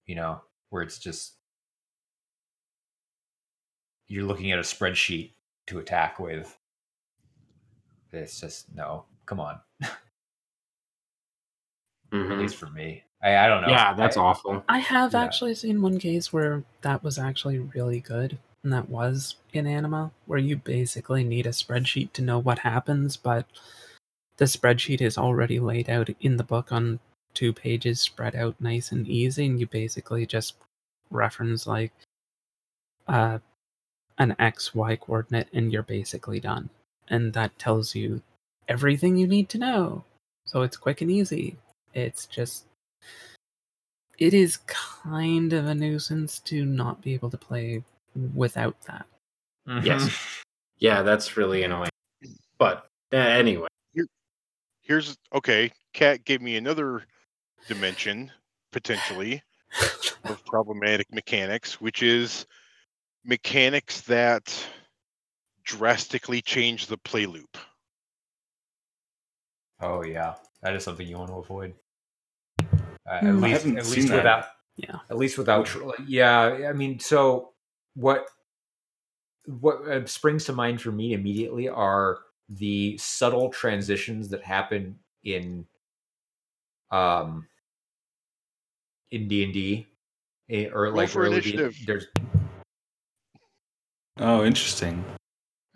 you 0.05 0.15
know, 0.15 0.41
where 0.69 0.83
it's 0.83 0.99
just 0.99 1.35
you're 4.07 4.25
looking 4.25 4.51
at 4.51 4.59
a 4.59 4.63
spreadsheet 4.63 5.31
to 5.67 5.79
attack 5.79 6.19
with. 6.19 6.57
It's 8.11 8.39
just 8.39 8.73
no, 8.75 9.05
come 9.25 9.39
on. 9.39 9.59
At 12.11 12.17
Mhm. 12.19 12.39
least 12.39 12.55
for 12.55 12.67
me, 12.67 13.03
I, 13.21 13.37
I 13.37 13.47
don't 13.47 13.61
know. 13.61 13.69
Yeah, 13.69 13.93
that's 13.93 14.17
I- 14.17 14.21
awful. 14.21 14.63
I 14.69 14.79
have 14.79 15.13
Yeah. 15.13 15.23
actually 15.23 15.55
seen 15.55 15.81
one 15.81 15.99
case 15.99 16.31
where 16.31 16.63
that 16.81 17.03
was 17.03 17.17
actually 17.17 17.59
really 17.59 17.99
good, 17.99 18.37
and 18.63 18.71
that 18.73 18.89
was 18.89 19.35
in 19.53 19.65
Anima, 19.67 20.11
where 20.25 20.39
you 20.39 20.55
basically 20.57 21.23
need 21.23 21.45
a 21.45 21.49
spreadsheet 21.51 22.13
to 22.13 22.21
know 22.21 22.39
what 22.39 22.59
happens, 22.59 23.17
but 23.17 23.45
the 24.37 24.45
spreadsheet 24.45 25.01
is 25.01 25.17
already 25.17 25.59
laid 25.59 25.89
out 25.89 26.09
in 26.19 26.37
the 26.37 26.43
book 26.43 26.71
on 26.71 26.99
two 27.33 27.51
pages 27.53 27.99
spread 27.99 28.35
out 28.35 28.59
nice 28.61 28.91
and 28.91 29.07
easy, 29.07 29.45
and 29.45 29.59
you 29.59 29.67
basically 29.67 30.25
just 30.25 30.55
reference 31.09 31.67
like 31.67 31.91
uh, 33.07 33.39
an 34.17 34.35
X 34.39 34.73
Y 34.73 34.95
coordinate, 34.95 35.47
and 35.53 35.71
you're 35.71 35.83
basically 35.83 36.39
done. 36.39 36.69
And 37.07 37.33
that 37.33 37.57
tells 37.59 37.93
you 37.93 38.21
everything 38.67 39.15
you 39.17 39.27
need 39.27 39.47
to 39.49 39.57
know. 39.59 40.03
So 40.45 40.61
it's 40.63 40.77
quick 40.77 41.01
and 41.01 41.11
easy. 41.11 41.57
It's 41.95 42.27
just. 42.27 42.65
It 44.19 44.33
is 44.33 44.57
kind 44.57 45.51
of 45.53 45.65
a 45.65 45.73
nuisance 45.73 46.39
to 46.41 46.65
not 46.65 47.01
be 47.01 47.15
able 47.15 47.31
to 47.31 47.37
play 47.37 47.83
without 48.33 48.79
that. 48.83 49.07
Yes. 49.83 50.15
Yeah, 50.77 51.01
that's 51.01 51.35
really 51.35 51.63
annoying. 51.63 51.89
But 52.59 52.85
uh, 53.11 53.17
anyway, 53.17 53.67
Here's 54.85 55.17
okay. 55.33 55.71
Cat 55.93 56.23
gave 56.25 56.41
me 56.43 56.57
another 56.57 57.03
dimension 57.67 58.31
potentially 58.71 59.41
of 60.25 60.45
problematic 60.45 61.11
mechanics, 61.11 61.81
which 61.81 62.03
is 62.03 62.45
mechanics 63.23 64.01
that 64.01 64.53
drastically 65.63 66.39
change 66.39 66.85
the 66.85 66.97
play 66.99 67.25
loop. 67.25 67.57
Oh 69.81 70.03
yeah, 70.03 70.35
that 70.61 70.75
is 70.75 70.83
something 70.83 71.07
you 71.07 71.17
want 71.17 71.31
to 71.31 71.37
avoid. 71.37 71.73
Uh, 73.09 73.19
Hmm. 73.19 73.25
at 73.27 73.33
I 73.35 73.53
least, 73.53 73.65
at 73.65 73.85
seen 73.85 73.95
least 73.95 74.07
that. 74.09 74.15
without. 74.17 74.45
Yeah. 74.77 74.99
At 75.09 75.17
least 75.17 75.37
without. 75.37 75.69
Yeah, 76.07 76.41
I 76.69 76.73
mean, 76.73 76.99
so 76.99 77.53
what? 77.95 78.25
What 79.45 79.87
uh, 79.87 80.05
springs 80.07 80.45
to 80.45 80.53
mind 80.53 80.81
for 80.81 80.91
me 80.91 81.13
immediately 81.13 81.69
are 81.69 82.19
the 82.49 82.97
subtle 82.97 83.49
transitions 83.49 84.29
that 84.29 84.43
happen 84.43 84.97
in, 85.23 85.65
um, 86.91 87.47
in 89.11 89.27
D 89.27 89.43
and 89.43 89.53
D, 89.53 89.87
or 90.73 90.89
like 90.89 91.09
for 91.09 91.21
early 91.21 91.41
D- 91.41 91.53
initiative. 91.53 91.77
there's 91.85 92.07
Oh, 94.17 94.43
interesting. 94.45 95.03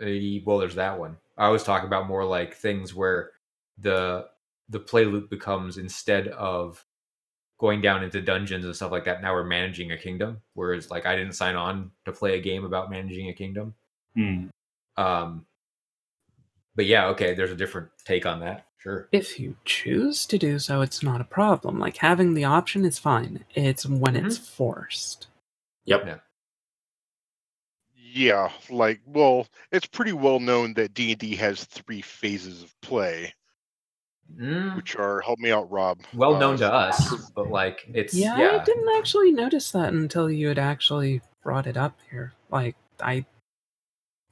Uh, 0.01 0.41
well, 0.45 0.57
there's 0.57 0.75
that 0.75 0.97
one. 0.97 1.17
I 1.37 1.49
was 1.49 1.63
talking 1.63 1.87
about 1.87 2.07
more 2.07 2.25
like 2.25 2.55
things 2.55 2.95
where 2.95 3.31
the 3.77 4.27
the 4.69 4.79
play 4.79 5.05
loop 5.05 5.29
becomes 5.29 5.77
instead 5.77 6.27
of 6.29 6.83
going 7.59 7.81
down 7.81 8.03
into 8.03 8.21
dungeons 8.21 8.65
and 8.65 8.75
stuff 8.75 8.91
like 8.91 9.05
that. 9.05 9.21
Now 9.21 9.33
we're 9.33 9.43
managing 9.43 9.91
a 9.91 9.97
kingdom, 9.97 10.41
whereas 10.53 10.89
like 10.89 11.05
I 11.05 11.15
didn't 11.15 11.33
sign 11.33 11.55
on 11.55 11.91
to 12.05 12.11
play 12.11 12.37
a 12.37 12.41
game 12.41 12.65
about 12.65 12.89
managing 12.89 13.29
a 13.29 13.33
kingdom. 13.33 13.75
Hmm. 14.15 14.47
Um, 14.97 15.45
but 16.75 16.85
yeah, 16.85 17.07
okay, 17.07 17.33
there's 17.33 17.51
a 17.51 17.55
different 17.55 17.89
take 18.05 18.25
on 18.25 18.39
that. 18.39 18.65
Sure. 18.77 19.09
If 19.11 19.39
you 19.39 19.57
choose 19.65 20.25
to 20.27 20.37
do 20.37 20.57
so, 20.57 20.79
it's 20.79 21.03
not 21.03 21.19
a 21.19 21.25
problem. 21.25 21.79
Like 21.79 21.97
having 21.97 22.33
the 22.33 22.45
option 22.45 22.85
is 22.85 22.97
fine. 22.97 23.43
It's 23.53 23.85
when 23.85 24.15
it's 24.15 24.37
forced. 24.37 25.27
yep. 25.83 26.23
Yeah, 28.11 28.49
like 28.69 29.01
well, 29.05 29.47
it's 29.71 29.85
pretty 29.85 30.13
well 30.13 30.39
known 30.39 30.73
that 30.75 30.93
D 30.93 31.11
and 31.11 31.19
D 31.19 31.35
has 31.35 31.65
three 31.65 32.01
phases 32.01 32.63
of 32.63 32.81
play, 32.81 33.33
Mm, 34.37 34.75
which 34.75 34.95
are 34.95 35.21
help 35.21 35.39
me 35.39 35.51
out, 35.51 35.69
Rob. 35.71 35.99
well 36.13 36.35
uh, 36.35 36.39
known 36.39 36.57
to 36.57 36.71
us, 36.71 37.29
but 37.35 37.49
like 37.49 37.85
it's 37.93 38.13
Yeah, 38.13 38.37
yeah. 38.37 38.59
I 38.61 38.63
didn't 38.63 38.89
actually 38.97 39.31
notice 39.31 39.71
that 39.71 39.93
until 39.93 40.29
you 40.29 40.47
had 40.47 40.59
actually 40.59 41.21
brought 41.43 41.67
it 41.67 41.77
up 41.77 41.97
here. 42.09 42.33
Like 42.49 42.75
I 43.01 43.25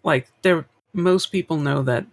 like 0.04 0.28
there 0.44 0.66
most 0.94 1.32
people 1.32 1.58
know 1.58 1.82
that 1.84 2.06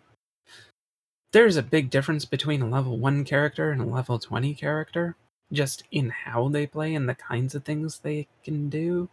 there's 1.33 1.57
a 1.57 1.63
big 1.63 1.91
difference 1.91 2.25
between 2.25 2.63
a 2.63 2.69
level 2.69 2.97
1 2.97 3.25
character 3.25 3.71
and 3.71 3.81
a 3.81 3.85
level 3.85 4.19
20 4.19 4.55
character 4.55 5.17
just 5.53 5.83
in 5.91 6.11
how 6.11 6.49
they 6.49 6.67
play 6.67 6.95
and 6.95 7.09
the 7.09 7.15
kinds 7.15 7.55
of 7.55 7.65
things 7.65 7.99
they 7.99 8.29
can 8.45 8.69
do 8.69 9.09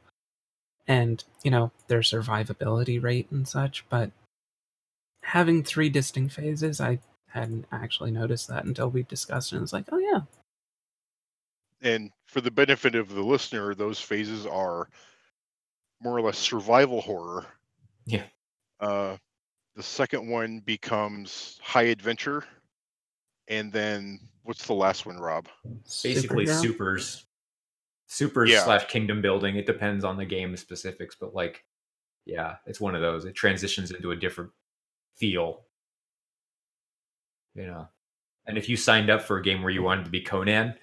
and, 0.87 1.23
you 1.43 1.51
know, 1.51 1.71
their 1.87 2.01
survivability 2.01 3.01
rate 3.01 3.27
and 3.31 3.47
such, 3.47 3.85
but 3.89 4.11
having 5.23 5.63
three 5.63 5.89
distinct 5.89 6.33
phases, 6.33 6.81
I 6.81 6.99
hadn't 7.33 7.65
actually 7.71 8.11
noticed 8.11 8.47
that 8.49 8.65
until 8.65 8.89
we 8.89 9.03
discussed 9.03 9.51
it. 9.53 9.57
And 9.57 9.63
it's 9.63 9.73
like, 9.73 9.85
oh 9.91 9.97
yeah, 9.97 10.21
And 11.81 12.11
for 12.27 12.41
the 12.41 12.51
benefit 12.51 12.95
of 12.95 13.13
the 13.13 13.21
listener, 13.21 13.73
those 13.73 13.99
phases 13.99 14.45
are 14.45 14.89
more 16.01 16.17
or 16.17 16.21
less 16.21 16.37
survival 16.37 17.01
horror. 17.01 17.45
Yeah. 18.05 18.23
Uh, 18.79 19.17
the 19.75 19.83
second 19.83 20.27
one 20.27 20.59
becomes 20.59 21.59
high 21.61 21.83
adventure, 21.83 22.43
and 23.47 23.71
then 23.71 24.19
what's 24.43 24.65
the 24.65 24.73
last 24.73 25.05
one, 25.05 25.17
Rob? 25.17 25.47
basically 26.03 26.45
Superhero? 26.45 26.61
supers 26.61 27.25
supers 28.07 28.49
Yeah. 28.49 28.63
slash 28.65 28.85
kingdom 28.87 29.21
building 29.21 29.55
it 29.55 29.65
depends 29.65 30.03
on 30.03 30.17
the 30.17 30.25
game 30.25 30.57
specifics 30.57 31.15
but 31.17 31.33
like 31.33 31.63
yeah 32.25 32.57
it's 32.65 32.81
one 32.81 32.93
of 32.93 32.99
those 32.99 33.23
it 33.23 33.33
transitions 33.35 33.91
into 33.91 34.11
a 34.11 34.15
different 34.17 34.51
feel 35.15 35.61
you 37.55 37.65
know 37.65 37.87
and 38.47 38.57
if 38.57 38.67
you 38.69 38.75
signed 38.77 39.09
up 39.09 39.21
for 39.21 39.37
a 39.37 39.43
game 39.43 39.61
where 39.61 39.71
you 39.71 39.83
wanted 39.83 40.05
to 40.05 40.11
be 40.11 40.21
conan 40.21 40.73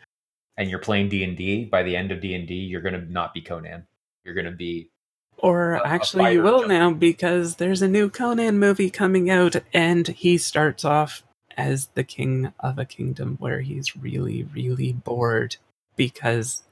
and 0.57 0.69
you're 0.71 0.79
playing 0.79 1.09
d&d 1.09 1.64
by 1.66 1.83
the 1.83 1.97
end 1.97 2.11
of 2.12 2.21
d&d 2.21 2.53
you're 2.55 2.81
going 2.83 2.95
to 2.95 3.11
not 3.12 3.33
be 3.35 3.41
conan 3.41 3.87
you're 4.25 4.35
going 4.35 4.45
to 4.47 4.51
be 4.53 4.91
Or 5.39 5.75
a- 5.75 5.81
a 5.83 5.87
actually, 5.87 6.33
you 6.35 6.43
will 6.43 6.59
jump. 6.61 6.69
now 6.71 6.91
because 6.93 7.57
there's 7.57 7.81
a 7.83 7.89
new 7.89 8.11
Conan 8.11 8.59
movie 8.59 8.91
coming 8.91 9.31
out, 9.31 9.55
and 9.73 10.07
he 10.09 10.37
starts 10.37 10.85
off 10.85 11.23
as 11.57 11.87
the 11.95 12.03
king 12.05 12.53
of 12.61 12.79
a 12.79 12.85
kingdom 12.85 13.37
where 13.39 13.61
he's 13.62 13.97
really, 13.97 14.43
really 14.43 14.93
bored 14.93 15.57
because 15.97 16.64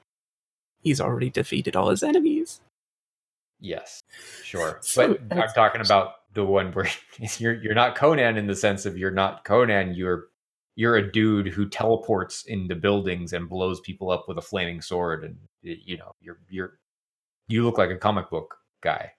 he's 0.82 1.00
already 1.00 1.30
defeated 1.30 1.76
all 1.76 1.88
his 1.90 2.02
enemies. 2.02 2.60
yes 3.60 4.02
sure 4.44 4.78
So 4.82 5.16
but 5.28 5.38
i'm 5.38 5.48
talking 5.54 5.80
about 5.80 6.14
the 6.36 6.44
one 6.44 6.70
where 6.72 6.88
you're 7.38 7.54
you're 7.54 7.74
not 7.74 7.96
conan 7.96 8.36
in 8.36 8.46
the 8.46 8.54
sense 8.54 8.86
of 8.86 8.96
you're 8.96 9.10
not 9.10 9.44
conan 9.44 9.94
you're 9.94 10.26
you're 10.76 10.96
a 10.96 11.12
dude 11.12 11.48
who 11.48 11.68
teleports 11.68 12.44
into 12.44 12.76
buildings 12.76 13.32
and 13.32 13.48
blows 13.48 13.80
people 13.80 14.10
up 14.10 14.26
with 14.28 14.38
a 14.38 14.42
flaming 14.42 14.80
sword 14.80 15.24
and 15.24 15.36
you 15.62 15.96
know 15.96 16.12
you're 16.20 16.38
you're 16.48 16.78
you 17.48 17.64
look 17.64 17.78
like 17.78 17.90
a 17.90 17.96
comic 17.96 18.30
book 18.30 18.56
guy 18.82 19.10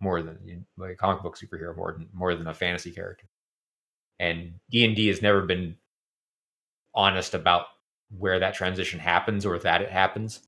more 0.00 0.22
than 0.22 0.66
like 0.76 0.90
a 0.90 0.96
comic 0.96 1.22
book 1.22 1.38
superhero 1.38 1.74
more 1.76 1.92
than 1.92 2.08
more 2.12 2.34
than 2.34 2.46
a 2.46 2.54
fantasy 2.54 2.90
character. 2.90 3.26
And 4.20 4.54
d&d 4.70 5.08
has 5.08 5.22
never 5.22 5.42
been 5.42 5.76
honest 6.94 7.34
about 7.34 7.66
where 8.16 8.38
that 8.38 8.54
transition 8.54 9.00
happens 9.00 9.44
or 9.44 9.58
that 9.58 9.82
it 9.82 9.90
happens. 9.90 10.40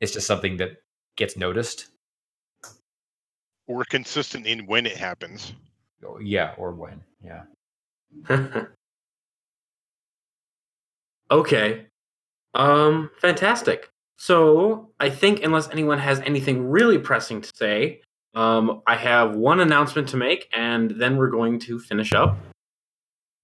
It's 0.00 0.12
just 0.12 0.26
something 0.26 0.56
that 0.56 0.78
gets 1.16 1.36
noticed 1.36 1.88
Or 3.70 3.84
consistent 3.84 4.46
in 4.46 4.66
when 4.66 4.84
it 4.84 4.96
happens. 4.96 5.52
yeah 6.20 6.54
or 6.58 6.72
when 6.72 7.00
yeah 7.24 7.42
okay. 11.30 11.86
Um, 12.54 13.10
fantastic. 13.20 13.88
So 14.16 14.90
I 14.98 15.08
think 15.10 15.44
unless 15.44 15.68
anyone 15.70 15.98
has 15.98 16.20
anything 16.20 16.68
really 16.68 16.98
pressing 16.98 17.40
to 17.40 17.50
say, 17.54 18.02
um, 18.34 18.82
I 18.86 18.96
have 18.96 19.36
one 19.36 19.60
announcement 19.60 20.08
to 20.08 20.16
make, 20.16 20.48
and 20.54 20.90
then 20.90 21.16
we're 21.16 21.30
going 21.30 21.58
to 21.60 21.78
finish 21.78 22.12
up. 22.12 22.36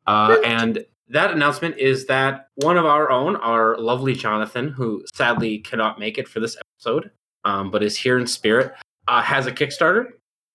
Uh, 0.07 0.37
and 0.45 0.85
that 1.09 1.31
announcement 1.33 1.79
is 1.79 2.07
that 2.07 2.49
one 2.57 2.77
of 2.77 2.85
our 2.85 3.11
own, 3.11 3.37
our 3.37 3.79
lovely 3.79 4.15
Jonathan, 4.15 4.69
who 4.69 5.05
sadly 5.15 5.59
cannot 5.59 5.99
make 5.99 6.19
it 6.19 6.29
for 6.29 6.41
this 6.41 6.57
episode, 6.57 7.11
um, 7.45 7.71
but 7.71 7.83
is 7.83 7.97
here 7.97 8.19
in 8.19 8.27
spirit, 8.27 8.75
uh, 9.09 9.23
has 9.23 9.47
a 9.47 9.53
Kickstarter. 9.53 10.07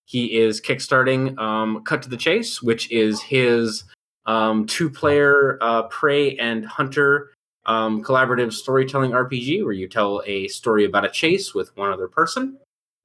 He 0.04 0.38
is 0.38 0.60
kickstarting 0.60 1.38
um, 1.38 1.82
Cut 1.84 2.02
to 2.02 2.08
the 2.08 2.16
Chase, 2.16 2.60
which 2.62 2.90
is 2.90 3.22
his 3.22 3.84
um, 4.26 4.66
two-player 4.66 5.58
uh, 5.60 5.84
prey 5.84 6.36
and 6.36 6.66
hunter 6.66 7.32
um, 7.66 8.02
collaborative 8.02 8.52
storytelling 8.52 9.12
RPG, 9.12 9.64
where 9.64 9.72
you 9.72 9.88
tell 9.88 10.22
a 10.26 10.48
story 10.48 10.84
about 10.84 11.04
a 11.04 11.08
chase 11.08 11.54
with 11.54 11.74
one 11.76 11.92
other 11.92 12.08
person. 12.08 12.58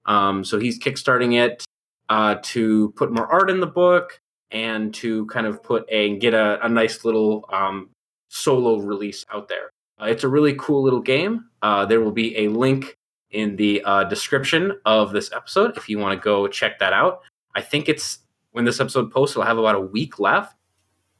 Um, 0.05 0.43
so 0.43 0.59
he's 0.59 0.79
kickstarting 0.79 1.39
it 1.39 1.63
uh, 2.09 2.35
to 2.41 2.91
put 2.95 3.11
more 3.11 3.27
art 3.27 3.49
in 3.49 3.59
the 3.59 3.67
book 3.67 4.19
and 4.51 4.93
to 4.95 5.25
kind 5.27 5.45
of 5.45 5.61
put 5.61 5.85
a 5.89 6.17
get 6.17 6.33
a, 6.33 6.65
a 6.65 6.69
nice 6.69 7.03
little 7.03 7.45
um, 7.51 7.89
solo 8.29 8.79
release 8.79 9.25
out 9.33 9.47
there. 9.47 9.69
Uh, 10.01 10.05
it's 10.05 10.23
a 10.23 10.27
really 10.27 10.55
cool 10.57 10.83
little 10.83 11.01
game. 11.01 11.45
Uh, 11.61 11.85
there 11.85 11.99
will 11.99 12.11
be 12.11 12.37
a 12.37 12.47
link 12.47 12.95
in 13.31 13.55
the 13.57 13.81
uh, 13.83 14.03
description 14.05 14.79
of 14.85 15.11
this 15.11 15.31
episode 15.33 15.75
if 15.77 15.89
you 15.89 15.99
want 15.99 16.17
to 16.19 16.23
go 16.23 16.47
check 16.47 16.79
that 16.79 16.93
out. 16.93 17.21
I 17.55 17.61
think 17.61 17.89
it's 17.89 18.19
when 18.51 18.65
this 18.65 18.79
episode 18.79 19.11
posts, 19.11 19.35
it'll 19.35 19.45
have 19.45 19.57
about 19.57 19.75
a 19.75 19.79
week 19.81 20.19
left. 20.19 20.55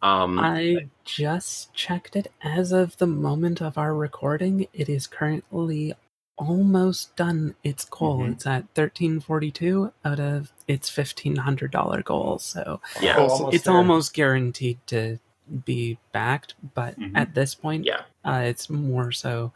Um, 0.02 0.40
I 0.40 0.88
just 1.06 1.74
checked 1.74 2.16
it 2.16 2.32
as 2.44 2.72
of 2.72 2.98
the 2.98 3.08
moment 3.08 3.62
of 3.62 3.78
our 3.78 3.94
recording. 3.96 4.68
It 4.74 4.90
is 4.90 5.08
currently 5.08 5.94
almost 6.38 7.16
done 7.16 7.56
its 7.64 7.84
goal. 7.86 8.20
Mhm. 8.20 8.34
It's 8.34 8.46
at 8.46 8.66
1342 8.76 9.92
out 10.06 10.20
of 10.20 10.54
its 10.68 10.90
$1500 10.90 12.04
goal. 12.04 12.38
So 12.38 12.80
Yeah. 13.02 13.16
Oh, 13.18 13.28
almost 13.28 13.56
it's 13.56 13.64
there. 13.66 13.74
almost 13.76 14.14
guaranteed 14.14 14.78
to 14.88 15.18
be 15.66 15.98
backed, 16.12 16.54
but 16.76 17.00
Mhm. 17.00 17.14
at 17.16 17.34
this 17.34 17.56
point, 17.56 17.86
Yeah. 17.86 18.02
uh, 18.24 18.42
it's 18.46 18.70
more 18.70 19.12
so 19.12 19.52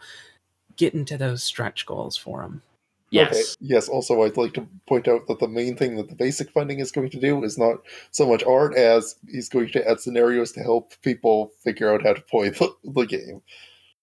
getting 0.78 1.06
to 1.06 1.18
those 1.18 1.44
stretch 1.44 1.86
goals 1.86 2.18
for 2.18 2.42
them. 2.42 2.62
Yes. 3.10 3.32
Okay. 3.34 3.44
Yes. 3.60 3.90
Also, 3.90 4.24
I'd 4.24 4.38
like 4.38 4.54
to 4.54 4.66
point 4.88 5.08
out 5.08 5.28
that 5.28 5.40
the 5.40 5.48
main 5.48 5.76
thing 5.76 5.98
that 5.98 6.08
the 6.08 6.16
basic 6.16 6.50
funding 6.52 6.80
is 6.80 6.92
going 6.92 7.10
to 7.10 7.20
do 7.20 7.44
is 7.44 7.58
not 7.58 7.80
so 8.12 8.26
much 8.28 8.42
art 8.46 8.76
as 8.78 9.16
he's 9.30 9.50
going 9.50 9.70
to 9.72 9.90
add 9.90 10.00
scenarios 10.00 10.54
to 10.54 10.62
help 10.62 10.94
people 11.02 11.52
figure 11.62 11.94
out 11.94 12.04
how 12.04 12.14
to 12.14 12.22
play 12.22 12.50
the, 12.50 12.74
the 12.86 13.06
game. 13.06 13.42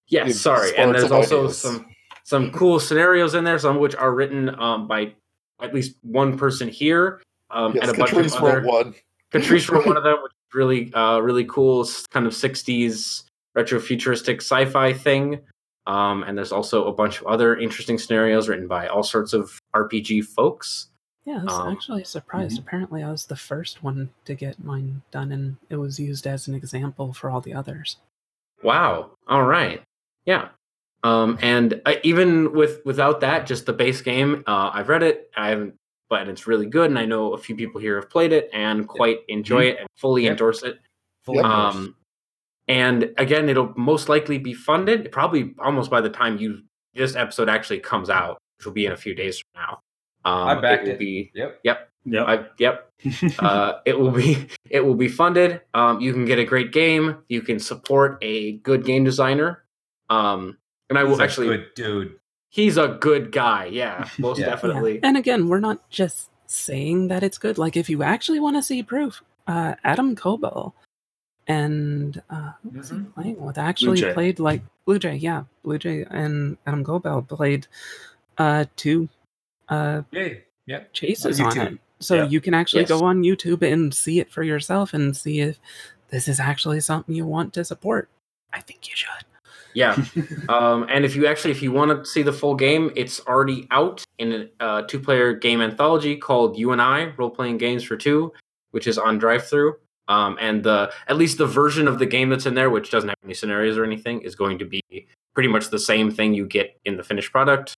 Yes, 0.08 0.30
It 0.30 0.34
sorry. 0.34 0.76
And 0.76 0.94
there's 0.94 1.10
also 1.10 1.44
ideas. 1.44 1.58
some 1.58 1.86
some 2.24 2.50
cool 2.52 2.78
scenarios 2.78 3.34
in 3.34 3.44
there, 3.44 3.58
some 3.58 3.76
of 3.76 3.80
which 3.80 3.94
are 3.96 4.12
written 4.14 4.50
um, 4.60 4.86
by 4.86 5.14
at 5.62 5.72
least 5.74 5.96
one 6.02 6.36
person 6.36 6.68
here, 6.68 7.22
um, 7.50 7.74
yes, 7.74 7.88
and 7.88 7.96
a 7.96 7.98
bunch 7.98 8.10
Catrice 8.10 8.36
of 8.36 8.42
other. 8.42 8.60
wrote 8.60 8.64
one. 8.66 8.94
Catrice 9.32 9.70
wrote 9.70 9.86
one 9.86 9.96
of 9.96 10.02
them, 10.04 10.16
which 10.22 10.32
is 10.32 10.54
really, 10.54 10.92
uh, 10.92 11.18
really 11.20 11.44
cool, 11.46 11.88
kind 12.10 12.26
of 12.26 12.34
'60s 12.34 13.22
retro 13.54 13.80
futuristic 13.80 14.42
sci-fi 14.42 14.92
thing. 14.92 15.40
Um, 15.88 16.22
and 16.22 16.36
there's 16.36 16.52
also 16.52 16.86
a 16.86 16.92
bunch 16.92 17.18
of 17.20 17.26
other 17.26 17.56
interesting 17.56 17.98
scenarios 17.98 18.48
written 18.48 18.68
by 18.68 18.86
all 18.88 19.02
sorts 19.02 19.32
of 19.32 19.58
RPG 19.74 20.26
folks. 20.26 20.88
Yeah, 21.24 21.40
I 21.40 21.44
was 21.44 21.52
Um, 21.54 21.68
actually 21.72 22.04
surprised. 22.04 22.58
Apparently, 22.58 23.02
I 23.02 23.10
was 23.10 23.26
the 23.26 23.36
first 23.36 23.82
one 23.82 24.10
to 24.26 24.34
get 24.34 24.62
mine 24.62 25.02
done, 25.10 25.32
and 25.32 25.56
it 25.70 25.76
was 25.76 25.98
used 25.98 26.26
as 26.26 26.46
an 26.46 26.54
example 26.54 27.12
for 27.12 27.30
all 27.30 27.40
the 27.40 27.54
others. 27.54 27.96
Wow. 28.62 29.12
All 29.26 29.44
right. 29.44 29.82
Yeah. 30.26 30.48
Um, 31.04 31.38
and 31.42 31.80
uh, 31.86 31.94
even 32.02 32.52
with 32.52 32.80
without 32.84 33.20
that, 33.20 33.46
just 33.46 33.66
the 33.66 33.72
base 33.72 34.00
game, 34.02 34.42
uh, 34.46 34.70
I've 34.72 34.88
read 34.88 35.02
it. 35.02 35.30
I 35.36 35.50
haven't, 35.50 35.74
but 36.10 36.28
it's 36.28 36.46
really 36.46 36.66
good, 36.66 36.90
and 36.90 36.98
I 36.98 37.04
know 37.06 37.32
a 37.34 37.38
few 37.38 37.54
people 37.56 37.80
here 37.80 37.96
have 37.96 38.10
played 38.10 38.32
it 38.32 38.50
and 38.52 38.86
quite 38.88 39.20
enjoy 39.28 39.64
it 39.64 39.78
and 39.78 39.88
fully 39.96 40.24
Yep. 40.24 40.30
endorse 40.32 40.62
it. 40.64 40.80
Fully 41.24 41.38
Yep. 41.38 41.44
endorsed. 41.46 41.76
Um, 41.78 41.94
and 42.68 43.12
again, 43.18 43.48
it'll 43.48 43.72
most 43.76 44.08
likely 44.08 44.38
be 44.38 44.54
funded. 44.54 45.10
Probably 45.12 45.54
almost 45.58 45.90
by 45.90 46.00
the 46.00 46.10
time 46.10 46.38
you 46.38 46.60
this 46.94 47.16
episode 47.16 47.48
actually 47.48 47.80
comes 47.80 48.10
out, 48.10 48.38
which 48.58 48.66
will 48.66 48.72
be 48.72 48.86
in 48.86 48.92
a 48.92 48.96
few 48.96 49.14
days 49.14 49.38
from 49.38 49.62
now. 49.62 49.80
Um, 50.24 50.48
I 50.48 50.60
backed 50.60 50.84
will 50.84 50.90
it. 50.92 50.98
Be, 50.98 51.30
Yep. 51.34 51.60
Yep. 51.64 51.90
Yep. 52.04 52.26
I, 52.26 52.44
yep. 52.58 52.90
uh, 53.38 53.74
it 53.84 53.98
will 53.98 54.10
be 54.10 54.48
it 54.70 54.80
will 54.84 54.94
be 54.94 55.08
funded. 55.08 55.60
Um, 55.74 56.00
you 56.00 56.12
can 56.12 56.24
get 56.24 56.38
a 56.38 56.44
great 56.44 56.72
game. 56.72 57.16
You 57.28 57.42
can 57.42 57.58
support 57.58 58.18
a 58.22 58.52
good 58.58 58.84
game 58.84 59.04
designer. 59.04 59.64
Um, 60.10 60.58
and 60.90 60.98
I 60.98 61.04
will 61.04 61.10
He's 61.12 61.20
a 61.20 61.24
actually. 61.24 61.46
good 61.48 61.66
dude. 61.74 62.14
He's 62.50 62.78
a 62.78 62.88
good 62.88 63.30
guy. 63.30 63.66
Yeah, 63.66 64.08
most 64.18 64.40
Yeah. 64.40 64.46
definitely. 64.46 64.94
Yeah. 64.94 65.00
And 65.04 65.16
again, 65.18 65.48
we're 65.48 65.60
not 65.60 65.88
just 65.90 66.30
saying 66.46 67.08
that 67.08 67.22
it's 67.22 67.36
good. 67.36 67.58
Like, 67.58 67.76
if 67.76 67.90
you 67.90 68.02
actually 68.02 68.40
want 68.40 68.56
to 68.56 68.62
see 68.62 68.82
proof, 68.82 69.22
uh, 69.46 69.74
Adam 69.84 70.16
Koebel 70.16 70.72
and 71.48 72.22
uh, 72.30 72.52
who 72.62 72.78
was 72.78 72.90
he 72.90 72.98
playing 73.14 73.40
with? 73.44 73.58
Actually 73.58 74.12
played 74.12 74.38
like 74.38 74.62
Blue 74.84 74.98
Jay. 74.98 75.16
Yeah, 75.16 75.44
Blue 75.64 75.78
Jay 75.78 76.04
and 76.10 76.58
Adam 76.66 76.84
Koebel 76.84 77.26
played 77.26 77.66
uh, 78.36 78.66
two 78.76 79.08
uh, 79.68 80.02
Yeah. 80.12 80.34
Yep. 80.66 80.92
chases 80.92 81.40
On 81.40 81.46
on, 81.58 81.66
it. 81.66 81.78
So 82.00 82.16
Yeah. 82.16 82.28
you 82.28 82.40
can 82.40 82.54
actually 82.54 82.82
Yes. 82.82 82.90
go 82.90 83.04
on 83.04 83.22
YouTube 83.22 83.62
and 83.62 83.92
see 83.92 84.20
it 84.20 84.30
for 84.30 84.42
yourself 84.42 84.94
and 84.94 85.16
see 85.16 85.40
if 85.40 85.58
this 86.10 86.28
is 86.28 86.38
actually 86.38 86.80
something 86.80 87.14
you 87.14 87.26
want 87.26 87.52
to 87.54 87.64
support. 87.64 88.08
I 88.52 88.60
think 88.60 88.88
you 88.88 88.94
should. 88.94 89.24
Yeah. 89.74 89.96
um, 90.48 90.86
and 90.88 91.04
if 91.04 91.16
you 91.16 91.26
actually 91.26 91.50
if 91.50 91.62
you 91.62 91.72
want 91.72 91.90
to 91.90 92.04
see 92.08 92.22
the 92.22 92.32
full 92.32 92.54
game, 92.54 92.92
it's 92.96 93.20
already 93.26 93.66
out 93.70 94.04
in 94.18 94.48
a 94.60 94.64
uh, 94.64 94.82
two-player 94.82 95.32
game 95.34 95.60
anthology 95.60 96.16
called 96.16 96.58
"You 96.58 96.72
and 96.72 96.80
I: 96.80 97.12
Role 97.16 97.30
Playing 97.30 97.58
Games 97.58 97.82
for 97.84 97.96
Two, 97.96 98.32
which 98.70 98.86
is 98.86 98.98
on 98.98 99.20
DriveThru. 99.20 99.74
Um, 100.08 100.36
and 100.40 100.62
the 100.64 100.92
at 101.06 101.16
least 101.16 101.38
the 101.38 101.46
version 101.46 101.86
of 101.86 101.98
the 101.98 102.06
game 102.06 102.30
that's 102.30 102.46
in 102.46 102.54
there, 102.54 102.70
which 102.70 102.90
doesn't 102.90 103.08
have 103.08 103.18
any 103.24 103.34
scenarios 103.34 103.76
or 103.76 103.84
anything, 103.84 104.22
is 104.22 104.34
going 104.34 104.58
to 104.58 104.64
be 104.64 104.82
pretty 105.34 105.48
much 105.48 105.68
the 105.68 105.78
same 105.78 106.10
thing 106.10 106.34
you 106.34 106.46
get 106.46 106.78
in 106.84 106.96
the 106.96 107.02
finished 107.02 107.30
product. 107.30 107.74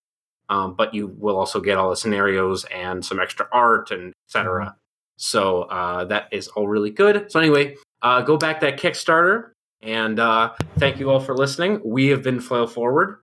Um, 0.49 0.73
but 0.73 0.93
you 0.93 1.07
will 1.17 1.37
also 1.37 1.61
get 1.61 1.77
all 1.77 1.89
the 1.89 1.95
scenarios 1.95 2.65
and 2.65 3.03
some 3.05 3.19
extra 3.19 3.47
art 3.51 3.91
and 3.91 4.13
etc. 4.27 4.75
So 5.17 5.63
uh, 5.63 6.05
that 6.05 6.27
is 6.31 6.47
all 6.49 6.67
really 6.67 6.89
good. 6.89 7.31
So 7.31 7.39
anyway, 7.39 7.77
uh, 8.01 8.21
go 8.21 8.37
back 8.37 8.59
that 8.61 8.77
Kickstarter 8.77 9.51
and 9.81 10.19
uh, 10.19 10.53
thank 10.77 10.99
you 10.99 11.09
all 11.09 11.19
for 11.19 11.35
listening. 11.35 11.81
We 11.83 12.07
have 12.07 12.21
been 12.23 12.39
Flail 12.39 12.67
Forward, 12.67 13.19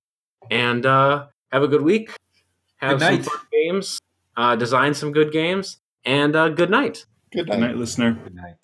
and 0.51 0.85
uh, 0.85 1.27
have 1.53 1.63
a 1.63 1.69
good 1.69 1.83
week. 1.83 2.11
Have 2.79 2.99
Good 2.99 3.05
some 3.05 3.15
night. 3.17 3.25
fun 3.25 3.39
games. 3.53 3.99
Uh, 4.37 4.57
design 4.57 4.95
some 4.95 5.13
good 5.13 5.33
games, 5.33 5.79
and 6.05 6.35
uh, 6.37 6.49
good 6.49 6.71
night. 6.71 7.05
Good 7.33 7.47
Good 7.47 7.49
night. 7.49 7.61
night, 7.61 7.77
listener. 7.77 8.13
Good 8.13 8.35
night. 8.35 8.55